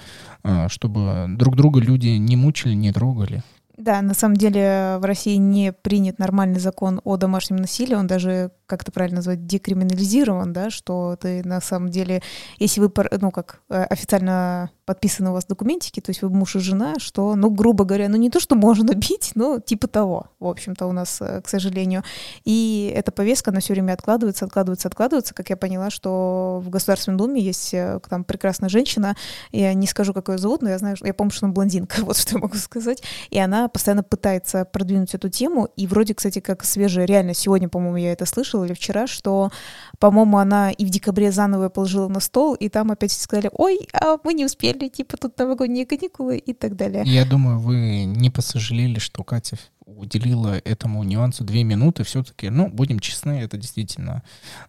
а, 0.43 0.69
чтобы 0.69 1.25
друг 1.29 1.55
друга 1.55 1.79
люди 1.79 2.07
не 2.07 2.35
мучили, 2.35 2.73
не 2.73 2.91
трогали. 2.91 3.43
Да, 3.79 4.01
на 4.01 4.13
самом 4.13 4.35
деле 4.35 4.97
в 4.99 5.05
России 5.05 5.37
не 5.37 5.71
принят 5.71 6.19
нормальный 6.19 6.59
закон 6.59 6.99
о 7.05 7.15
домашнем 7.15 7.55
насилии, 7.55 7.95
он 7.95 8.07
даже, 8.07 8.51
как 8.69 8.83
это 8.83 8.91
правильно 8.91 9.17
назвать, 9.17 9.45
декриминализирован, 9.47 10.53
да, 10.53 10.69
что 10.69 11.17
ты 11.19 11.43
на 11.43 11.59
самом 11.59 11.89
деле, 11.89 12.21
если 12.59 12.79
вы, 12.79 12.91
ну 13.19 13.31
как, 13.31 13.61
э, 13.69 13.83
официально 13.83 14.69
подписаны 14.89 15.29
у 15.29 15.33
вас 15.33 15.45
документики, 15.45 15.99
то 15.99 16.09
есть 16.09 16.23
вы 16.23 16.29
муж 16.29 16.55
и 16.55 16.59
жена, 16.59 16.95
что, 16.97 17.35
ну, 17.35 17.51
грубо 17.51 17.83
говоря, 17.83 18.09
ну 18.09 18.17
не 18.17 18.31
то, 18.31 18.39
что 18.39 18.55
можно 18.55 18.93
бить, 18.95 19.33
но 19.35 19.59
типа 19.59 19.87
того, 19.87 20.27
в 20.39 20.47
общем-то, 20.47 20.87
у 20.87 20.91
нас, 20.91 21.21
э, 21.21 21.41
к 21.41 21.47
сожалению. 21.47 22.03
И 22.43 22.91
эта 22.95 23.11
повестка, 23.11 23.51
она 23.51 23.59
все 23.59 23.73
время 23.73 23.93
откладывается, 23.93 24.45
откладывается, 24.45 24.87
откладывается, 24.87 25.33
как 25.33 25.49
я 25.49 25.57
поняла, 25.57 25.91
что 25.91 26.61
в 26.65 26.69
Государственном 26.69 27.17
Думе 27.17 27.41
есть 27.41 27.73
э, 27.73 27.99
там 28.09 28.23
прекрасная 28.23 28.69
женщина, 28.69 29.15
я 29.51 29.73
не 29.73 29.87
скажу, 29.87 30.13
как 30.13 30.29
ее 30.29 30.37
зовут, 30.37 30.61
но 30.61 30.69
я 30.69 30.77
знаю, 30.77 30.95
я 31.03 31.13
помню, 31.13 31.31
что 31.31 31.45
она 31.45 31.53
блондинка, 31.53 31.97
вот 32.03 32.17
что 32.17 32.37
я 32.37 32.41
могу 32.41 32.57
сказать, 32.57 33.03
и 33.29 33.39
она 33.39 33.67
постоянно 33.67 34.03
пытается 34.03 34.65
продвинуть 34.65 35.13
эту 35.13 35.29
тему, 35.29 35.69
и 35.75 35.85
вроде, 35.85 36.13
кстати, 36.13 36.39
как 36.39 36.63
свежая, 36.63 37.05
реально 37.05 37.33
сегодня, 37.33 37.69
по-моему, 37.69 37.97
я 37.97 38.11
это 38.11 38.25
слышала, 38.25 38.58
или 38.65 38.73
вчера, 38.73 39.07
что, 39.07 39.51
по-моему, 39.99 40.37
она 40.37 40.71
и 40.71 40.85
в 40.85 40.89
декабре 40.89 41.31
заново 41.31 41.69
положила 41.69 42.07
на 42.07 42.19
стол, 42.19 42.55
и 42.55 42.69
там 42.69 42.91
опять 42.91 43.11
сказали, 43.11 43.49
ой, 43.53 43.87
а 43.93 44.17
мы 44.23 44.33
не 44.33 44.45
успели 44.45 44.87
типа 44.87 45.17
тут 45.17 45.37
новогодние 45.37 45.85
каникулы 45.85 46.37
и 46.37 46.53
так 46.53 46.75
далее. 46.75 47.03
Я 47.05 47.25
думаю, 47.25 47.59
вы 47.59 48.05
не 48.05 48.29
посожалели, 48.29 48.99
что 48.99 49.23
Катя 49.23 49.57
уделила 49.85 50.61
этому 50.63 51.03
нюансу 51.03 51.43
две 51.43 51.63
минуты. 51.63 52.03
Все-таки, 52.03 52.49
ну, 52.49 52.69
будем 52.69 52.99
честны, 52.99 53.41
это 53.41 53.57
действительно 53.57 54.23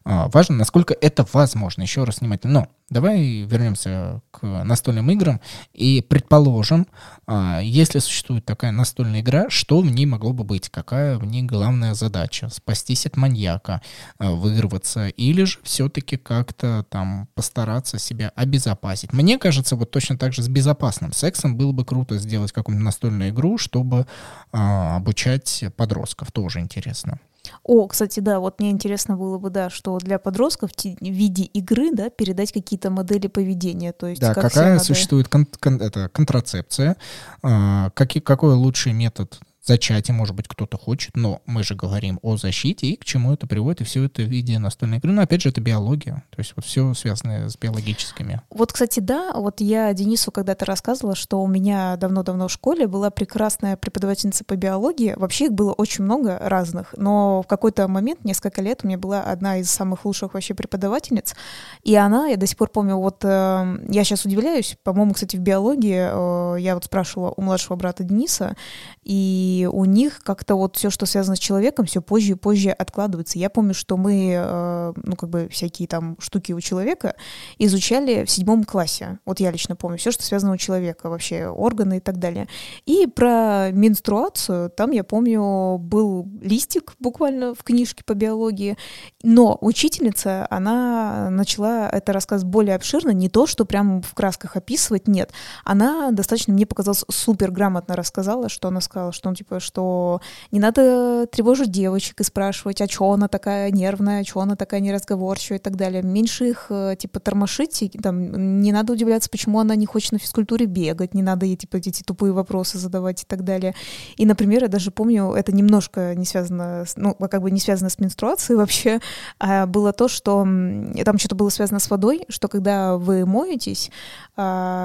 а, 0.05 0.28
важно, 0.28 0.57
насколько 0.57 0.95
это 0.95 1.26
возможно. 1.32 1.82
Еще 1.82 2.05
раз 2.05 2.20
внимательно. 2.20 2.53
Но 2.53 2.68
Давай 2.91 3.43
вернемся 3.43 4.20
к 4.32 4.45
настольным 4.45 5.09
играм 5.12 5.41
и 5.72 6.03
предположим, 6.03 6.88
а, 7.24 7.61
если 7.62 8.01
существует 8.01 8.45
такая 8.45 8.72
настольная 8.72 9.20
игра, 9.20 9.49
что 9.49 9.80
в 9.80 9.88
ней 9.88 10.07
могло 10.07 10.32
бы 10.32 10.43
быть? 10.43 10.68
Какая 10.68 11.16
в 11.16 11.24
ней 11.24 11.45
главная 11.45 11.95
задача? 11.95 12.49
Спастись 12.49 13.07
от 13.07 13.16
маньяка, 13.16 13.80
а, 14.18 14.32
вырваться 14.32 15.07
или 15.07 15.45
же 15.45 15.61
все-таки 15.62 16.16
как-то 16.16 16.84
там 16.91 17.28
постараться 17.34 17.97
себя 18.01 18.32
обезопасить? 18.34 19.12
Мне 19.12 19.38
кажется, 19.38 19.76
вот 19.76 19.93
точно 19.93 20.18
так 20.18 20.32
же 20.32 20.43
с 20.43 20.49
безопасным 20.49 21.12
сексом 21.12 21.57
было 21.57 21.70
бы 21.70 21.84
круто 21.84 22.18
сделать 22.18 22.51
какую-нибудь 22.51 22.84
настольную 22.86 23.30
игру, 23.30 23.57
чтобы 23.57 24.09
а, 24.51 24.97
обучать 24.97 25.62
подростков. 25.76 26.32
Тоже 26.32 26.59
интересно. 26.59 27.20
О, 27.62 27.86
кстати, 27.86 28.20
да, 28.20 28.41
вот 28.41 28.61
мне 28.61 28.70
интересно 28.70 29.16
было 29.16 29.38
бы, 29.38 29.51
да, 29.51 29.70
что 29.70 29.99
для 29.99 30.18
подростков 30.18 30.70
в 30.72 31.03
виде 31.03 31.45
игры, 31.45 31.93
да, 31.93 32.11
передать 32.11 32.53
какие-то 32.53 32.91
модели 32.91 33.26
поведения, 33.26 33.93
то 33.93 34.07
есть 34.07 34.20
да, 34.20 34.34
как 34.34 34.45
какая 34.45 34.72
надо... 34.74 34.84
существует 34.84 35.28
кон- 35.28 35.47
кон- 35.59 35.80
это, 35.80 36.09
контрацепция, 36.09 36.97
э, 37.43 37.91
какие, 37.95 38.22
какой 38.22 38.55
лучший 38.55 38.93
метод 38.93 39.38
зачатия, 39.70 40.12
может 40.12 40.34
быть, 40.34 40.48
кто-то 40.48 40.76
хочет, 40.76 41.16
но 41.16 41.42
мы 41.46 41.62
же 41.62 41.76
говорим 41.76 42.18
о 42.22 42.36
защите 42.36 42.88
и 42.88 42.96
к 42.96 43.04
чему 43.04 43.32
это 43.32 43.46
приводит, 43.46 43.82
и 43.82 43.84
все 43.84 44.02
это 44.02 44.22
в 44.22 44.24
виде 44.24 44.58
настольной 44.58 44.98
игры. 44.98 45.12
Но 45.12 45.22
опять 45.22 45.42
же, 45.42 45.50
это 45.50 45.60
биология, 45.60 46.24
то 46.30 46.40
есть 46.40 46.54
вот 46.56 46.64
все 46.64 46.92
связанное 46.94 47.48
с 47.48 47.56
биологическими. 47.56 48.40
Вот, 48.50 48.72
кстати, 48.72 48.98
да, 48.98 49.32
вот 49.32 49.60
я 49.60 49.92
Денису 49.94 50.32
когда-то 50.32 50.64
рассказывала, 50.64 51.14
что 51.14 51.40
у 51.40 51.46
меня 51.46 51.96
давно-давно 51.96 52.48
в 52.48 52.52
школе 52.52 52.88
была 52.88 53.10
прекрасная 53.10 53.76
преподавательница 53.76 54.42
по 54.44 54.56
биологии, 54.56 55.14
вообще 55.16 55.44
их 55.44 55.52
было 55.52 55.72
очень 55.72 56.02
много 56.02 56.36
разных, 56.40 56.92
но 56.96 57.42
в 57.42 57.46
какой-то 57.46 57.86
момент, 57.86 58.24
несколько 58.24 58.62
лет, 58.62 58.80
у 58.82 58.88
меня 58.88 58.98
была 58.98 59.22
одна 59.22 59.58
из 59.58 59.70
самых 59.70 60.04
лучших 60.04 60.34
вообще 60.34 60.54
преподавательниц, 60.54 61.36
и 61.84 61.94
она, 61.94 62.26
я 62.26 62.36
до 62.36 62.46
сих 62.46 62.56
пор 62.56 62.70
помню, 62.70 62.96
вот 62.96 63.24
э, 63.24 63.78
я 63.88 64.02
сейчас 64.02 64.24
удивляюсь, 64.24 64.76
по-моему, 64.82 65.14
кстати, 65.14 65.36
в 65.36 65.40
биологии 65.40 66.56
э, 66.56 66.60
я 66.60 66.74
вот 66.74 66.86
спрашивала 66.86 67.32
у 67.36 67.42
младшего 67.42 67.76
брата 67.76 68.02
Дениса, 68.02 68.56
и 69.04 69.59
у 69.66 69.84
них 69.84 70.20
как-то 70.22 70.54
вот 70.54 70.76
все, 70.76 70.90
что 70.90 71.06
связано 71.06 71.36
с 71.36 71.38
человеком, 71.38 71.86
все 71.86 72.00
позже 72.00 72.32
и 72.32 72.34
позже 72.34 72.70
откладывается. 72.70 73.38
Я 73.38 73.50
помню, 73.50 73.74
что 73.74 73.96
мы, 73.96 74.32
э, 74.34 74.92
ну, 74.96 75.16
как 75.16 75.28
бы 75.28 75.48
всякие 75.50 75.88
там 75.88 76.16
штуки 76.20 76.52
у 76.52 76.61
человека 76.61 77.16
изучали 77.58 78.24
в 78.24 78.30
седьмом 78.30 78.64
классе. 78.64 79.18
Вот 79.24 79.40
я 79.40 79.50
лично 79.50 79.76
помню 79.76 79.98
все, 79.98 80.11
что 80.11 80.22
связано 80.22 80.52
у 80.52 80.56
человека, 80.56 81.08
вообще 81.08 81.46
органы 81.46 81.98
и 81.98 82.00
так 82.00 82.18
далее. 82.18 82.48
И 82.86 83.06
про 83.06 83.70
менструацию, 83.72 84.70
там, 84.70 84.90
я 84.90 85.04
помню, 85.04 85.78
был 85.78 86.28
листик 86.40 86.94
буквально 86.98 87.54
в 87.54 87.62
книжке 87.62 88.04
по 88.04 88.14
биологии, 88.14 88.76
но 89.22 89.58
учительница, 89.61 90.46
она 90.50 91.28
начала 91.30 91.88
это 91.88 92.12
рассказ 92.12 92.44
более 92.44 92.76
обширно, 92.76 93.11
не 93.11 93.28
то, 93.28 93.46
что 93.46 93.64
прям 93.64 94.02
в 94.02 94.14
красках 94.14 94.56
описывать, 94.56 95.08
нет. 95.08 95.32
Она 95.64 96.11
достаточно, 96.11 96.52
мне 96.52 96.66
показалось, 96.66 97.04
супер 97.11 97.50
грамотно 97.50 97.96
рассказала, 97.96 98.48
что 98.48 98.68
она 98.68 98.80
сказала, 98.80 99.12
что 99.12 99.28
он 99.28 99.34
типа, 99.34 99.49
что 99.59 100.20
не 100.53 100.61
надо 100.61 101.26
тревожить 101.26 101.70
девочек 101.70 102.20
и 102.20 102.24
спрашивать, 102.24 102.80
а 102.80 102.86
что 102.86 103.11
она 103.12 103.26
такая 103.26 103.70
нервная, 103.70 104.20
а 104.20 104.24
что 104.24 104.40
она 104.40 104.55
такая 104.55 104.80
неразговорчивая 104.80 105.59
и 105.59 105.62
так 105.62 105.76
далее. 105.76 106.03
Меньше 106.03 106.51
их, 106.51 106.66
э, 106.70 106.94
типа, 106.98 107.18
тормошить, 107.18 107.82
и, 107.82 107.88
там, 107.88 108.61
не 108.61 108.72
надо 108.72 108.92
удивляться, 108.92 109.30
почему 109.30 109.59
она 109.59 109.74
не 109.74 109.86
хочет 109.86 110.12
на 110.12 110.18
физкультуре 110.18 110.66
бегать, 110.66 111.14
не 111.14 111.22
надо 111.22 111.46
ей, 111.46 111.57
типа, 111.57 111.76
эти 111.76 112.03
тупые 112.03 112.32
вопросы 112.32 112.78
задавать 112.78 113.22
и 113.22 113.26
так 113.26 113.42
далее. 113.42 113.74
И, 114.16 114.26
например, 114.26 114.62
я 114.62 114.68
даже 114.68 114.90
помню, 114.90 115.32
это 115.32 115.53
немножко 115.53 116.14
не 116.14 116.26
связано, 116.26 116.84
с, 116.86 116.96
ну, 116.96 117.14
как 117.14 117.42
бы 117.42 117.51
не 117.51 117.61
связано 117.61 117.90
с 117.90 117.98
менструацией 117.98 118.59
вообще, 118.59 119.01
а 119.38 119.66
было 119.66 119.92
то, 119.92 120.09
что 120.09 120.42
там 120.42 121.18
что-то 121.18 121.34
было 121.34 121.48
связано 121.48 121.80
с 121.80 121.90
водой, 121.90 122.26
что 122.28 122.48
когда 122.48 122.96
вы 122.96 123.24
моетесь, 123.26 123.90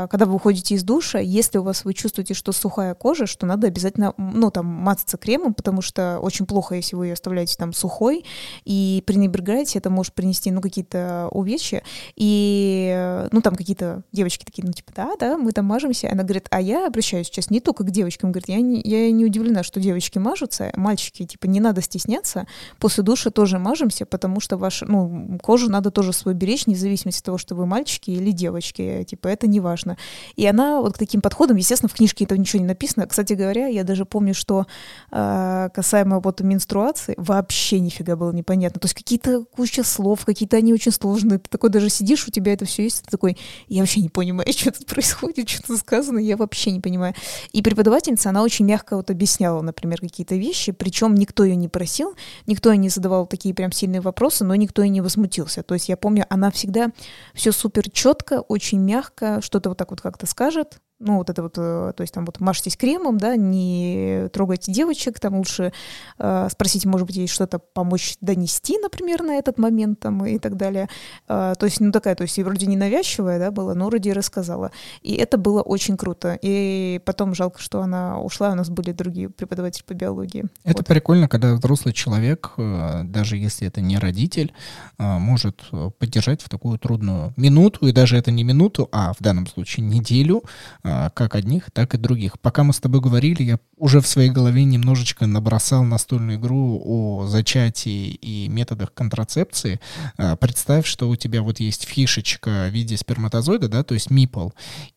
когда 0.09 0.25
вы 0.25 0.33
выходите 0.33 0.75
из 0.75 0.83
душа, 0.83 1.19
если 1.19 1.57
у 1.57 1.63
вас 1.63 1.85
вы 1.85 1.93
чувствуете, 1.93 2.33
что 2.33 2.51
сухая 2.51 2.93
кожа, 2.93 3.25
что 3.25 3.45
надо 3.45 3.67
обязательно, 3.67 4.13
ну, 4.17 4.51
там, 4.51 4.65
мазаться 4.65 5.17
кремом, 5.17 5.53
потому 5.53 5.81
что 5.81 6.19
очень 6.21 6.45
плохо, 6.45 6.75
если 6.75 6.95
вы 6.95 7.07
ее 7.07 7.13
оставляете 7.13 7.55
там 7.57 7.73
сухой, 7.73 8.25
и 8.65 9.03
пренебрегаете, 9.05 9.79
это 9.79 9.89
может 9.89 10.13
принести, 10.13 10.51
ну, 10.51 10.61
какие-то 10.61 11.29
увечья, 11.31 11.83
и, 12.15 13.27
ну, 13.31 13.41
там 13.41 13.55
какие-то 13.55 14.03
девочки 14.11 14.45
такие, 14.45 14.65
ну, 14.65 14.73
типа, 14.73 14.91
да, 14.95 15.15
да, 15.19 15.37
мы 15.37 15.51
там 15.51 15.65
мажемся, 15.65 16.09
она 16.11 16.23
говорит, 16.23 16.47
а 16.49 16.61
я 16.61 16.87
обращаюсь 16.87 17.27
сейчас 17.27 17.49
не 17.49 17.59
только 17.59 17.83
к 17.83 17.91
девочкам, 17.91 18.31
говорит, 18.31 18.49
я 18.49 18.61
не, 18.61 18.81
я 18.81 19.11
не 19.11 19.25
удивлена, 19.25 19.63
что 19.63 19.79
девочки 19.79 20.17
мажутся, 20.17 20.71
мальчики, 20.75 21.25
типа, 21.25 21.47
не 21.47 21.59
надо 21.59 21.81
стесняться, 21.81 22.47
после 22.79 23.03
душа 23.03 23.29
тоже 23.29 23.59
мажемся, 23.59 24.05
потому 24.05 24.39
что 24.39 24.57
ваша, 24.57 24.85
ну, 24.85 25.39
кожу 25.41 25.69
надо 25.69 25.91
тоже 25.91 26.13
свою 26.13 26.37
беречь, 26.37 26.65
вне 26.65 26.75
зависимости 26.75 27.19
от 27.19 27.25
того, 27.25 27.37
что 27.37 27.55
вы 27.55 27.65
мальчики 27.65 28.11
или 28.11 28.31
девочки, 28.31 29.05
типа, 29.07 29.27
это 29.27 29.44
не 29.47 29.59
важно. 29.59 29.97
И 30.35 30.45
она 30.45 30.81
вот 30.81 30.93
к 30.93 30.97
таким 30.97 31.21
подходам, 31.21 31.57
естественно, 31.57 31.89
в 31.89 31.93
книжке 31.93 32.25
этого 32.25 32.37
ничего 32.37 32.61
не 32.61 32.67
написано, 32.67 33.07
кстати 33.07 33.33
говоря, 33.33 33.67
я 33.67 33.83
даже 33.83 34.05
помню, 34.05 34.33
что 34.33 34.65
э, 35.11 35.69
касаемо 35.73 36.19
вот 36.19 36.41
менструации, 36.41 37.15
вообще 37.17 37.79
нифига 37.79 38.15
было 38.15 38.31
непонятно. 38.31 38.79
То 38.79 38.85
есть 38.85 38.95
какие-то 38.95 39.45
куча 39.45 39.83
слов, 39.83 40.25
какие-то 40.25 40.57
они 40.57 40.73
очень 40.73 40.91
сложные. 40.91 41.39
Ты 41.39 41.49
такой 41.49 41.69
даже 41.69 41.89
сидишь, 41.89 42.27
у 42.27 42.31
тебя 42.31 42.53
это 42.53 42.65
все 42.65 42.83
есть, 42.83 43.03
ты 43.03 43.11
такой, 43.11 43.37
я 43.67 43.81
вообще 43.81 44.01
не 44.01 44.09
понимаю, 44.09 44.51
что 44.57 44.71
тут 44.71 44.85
происходит, 44.85 45.49
что 45.49 45.67
тут 45.67 45.79
сказано, 45.79 46.19
я 46.19 46.37
вообще 46.37 46.71
не 46.71 46.79
понимаю. 46.79 47.13
И 47.51 47.61
преподавательница, 47.61 48.29
она 48.29 48.43
очень 48.43 48.65
мягко 48.65 48.95
вот 48.95 49.09
объясняла, 49.09 49.61
например, 49.61 49.99
какие-то 49.99 50.35
вещи, 50.35 50.71
причем 50.71 51.15
никто 51.15 51.43
ее 51.43 51.55
не 51.55 51.67
просил, 51.67 52.15
никто 52.47 52.71
ей 52.71 52.77
не 52.77 52.89
задавал 52.89 53.27
такие 53.27 53.53
прям 53.53 53.71
сильные 53.71 54.01
вопросы, 54.01 54.43
но 54.43 54.55
никто 54.55 54.81
и 54.81 54.89
не 54.89 55.01
возмутился. 55.01 55.63
То 55.63 55.73
есть 55.73 55.89
я 55.89 55.97
помню, 55.97 56.25
она 56.29 56.51
всегда 56.51 56.91
все 57.33 57.51
супер 57.51 57.89
четко, 57.89 58.41
очень 58.41 58.79
мягко, 58.79 59.34
что-то 59.41 59.69
вот 59.69 59.77
так 59.77 59.91
вот 59.91 60.01
как-то 60.01 60.25
скажет, 60.25 60.79
ну, 60.99 61.17
вот 61.17 61.29
это 61.29 61.43
вот, 61.43 61.55
э, 61.57 61.93
то 61.95 62.01
есть 62.01 62.13
там 62.13 62.25
вот 62.25 62.39
мажьтесь 62.39 62.77
кремом, 62.77 63.17
да, 63.17 63.35
не 63.35 64.29
трогайте 64.31 64.71
девочек, 64.71 65.19
там 65.19 65.35
лучше 65.35 65.73
э, 66.17 66.47
спросите, 66.49 66.87
может 66.87 67.05
быть, 67.07 67.17
ей 67.17 67.27
что-то 67.27 67.59
помочь 67.59 68.15
донести, 68.21 68.77
например, 68.77 69.21
на 69.21 69.35
этот 69.35 69.57
момент 69.57 69.99
там 69.99 70.25
и 70.25 70.39
так 70.39 70.55
далее. 70.55 70.87
Э, 71.27 71.53
то 71.59 71.65
есть, 71.65 71.81
ну, 71.81 71.91
такая, 71.91 72.15
то 72.15 72.23
есть, 72.23 72.37
и 72.37 72.43
вроде 72.43 72.65
ненавязчивая, 72.67 73.39
да, 73.39 73.51
была, 73.51 73.73
но 73.75 73.87
вроде 73.87 74.11
и 74.11 74.13
рассказала. 74.13 74.71
И 75.01 75.15
это 75.15 75.37
было 75.37 75.61
очень 75.61 75.97
круто. 75.97 76.39
И 76.41 77.01
потом 77.05 77.35
жалко, 77.35 77.59
что 77.61 77.81
она 77.81 78.21
ушла, 78.21 78.51
у 78.51 78.55
нас 78.55 78.69
были 78.69 78.93
другие 78.93 79.29
преподаватели 79.29 79.83
по 79.83 79.93
биологии. 79.93 80.45
Это 80.63 80.77
вот. 80.77 80.87
прикольно, 80.87 81.27
когда 81.27 81.55
взрослый 81.55 81.93
человек, 81.93 82.53
э, 82.57 83.01
даже 83.03 83.35
если 83.35 83.67
это 83.67 83.81
не 83.81 83.97
родитель, 83.97 84.53
э, 84.97 85.03
может 85.03 85.61
поддержать 85.99 86.41
в 86.41 86.47
такую 86.47 86.79
трудную 86.79 87.33
минуту, 87.35 87.87
и 87.87 87.91
даже 87.91 88.15
это 88.15 88.31
не 88.31 88.45
минуту, 88.45 88.87
а 88.93 89.11
в 89.11 89.21
данном 89.21 89.45
случае 89.47 89.85
неделю, 89.85 90.43
как 90.85 91.35
одних, 91.35 91.71
так 91.71 91.95
и 91.95 91.97
других. 91.97 92.39
Пока 92.39 92.63
мы 92.63 92.71
с 92.71 92.79
тобой 92.79 93.01
говорили, 93.01 93.41
я 93.43 93.59
уже 93.77 94.01
в 94.01 94.07
своей 94.07 94.29
голове 94.29 94.63
немножечко 94.65 95.25
набросал 95.25 95.83
настольную 95.83 96.37
игру 96.37 96.81
о 96.83 97.25
зачатии 97.25 98.09
и 98.09 98.47
методах 98.47 98.93
контрацепции. 98.93 99.79
А, 100.17 100.35
представь, 100.35 100.85
что 100.85 101.09
у 101.09 101.15
тебя 101.15 101.41
вот 101.41 101.59
есть 101.59 101.85
фишечка 101.85 102.67
в 102.69 102.73
виде 102.73 102.97
сперматозоида, 102.97 103.67
да, 103.67 103.83
то 103.83 103.95
есть 103.95 104.11
мипл, 104.11 104.49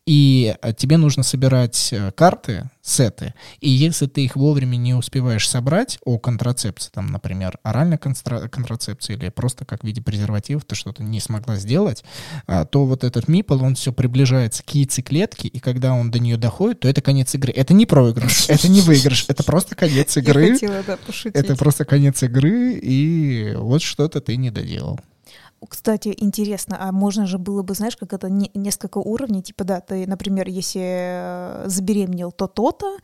и 0.09 0.55
а, 0.63 0.73
тебе 0.73 0.97
нужно 0.97 1.21
собирать 1.21 1.89
э, 1.91 2.11
карты, 2.13 2.67
сеты, 2.81 3.35
и 3.59 3.69
если 3.69 4.07
ты 4.07 4.25
их 4.25 4.35
вовремя 4.35 4.75
не 4.75 4.95
успеваешь 4.95 5.47
собрать 5.47 5.99
о 6.03 6.17
контрацепции, 6.17 6.89
там, 6.91 7.11
например, 7.11 7.59
оральной 7.61 7.99
контрацепции 7.99 9.13
или 9.13 9.29
просто 9.29 9.65
как 9.65 9.83
в 9.83 9.83
виде 9.85 10.01
презервативов 10.01 10.65
ты 10.65 10.73
что-то 10.73 11.03
не 11.03 11.19
смогла 11.19 11.57
сделать, 11.57 12.03
то 12.47 12.85
вот 12.85 13.03
этот 13.03 13.27
мипл, 13.27 13.63
он 13.63 13.75
все 13.75 13.93
приближается 13.93 14.63
к 14.63 14.73
яйцеклетке, 14.73 15.47
и 15.47 15.59
когда 15.59 15.93
он 15.93 16.09
до 16.09 16.17
нее 16.17 16.37
доходит, 16.37 16.79
то 16.79 16.87
это 16.87 17.03
конец 17.03 17.35
игры. 17.35 17.53
Это 17.53 17.75
не 17.75 17.85
проигрыш, 17.85 18.45
это 18.49 18.67
не 18.67 18.81
выигрыш, 18.81 19.25
это 19.27 19.43
просто 19.43 19.75
конец 19.75 20.17
игры. 20.17 20.47
Я 20.47 20.53
хотела, 20.53 20.83
да, 20.87 20.97
пошутить. 20.97 21.35
Это 21.35 21.55
просто 21.55 21.85
конец 21.85 22.23
игры, 22.23 22.79
и 22.81 23.53
вот 23.55 23.83
что-то 23.83 24.21
ты 24.21 24.37
не 24.37 24.49
доделал. 24.49 24.99
Кстати, 25.67 26.13
интересно, 26.17 26.77
а 26.79 26.91
можно 26.91 27.25
же 27.25 27.37
было 27.37 27.63
бы, 27.63 27.73
знаешь, 27.73 27.97
как 27.97 28.13
это 28.13 28.29
не, 28.29 28.49
несколько 28.53 28.99
уровней, 28.99 29.41
типа, 29.41 29.65
да, 29.65 29.81
ты, 29.81 30.07
например, 30.07 30.47
если 30.47 30.81
э, 30.83 31.63
забеременел, 31.67 32.31
то 32.31 32.47
то-то, 32.47 32.97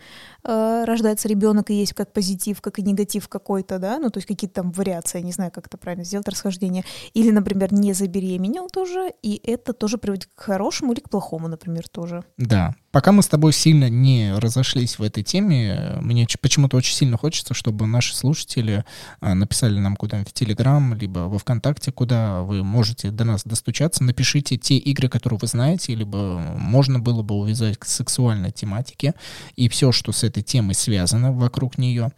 э, 0.45 0.83
рождается 0.85 1.27
ребенок, 1.27 1.69
и 1.69 1.73
есть 1.73 1.93
как 1.93 2.13
позитив, 2.13 2.61
как 2.61 2.79
и 2.79 2.81
негатив 2.81 3.27
какой-то, 3.27 3.79
да, 3.79 3.99
ну, 3.99 4.09
то 4.09 4.17
есть 4.17 4.27
какие-то 4.27 4.61
там 4.61 4.71
вариации, 4.71 5.21
не 5.21 5.31
знаю, 5.31 5.51
как 5.51 5.67
это 5.67 5.77
правильно 5.77 6.05
сделать, 6.05 6.27
расхождение. 6.27 6.83
Или, 7.13 7.31
например, 7.31 7.73
не 7.73 7.93
забеременел 7.93 8.67
тоже, 8.67 9.11
и 9.21 9.41
это 9.43 9.73
тоже 9.73 9.97
приводит 9.97 10.27
к 10.33 10.39
хорошему 10.39 10.93
или 10.93 10.99
к 10.99 11.09
плохому, 11.09 11.47
например, 11.47 11.87
тоже. 11.87 12.23
Да, 12.37 12.75
Пока 12.95 13.11
мы 13.11 13.23
с 13.23 13.27
тобой 13.27 13.51
сильно 13.51 13.89
не 13.89 14.31
разошлись 14.37 14.99
в 14.99 15.03
этой 15.03 15.21
теме, 15.21 15.97
мне 15.99 16.25
почему-то 16.39 16.77
очень 16.77 16.95
сильно 16.95 17.17
хочется, 17.17 17.53
чтобы 17.53 17.87
наши 17.87 18.15
слушатели 18.15 18.85
а, 19.19 19.35
написали 19.35 19.77
нам 19.79 19.97
куда-нибудь 19.97 20.29
в 20.29 20.33
Телеграм, 20.33 20.93
либо 20.93 21.27
во 21.27 21.37
ВКонтакте, 21.37 21.91
куда 21.91 22.43
вы 22.43 22.63
можете 22.63 23.11
до 23.11 23.25
нас 23.25 23.43
достучаться. 23.43 24.01
Напишите 24.01 24.55
те 24.55 24.77
игры, 24.77 25.09
которые 25.09 25.39
вы 25.41 25.47
знаете, 25.47 25.93
либо 25.93 26.39
можно 26.57 26.97
было 26.97 27.21
бы 27.21 27.35
увязать 27.35 27.77
к 27.77 27.83
сексуальной 27.83 28.53
тематике. 28.53 29.13
И 29.57 29.67
все, 29.67 29.91
что 29.91 30.13
с 30.13 30.23
этой 30.23 30.34
этой 30.35 30.43
темой 30.43 30.75
связано 30.75 31.31
вокруг 31.31 31.77
нее, 31.77 32.11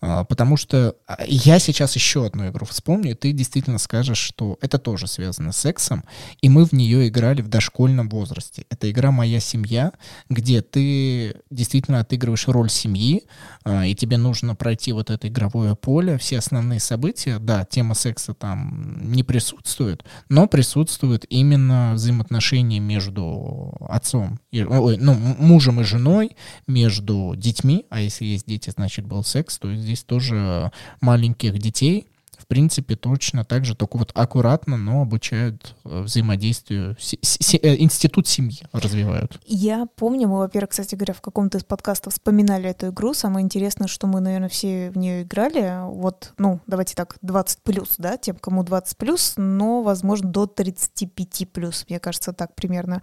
а, 0.00 0.24
потому 0.24 0.56
что 0.56 0.94
а, 1.06 1.18
я 1.26 1.58
сейчас 1.58 1.94
еще 1.94 2.26
одну 2.26 2.48
игру 2.48 2.66
вспомню, 2.66 3.12
и 3.12 3.14
ты 3.14 3.32
действительно 3.32 3.78
скажешь, 3.78 4.18
что 4.18 4.58
это 4.60 4.78
тоже 4.78 5.06
связано 5.06 5.52
с 5.52 5.58
сексом, 5.58 6.04
и 6.42 6.48
мы 6.48 6.66
в 6.66 6.72
нее 6.72 7.08
играли 7.08 7.40
в 7.40 7.48
дошкольном 7.48 8.08
возрасте. 8.08 8.66
Это 8.68 8.90
игра 8.90 9.10
«Моя 9.10 9.40
семья», 9.40 9.92
где 10.28 10.60
ты 10.60 11.36
действительно 11.50 12.00
отыгрываешь 12.00 12.48
роль 12.48 12.70
семьи, 12.70 13.24
а, 13.64 13.86
и 13.86 13.94
тебе 13.94 14.18
нужно 14.18 14.54
пройти 14.54 14.92
вот 14.92 15.10
это 15.10 15.28
игровое 15.28 15.74
поле, 15.74 16.18
все 16.18 16.38
основные 16.38 16.80
события, 16.80 17.38
да, 17.38 17.64
тема 17.64 17.94
секса 17.94 18.34
там 18.34 19.10
не 19.10 19.22
присутствует, 19.22 20.04
но 20.28 20.46
присутствует 20.46 21.24
именно 21.30 21.92
взаимоотношения 21.94 22.80
между 22.80 23.76
отцом, 23.88 24.40
и, 24.50 24.62
ой, 24.62 24.98
ну, 24.98 25.14
мужем 25.14 25.80
и 25.80 25.84
женой, 25.84 26.36
между 26.66 27.34
детьми, 27.36 27.61
а 27.90 28.00
если 28.00 28.24
есть 28.24 28.46
дети, 28.46 28.70
значит 28.70 29.06
был 29.06 29.24
секс, 29.24 29.58
то 29.58 29.74
здесь 29.74 30.02
тоже 30.02 30.70
маленьких 31.00 31.58
детей 31.58 32.06
принципе, 32.46 32.96
точно 32.96 33.44
так 33.44 33.64
же, 33.64 33.74
только 33.74 33.96
вот 33.96 34.12
аккуратно, 34.14 34.76
но 34.76 35.02
обучают 35.02 35.74
э, 35.84 36.02
взаимодействию, 36.02 36.96
с, 36.98 37.14
с, 37.20 37.54
э, 37.54 37.76
институт 37.78 38.26
семьи 38.28 38.62
развивают. 38.72 39.40
Я 39.46 39.86
помню, 39.96 40.28
мы, 40.28 40.38
во-первых, 40.38 40.70
кстати 40.70 40.94
говоря, 40.94 41.14
в 41.14 41.20
каком-то 41.20 41.58
из 41.58 41.64
подкастов 41.64 42.12
вспоминали 42.12 42.70
эту 42.70 42.88
игру. 42.88 43.14
Самое 43.14 43.44
интересное, 43.44 43.88
что 43.88 44.06
мы, 44.06 44.20
наверное, 44.20 44.48
все 44.48 44.90
в 44.90 44.98
нее 44.98 45.22
играли. 45.22 45.84
Вот, 45.84 46.32
ну, 46.38 46.60
давайте 46.66 46.94
так, 46.94 47.16
20 47.22 47.62
плюс, 47.62 47.94
да, 47.98 48.16
тем, 48.16 48.36
кому 48.36 48.62
20 48.62 48.96
плюс, 48.96 49.34
но, 49.36 49.82
возможно, 49.82 50.28
до 50.28 50.46
35 50.46 51.48
плюс, 51.52 51.84
мне 51.88 51.98
кажется, 51.98 52.32
так 52.32 52.54
примерно. 52.54 53.02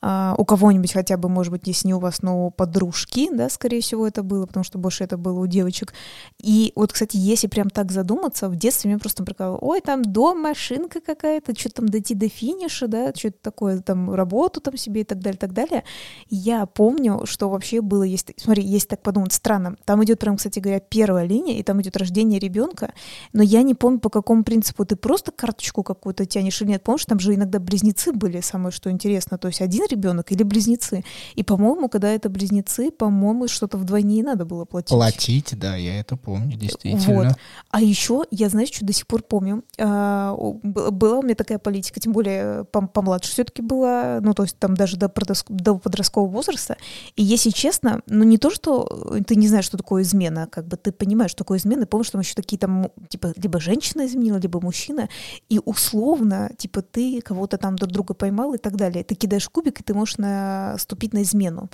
А, 0.00 0.34
у 0.38 0.44
кого-нибудь 0.44 0.92
хотя 0.92 1.16
бы, 1.16 1.28
может 1.28 1.52
быть, 1.52 1.66
если 1.66 1.88
не 1.88 1.94
у 1.94 1.98
вас, 1.98 2.22
но 2.22 2.46
у 2.46 2.50
подружки, 2.50 3.28
да, 3.32 3.48
скорее 3.48 3.80
всего, 3.80 4.06
это 4.06 4.22
было, 4.22 4.46
потому 4.46 4.64
что 4.64 4.78
больше 4.78 5.04
это 5.04 5.16
было 5.16 5.40
у 5.40 5.46
девочек. 5.46 5.94
И 6.40 6.72
вот, 6.76 6.92
кстати, 6.92 7.16
если 7.16 7.46
прям 7.46 7.70
так 7.70 7.92
задуматься, 7.92 8.48
в 8.48 8.56
детстве 8.56 8.85
детстве 8.86 8.88
меня 8.88 8.98
просто 8.98 9.24
прикалывало, 9.24 9.58
ой, 9.60 9.80
там 9.80 10.02
дом, 10.02 10.40
машинка 10.40 11.00
какая-то, 11.00 11.58
что 11.58 11.70
там 11.70 11.88
дойти 11.88 12.14
до 12.14 12.28
финиша, 12.28 12.88
да, 12.88 13.12
что-то 13.14 13.38
такое, 13.42 13.80
там 13.80 14.12
работу 14.14 14.60
там 14.60 14.76
себе 14.76 15.02
и 15.02 15.04
так 15.04 15.18
далее, 15.20 15.38
так 15.38 15.52
далее. 15.52 15.84
Я 16.30 16.66
помню, 16.66 17.22
что 17.24 17.48
вообще 17.48 17.80
было, 17.80 18.02
есть, 18.02 18.32
смотри, 18.36 18.62
есть 18.62 18.88
так 18.88 19.02
подумать, 19.02 19.32
странно, 19.32 19.76
там 19.84 20.02
идет 20.04 20.18
прям, 20.18 20.36
кстати 20.36 20.58
говоря, 20.58 20.80
первая 20.80 21.26
линия, 21.26 21.58
и 21.58 21.62
там 21.62 21.80
идет 21.82 21.96
рождение 21.96 22.38
ребенка, 22.38 22.92
но 23.32 23.42
я 23.42 23.62
не 23.62 23.74
помню, 23.74 23.98
по 23.98 24.10
какому 24.10 24.44
принципу 24.44 24.84
ты 24.84 24.96
просто 24.96 25.32
карточку 25.32 25.82
какую-то 25.82 26.24
тянешь 26.26 26.60
или 26.62 26.70
нет, 26.70 26.82
помнишь, 26.82 27.06
там 27.06 27.18
же 27.18 27.34
иногда 27.34 27.58
близнецы 27.58 28.12
были, 28.12 28.40
самое 28.40 28.70
что 28.70 28.90
интересно, 28.90 29.38
то 29.38 29.48
есть 29.48 29.60
один 29.60 29.86
ребенок 29.90 30.32
или 30.32 30.42
близнецы, 30.42 31.04
и, 31.34 31.42
по-моему, 31.42 31.88
когда 31.88 32.08
это 32.08 32.28
близнецы, 32.28 32.90
по-моему, 32.90 33.48
что-то 33.48 33.78
вдвойне 33.78 34.22
надо 34.22 34.44
было 34.44 34.64
платить. 34.64 34.90
Платить, 34.90 35.58
да, 35.58 35.76
я 35.76 36.00
это 36.00 36.16
помню, 36.16 36.56
действительно. 36.56 37.14
Вот. 37.14 37.26
А 37.70 37.80
еще, 37.80 38.24
я, 38.30 38.48
знаешь, 38.48 38.65
что 38.74 38.84
до 38.84 38.92
сих 38.92 39.06
пор 39.06 39.22
помню. 39.22 39.62
А, 39.78 40.34
была 40.34 41.18
у 41.18 41.22
меня 41.22 41.34
такая 41.34 41.58
политика, 41.58 42.00
тем 42.00 42.12
более 42.12 42.64
помладше 42.64 43.30
все-таки 43.30 43.62
была, 43.62 44.20
ну, 44.22 44.34
то 44.34 44.42
есть 44.42 44.58
там 44.58 44.74
даже 44.74 44.96
до, 44.96 45.12
до 45.48 45.74
подросткового 45.78 46.30
возраста. 46.30 46.76
И 47.16 47.22
если 47.22 47.50
честно, 47.50 48.02
ну, 48.06 48.24
не 48.24 48.38
то, 48.38 48.50
что 48.50 49.18
ты 49.26 49.36
не 49.36 49.48
знаешь, 49.48 49.64
что 49.64 49.76
такое 49.76 50.02
измена, 50.02 50.46
как 50.50 50.66
бы 50.66 50.76
ты 50.76 50.92
понимаешь, 50.92 51.30
что 51.30 51.38
такое 51.38 51.58
измена, 51.58 51.86
помнишь, 51.86 52.10
там 52.10 52.20
еще 52.20 52.34
такие 52.34 52.58
там, 52.58 52.90
типа, 53.08 53.32
либо 53.36 53.60
женщина 53.60 54.06
изменила, 54.06 54.38
либо 54.38 54.60
мужчина, 54.60 55.08
и 55.48 55.60
условно, 55.64 56.50
типа, 56.56 56.82
ты 56.82 57.20
кого-то 57.20 57.58
там 57.58 57.76
друг 57.76 57.92
друга 57.92 58.14
поймал 58.14 58.54
и 58.54 58.58
так 58.58 58.76
далее. 58.76 59.04
Ты 59.04 59.14
кидаешь 59.14 59.48
кубик, 59.48 59.80
и 59.80 59.82
ты 59.82 59.94
можешь 59.94 60.18
наступить 60.18 61.12
на 61.12 61.22
измену. 61.22 61.68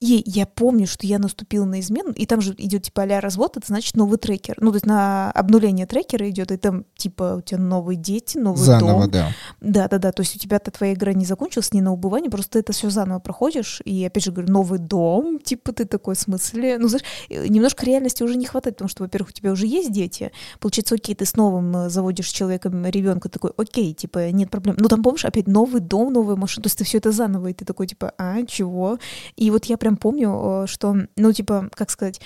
И 0.00 0.22
я 0.26 0.46
помню, 0.46 0.86
что 0.86 1.06
я 1.06 1.18
наступила 1.18 1.64
на 1.64 1.80
измену, 1.80 2.12
и 2.12 2.24
там 2.24 2.40
же 2.40 2.54
идет 2.56 2.84
типа 2.84 3.02
а 3.02 3.20
развод, 3.20 3.56
это 3.56 3.66
значит 3.66 3.96
новый 3.96 4.18
трекер. 4.18 4.56
Ну, 4.60 4.70
то 4.70 4.76
есть 4.76 4.86
на 4.86 5.32
обнуление 5.32 5.86
трекера 5.86 6.28
идет, 6.30 6.52
и 6.52 6.56
там 6.56 6.84
типа 6.96 7.36
у 7.38 7.40
тебя 7.40 7.58
новые 7.58 7.96
дети, 7.96 8.38
новый 8.38 8.62
заново, 8.62 9.02
дом. 9.02 9.10
да. 9.10 9.28
Да, 9.60 9.88
да, 9.88 9.98
да. 9.98 10.12
То 10.12 10.22
есть 10.22 10.36
у 10.36 10.38
тебя-то 10.38 10.70
твоя 10.70 10.92
игра 10.94 11.12
не 11.14 11.24
закончилась, 11.24 11.72
не 11.72 11.80
на 11.80 11.92
убывание, 11.92 12.30
просто 12.30 12.52
ты 12.52 12.58
это 12.60 12.72
все 12.72 12.90
заново 12.90 13.18
проходишь. 13.18 13.80
И 13.84 14.04
опять 14.04 14.24
же 14.24 14.30
говорю, 14.30 14.52
новый 14.52 14.78
дом, 14.78 15.40
типа 15.40 15.72
ты 15.72 15.84
такой 15.84 16.14
в 16.14 16.20
смысле. 16.20 16.78
Ну, 16.78 16.88
знаешь, 16.88 17.04
немножко 17.28 17.84
реальности 17.84 18.22
уже 18.22 18.36
не 18.36 18.46
хватает, 18.46 18.76
потому 18.76 18.88
что, 18.88 19.02
во-первых, 19.02 19.30
у 19.30 19.32
тебя 19.32 19.50
уже 19.50 19.66
есть 19.66 19.90
дети. 19.90 20.30
Получается, 20.60 20.94
окей, 20.94 21.16
ты 21.16 21.24
с 21.24 21.34
новым 21.34 21.76
э, 21.76 21.90
заводишь 21.90 22.28
человеком 22.28 22.86
ребенка, 22.86 23.28
такой, 23.28 23.52
окей, 23.56 23.94
типа, 23.94 24.30
нет 24.30 24.48
проблем. 24.50 24.76
Ну, 24.78 24.88
там, 24.88 25.02
помнишь, 25.02 25.24
опять 25.24 25.48
новый 25.48 25.80
дом, 25.80 26.12
новая 26.12 26.36
машина. 26.36 26.62
То 26.62 26.66
есть 26.68 26.78
ты 26.78 26.84
все 26.84 26.98
это 26.98 27.10
заново, 27.10 27.48
и 27.48 27.52
ты 27.52 27.64
такой, 27.64 27.88
типа, 27.88 28.12
а, 28.16 28.44
чего? 28.46 28.98
И 29.36 29.50
вот 29.50 29.64
я 29.64 29.76
прям 29.76 29.87
прям 29.88 29.96
помню, 29.96 30.64
э, 30.64 30.66
что, 30.66 30.96
ну, 31.16 31.32
типа, 31.32 31.70
как 31.74 31.90
сказать, 31.90 32.20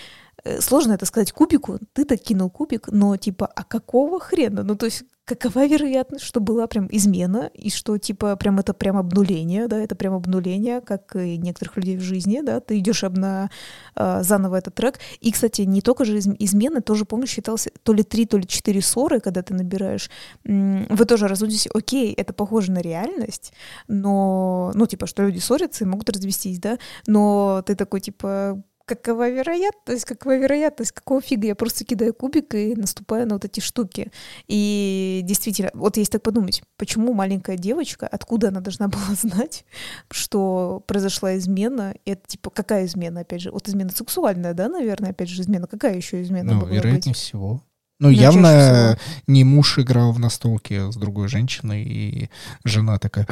э, 0.44 0.60
сложно 0.60 0.94
это 0.94 1.06
сказать 1.06 1.32
кубику, 1.32 1.78
ты-то 1.92 2.16
кинул 2.16 2.50
кубик, 2.50 2.88
но 2.88 3.16
типа, 3.16 3.46
а 3.46 3.62
какого 3.62 4.18
хрена? 4.18 4.64
Ну, 4.64 4.74
то 4.74 4.86
есть, 4.86 5.04
какова 5.24 5.66
вероятность, 5.66 6.24
что 6.24 6.40
была 6.40 6.66
прям 6.66 6.88
измена, 6.90 7.50
и 7.54 7.70
что, 7.70 7.96
типа, 7.98 8.36
прям 8.36 8.58
это 8.58 8.74
прям 8.74 8.96
обнуление, 8.96 9.68
да, 9.68 9.78
это 9.78 9.94
прям 9.94 10.14
обнуление, 10.14 10.80
как 10.80 11.14
и 11.16 11.38
некоторых 11.38 11.76
людей 11.76 11.96
в 11.96 12.00
жизни, 12.00 12.40
да, 12.42 12.60
ты 12.60 12.78
идешь 12.78 13.04
обна 13.04 13.50
э, 13.94 14.22
заново 14.22 14.56
этот 14.56 14.74
трек. 14.74 14.98
И, 15.20 15.30
кстати, 15.30 15.62
не 15.62 15.80
только 15.80 16.04
же 16.04 16.18
измена, 16.18 16.80
тоже, 16.80 17.04
помню, 17.04 17.26
считался 17.26 17.70
то 17.82 17.92
ли 17.92 18.02
три, 18.02 18.26
то 18.26 18.36
ли 18.36 18.46
четыре 18.46 18.82
ссоры, 18.82 19.20
когда 19.20 19.42
ты 19.42 19.54
набираешь. 19.54 20.10
Вы 20.44 21.04
тоже 21.04 21.28
разводитесь, 21.28 21.68
окей, 21.72 22.12
это 22.12 22.32
похоже 22.32 22.72
на 22.72 22.80
реальность, 22.80 23.52
но, 23.86 24.72
ну, 24.74 24.86
типа, 24.86 25.06
что 25.06 25.22
люди 25.22 25.38
ссорятся 25.38 25.84
и 25.84 25.86
могут 25.86 26.10
развестись, 26.10 26.58
да, 26.58 26.78
но 27.06 27.62
ты 27.64 27.76
такой, 27.76 28.00
типа, 28.00 28.62
какова 28.94 29.28
вероятность, 29.28 30.04
какова 30.04 30.36
вероятность, 30.36 30.92
какого 30.92 31.20
фига 31.20 31.46
я 31.46 31.54
просто 31.54 31.84
кидаю 31.84 32.14
кубик 32.14 32.54
и 32.54 32.74
наступаю 32.74 33.26
на 33.26 33.34
вот 33.34 33.44
эти 33.44 33.60
штуки. 33.60 34.10
И 34.48 35.20
действительно, 35.24 35.70
вот 35.74 35.96
если 35.96 36.12
так 36.12 36.22
подумать, 36.22 36.62
почему 36.76 37.14
маленькая 37.14 37.56
девочка, 37.56 38.06
откуда 38.06 38.48
она 38.48 38.60
должна 38.60 38.88
была 38.88 39.14
знать, 39.14 39.64
что 40.10 40.82
произошла 40.86 41.36
измена, 41.36 41.94
и 42.04 42.12
это 42.12 42.22
типа 42.26 42.50
какая 42.50 42.86
измена, 42.86 43.20
опять 43.20 43.42
же, 43.42 43.50
вот 43.50 43.68
измена 43.68 43.90
сексуальная, 43.90 44.54
да, 44.54 44.68
наверное, 44.68 45.10
опять 45.10 45.28
же, 45.28 45.42
измена, 45.42 45.66
какая 45.66 45.96
еще 45.96 46.22
измена 46.22 46.54
Ну, 46.54 46.66
вероятнее 46.66 47.12
быть? 47.12 47.16
всего. 47.16 47.62
Ну, 47.98 48.08
ну 48.08 48.10
явно 48.10 48.98
не 49.28 49.44
муж 49.44 49.78
играл 49.78 50.12
в 50.12 50.18
настолке 50.18 50.90
с 50.90 50.96
другой 50.96 51.28
женщиной, 51.28 51.84
и 51.84 52.30
жена 52.64 52.98
такая, 52.98 53.28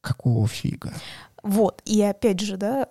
какого 0.00 0.48
фига? 0.48 0.92
Вот, 1.46 1.80
и 1.84 2.02
опять 2.02 2.40
же, 2.40 2.56
да, 2.56 2.86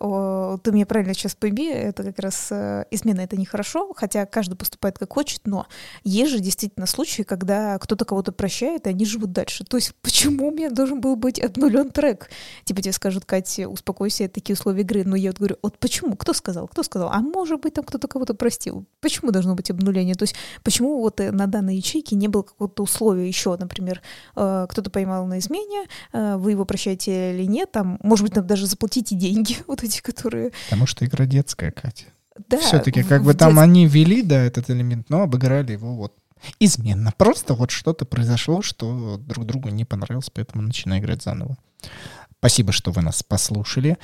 ты 0.64 0.72
меня 0.72 0.86
правильно 0.86 1.14
сейчас 1.14 1.36
пойми, 1.36 1.68
это 1.68 2.04
как 2.04 2.20
раз 2.20 2.48
э, 2.52 2.86
измена 2.90 3.20
это 3.20 3.36
нехорошо, 3.36 3.94
хотя 3.94 4.26
каждый 4.26 4.56
поступает 4.56 4.98
как 4.98 5.12
хочет, 5.12 5.42
но 5.44 5.68
есть 6.06 6.32
же 6.32 6.40
действительно 6.40 6.86
случаи, 6.86 7.24
когда 7.24 7.78
кто-то 7.80 8.06
кого-то 8.06 8.32
прощает, 8.32 8.88
и 8.88 8.92
они 8.92 9.06
живут 9.06 9.34
дальше. 9.34 9.66
То 9.66 9.76
есть 9.76 9.94
почему 10.02 10.48
у 10.48 10.52
меня 10.52 10.70
должен 10.70 11.02
был 11.02 11.18
быть 11.18 11.38
обнулен 11.38 11.90
трек? 11.90 12.30
Типа 12.64 12.82
тебе 12.82 12.94
скажут, 12.94 13.26
Катя, 13.26 13.68
успокойся, 13.68 14.24
это 14.24 14.36
такие 14.36 14.54
условия 14.54 14.84
игры. 14.84 15.04
Но 15.04 15.18
я 15.18 15.32
вот 15.32 15.40
говорю, 15.40 15.58
вот 15.62 15.78
почему? 15.78 16.16
Кто 16.16 16.32
сказал? 16.32 16.70
Кто 16.70 16.82
сказал? 16.84 17.10
А 17.10 17.20
может 17.20 17.60
быть, 17.60 17.74
там 17.74 17.84
кто-то 17.84 18.08
кого-то 18.08 18.36
простил? 18.36 18.86
Почему 19.02 19.32
должно 19.32 19.56
быть 19.56 19.70
обнуление? 19.70 20.16
То 20.16 20.24
есть 20.24 20.36
почему 20.64 21.02
вот 21.02 21.20
э, 21.20 21.32
на 21.32 21.48
данной 21.48 21.76
ячейке 21.76 22.16
не 22.16 22.30
было 22.30 22.44
какого-то 22.44 22.84
условия 22.84 23.28
еще, 23.28 23.58
например, 23.58 24.02
э, 24.38 24.68
кто-то 24.70 24.90
поймал 24.90 25.26
на 25.26 25.40
измене, 25.40 25.88
вы 26.14 26.52
его 26.52 26.64
прощаете 26.64 27.34
или 27.34 27.46
нет, 27.46 27.72
там, 27.74 28.00
может 28.02 28.24
быть, 28.24 28.34
даже 28.46 28.68
заплатите 28.68 29.16
деньги, 29.16 29.58
вот 29.68 29.84
эти, 29.84 30.02
которые... 30.02 30.52
Потому 30.66 30.86
что 30.86 31.06
игра 31.06 31.26
детская, 31.26 31.72
Катя. 31.72 32.06
Да. 32.50 32.60
Все-таки 32.60 33.04
как 33.04 33.24
бы 33.24 33.34
там 33.34 33.54
дет... 33.54 33.64
они 33.64 33.88
ввели, 33.88 34.22
да, 34.22 34.44
этот 34.44 34.70
элемент, 34.70 35.10
но 35.10 35.22
обыграли 35.22 35.72
его 35.74 35.96
вот 35.96 36.14
изменно. 36.60 37.14
Просто 37.18 37.54
вот 37.54 37.72
что-то 37.72 38.06
произошло, 38.06 38.62
что 38.62 39.18
друг 39.18 39.46
другу 39.46 39.70
не 39.70 39.86
понравилось, 39.86 40.30
поэтому 40.34 40.64
начинаю 40.64 41.02
играть 41.02 41.24
заново. 41.24 41.58
Спасибо, 42.40 42.72
что 42.72 42.92
вы 42.92 43.02
нас 43.02 43.24
послушали. 43.24 43.98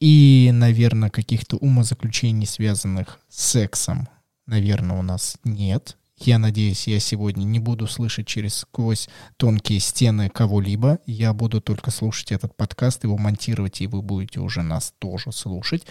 И, 0.00 0.50
наверное, 0.52 1.10
каких-то 1.10 1.56
умозаключений, 1.56 2.46
связанных 2.46 3.20
с 3.28 3.52
сексом, 3.52 4.08
наверное, 4.46 4.98
у 4.98 5.02
нас 5.02 5.36
нет. 5.44 5.96
Я 6.18 6.38
надеюсь, 6.38 6.86
я 6.86 6.98
сегодня 6.98 7.44
не 7.44 7.58
буду 7.58 7.86
слышать 7.86 8.26
через 8.26 8.56
сквозь 8.56 9.08
тонкие 9.36 9.80
стены 9.80 10.30
кого-либо. 10.30 10.98
Я 11.04 11.34
буду 11.34 11.60
только 11.60 11.90
слушать 11.90 12.32
этот 12.32 12.56
подкаст, 12.56 13.04
его 13.04 13.18
монтировать, 13.18 13.82
и 13.82 13.86
вы 13.86 14.00
будете 14.00 14.40
уже 14.40 14.62
нас 14.62 14.94
тоже 14.98 15.30
слушать. 15.30 15.84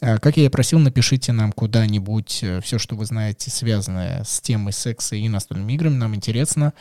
А, 0.00 0.18
как 0.18 0.36
я 0.36 0.46
и 0.46 0.48
просил, 0.48 0.78
напишите 0.78 1.32
нам 1.32 1.50
куда-нибудь 1.50 2.40
э, 2.42 2.60
все, 2.60 2.78
что 2.78 2.94
вы 2.94 3.04
знаете, 3.04 3.50
связанное 3.50 4.22
с 4.22 4.40
темой 4.40 4.72
секса 4.72 5.16
и 5.16 5.28
настольными 5.28 5.72
играми. 5.72 5.96
Нам 5.96 6.14
интересно. 6.14 6.72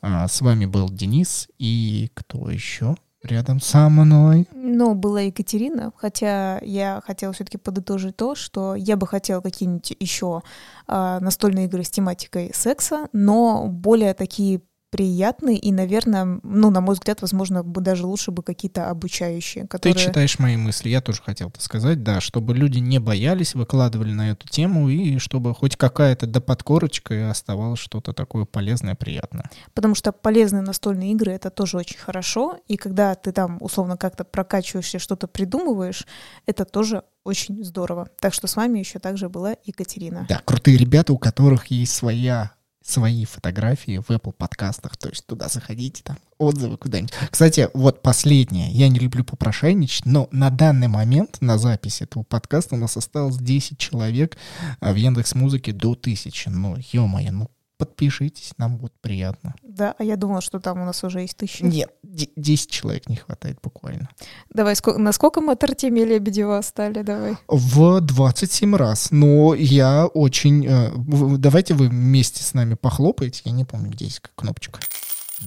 А, 0.00 0.26
с 0.26 0.40
вами 0.40 0.64
был 0.64 0.88
Денис 0.88 1.48
и 1.58 2.10
кто 2.14 2.50
еще? 2.50 2.96
Рядом 3.22 3.60
со 3.60 3.88
мной. 3.88 4.48
Ну, 4.52 4.94
была 4.94 5.22
Екатерина, 5.22 5.92
хотя 5.96 6.58
я 6.62 7.02
хотела 7.04 7.32
все-таки 7.32 7.58
подытожить 7.58 8.16
то, 8.16 8.34
что 8.34 8.74
я 8.74 8.96
бы 8.96 9.06
хотела 9.06 9.40
какие-нибудь 9.40 9.96
еще 9.98 10.42
э, 10.86 11.18
настольные 11.20 11.66
игры 11.66 11.84
с 11.84 11.90
тематикой 11.90 12.52
секса, 12.54 13.08
но 13.12 13.66
более 13.68 14.14
такие 14.14 14.62
приятные 14.90 15.58
и, 15.58 15.72
наверное, 15.72 16.40
ну, 16.42 16.70
на 16.70 16.80
мой 16.80 16.94
взгляд, 16.94 17.20
возможно, 17.22 17.62
бы 17.62 17.80
даже 17.80 18.06
лучше 18.06 18.30
бы 18.30 18.42
какие-то 18.42 18.90
обучающие, 18.90 19.66
которые... 19.66 19.94
Ты 19.94 20.04
читаешь 20.08 20.38
мои 20.38 20.56
мысли, 20.56 20.88
я 20.88 21.00
тоже 21.00 21.22
хотел 21.22 21.48
это 21.48 21.60
сказать, 21.60 22.02
да, 22.02 22.20
чтобы 22.20 22.54
люди 22.54 22.78
не 22.78 22.98
боялись, 22.98 23.54
выкладывали 23.54 24.12
на 24.12 24.30
эту 24.30 24.48
тему, 24.48 24.88
и 24.88 25.18
чтобы 25.18 25.54
хоть 25.54 25.76
какая-то 25.76 26.26
до 26.26 26.40
подкорочка 26.40 27.14
и 27.14 27.20
оставалось 27.20 27.80
что-то 27.80 28.12
такое 28.12 28.44
полезное, 28.44 28.94
приятное. 28.94 29.50
Потому 29.74 29.94
что 29.94 30.12
полезные 30.12 30.62
настольные 30.62 31.12
игры— 31.12 31.32
это 31.32 31.50
тоже 31.50 31.76
очень 31.76 31.98
хорошо, 31.98 32.58
и 32.66 32.76
когда 32.76 33.14
ты 33.14 33.32
там, 33.32 33.58
условно, 33.60 33.96
как-то 33.96 34.24
прокачиваешься, 34.24 34.98
что-то 34.98 35.28
придумываешь, 35.28 36.06
это 36.46 36.64
тоже 36.64 37.02
очень 37.24 37.62
здорово. 37.62 38.08
Так 38.20 38.32
что 38.32 38.46
с 38.46 38.56
вами 38.56 38.78
еще 38.78 38.98
также 38.98 39.28
была 39.28 39.54
Екатерина. 39.64 40.26
Да, 40.28 40.40
крутые 40.44 40.78
ребята, 40.78 41.12
у 41.12 41.18
которых 41.18 41.66
есть 41.66 41.94
своя 41.94 42.52
свои 42.88 43.24
фотографии 43.24 43.98
в 43.98 44.10
Apple 44.10 44.32
подкастах, 44.32 44.96
то 44.96 45.08
есть 45.08 45.26
туда 45.26 45.48
заходите, 45.48 46.02
там 46.02 46.16
отзывы 46.38 46.78
куда-нибудь. 46.78 47.12
Кстати, 47.30 47.68
вот 47.74 48.00
последнее, 48.02 48.70
я 48.70 48.88
не 48.88 48.98
люблю 48.98 49.24
попрошайничать, 49.24 50.06
но 50.06 50.28
на 50.32 50.50
данный 50.50 50.88
момент 50.88 51.38
на 51.40 51.58
записи 51.58 52.04
этого 52.04 52.22
подкаста 52.22 52.76
у 52.76 52.78
нас 52.78 52.96
осталось 52.96 53.36
10 53.36 53.78
человек, 53.78 54.38
а 54.80 54.92
в 54.92 54.96
Яндекс 54.96 55.34
Музыке 55.34 55.72
до 55.72 55.92
1000. 55.92 56.50
Ну, 56.50 56.76
ё-моё, 56.92 57.32
ну 57.32 57.50
подпишитесь, 57.78 58.52
нам 58.58 58.76
будет 58.76 58.92
приятно. 59.00 59.54
Да, 59.62 59.94
а 59.98 60.04
я 60.04 60.16
думала, 60.16 60.40
что 60.40 60.58
там 60.58 60.82
у 60.82 60.84
нас 60.84 61.02
уже 61.04 61.20
есть 61.20 61.36
тысяча. 61.36 61.64
Нет, 61.64 61.90
10 62.02 62.70
человек 62.70 63.08
не 63.08 63.16
хватает 63.16 63.58
буквально. 63.62 64.08
Давай, 64.50 64.76
сколько, 64.76 64.98
насколько 64.98 65.40
мы 65.40 65.52
от 65.52 65.64
Артемия 65.64 66.04
Лебедева 66.04 66.60
стали, 66.62 67.02
давай? 67.02 67.36
В 67.46 68.00
27 68.00 68.74
раз, 68.74 69.10
но 69.10 69.54
я 69.54 70.06
очень... 70.06 70.66
Э, 70.66 70.90
давайте 71.38 71.74
вы 71.74 71.88
вместе 71.88 72.42
с 72.42 72.52
нами 72.52 72.74
похлопаете, 72.74 73.42
я 73.44 73.52
не 73.52 73.64
помню, 73.64 73.90
где 73.90 74.06
есть 74.06 74.20
кнопочка. 74.34 74.80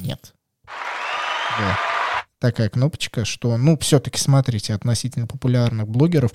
Нет. 0.01 0.33
Да 1.59 1.90
такая 2.41 2.69
кнопочка, 2.69 3.23
что, 3.23 3.55
ну, 3.55 3.77
все-таки 3.77 4.19
смотрите, 4.19 4.73
относительно 4.73 5.27
популярных 5.27 5.87
блогеров, 5.87 6.31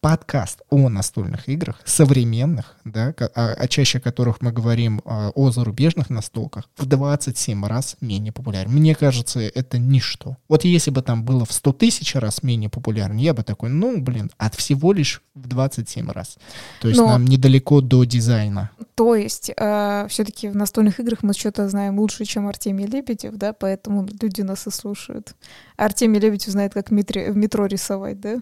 подкаст 0.00 0.60
о 0.68 0.88
настольных 0.88 1.48
играх, 1.48 1.80
современных, 1.84 2.76
да, 2.84 3.14
о, 3.34 3.52
о 3.52 3.68
чаще 3.68 4.00
которых 4.00 4.42
мы 4.42 4.50
говорим 4.50 5.00
о, 5.04 5.30
о 5.30 5.52
зарубежных 5.52 6.10
настолках, 6.10 6.68
в 6.76 6.86
27 6.86 7.64
раз 7.64 7.96
менее 8.00 8.32
популярен. 8.32 8.72
Мне 8.72 8.96
кажется, 8.96 9.40
это 9.40 9.78
ничто. 9.78 10.36
Вот 10.48 10.64
если 10.64 10.90
бы 10.90 11.02
там 11.02 11.24
было 11.24 11.44
в 11.46 11.52
100 11.52 11.72
тысяч 11.74 12.16
раз 12.16 12.42
менее 12.42 12.68
популярен, 12.68 13.16
я 13.16 13.32
бы 13.32 13.44
такой, 13.44 13.70
ну, 13.70 14.00
блин, 14.00 14.32
от 14.36 14.56
всего 14.56 14.92
лишь 14.92 15.22
в 15.36 15.46
27 15.46 16.10
раз. 16.10 16.36
То 16.80 16.88
есть 16.88 17.00
Но... 17.00 17.06
нам 17.06 17.26
недалеко 17.26 17.80
до 17.80 18.02
дизайна. 18.02 18.70
То 18.96 19.14
есть 19.14 19.52
э, 19.56 20.06
все-таки 20.08 20.48
в 20.48 20.56
настольных 20.56 20.98
играх 20.98 21.22
мы 21.22 21.32
что-то 21.32 21.68
знаем 21.68 21.98
лучше, 22.00 22.24
чем 22.24 22.48
Артемий 22.48 22.86
Лебедев, 22.86 23.34
да, 23.36 23.52
поэтому 23.52 24.08
люди 24.20 24.42
нас 24.42 24.66
и 24.66 24.70
слушают. 24.70 25.34
Артемий 25.76 26.20
Лебедев 26.20 26.50
знает, 26.50 26.74
как 26.74 26.90
в 26.90 26.92
метро, 26.92 27.22
в 27.22 27.36
метро 27.36 27.66
рисовать, 27.66 28.20
да? 28.20 28.40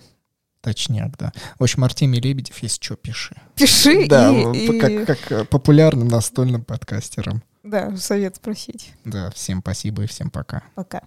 Точняк, 0.61 1.17
да. 1.19 1.33
В 1.59 1.65
общем, 1.65 1.83
Артемий 1.83 2.21
Лебедев, 2.21 2.59
если 2.59 2.83
что, 2.83 2.97
пиши. 2.97 3.35
Пиши 3.57 4.07
да, 4.07 4.31
и... 4.53 4.79
Как, 4.79 5.07
как 5.07 5.33
э, 5.33 5.45
популярным 5.45 6.09
настольным 6.09 6.63
подкастером. 6.65 7.43
Да, 7.65 7.97
совет 7.97 8.37
спросить. 8.37 8.93
Да, 9.05 9.31
всем 9.31 9.61
спасибо 9.61 10.05
и 10.05 10.07
всем 10.07 10.31
пока. 10.31 10.63
Пока. 10.75 11.03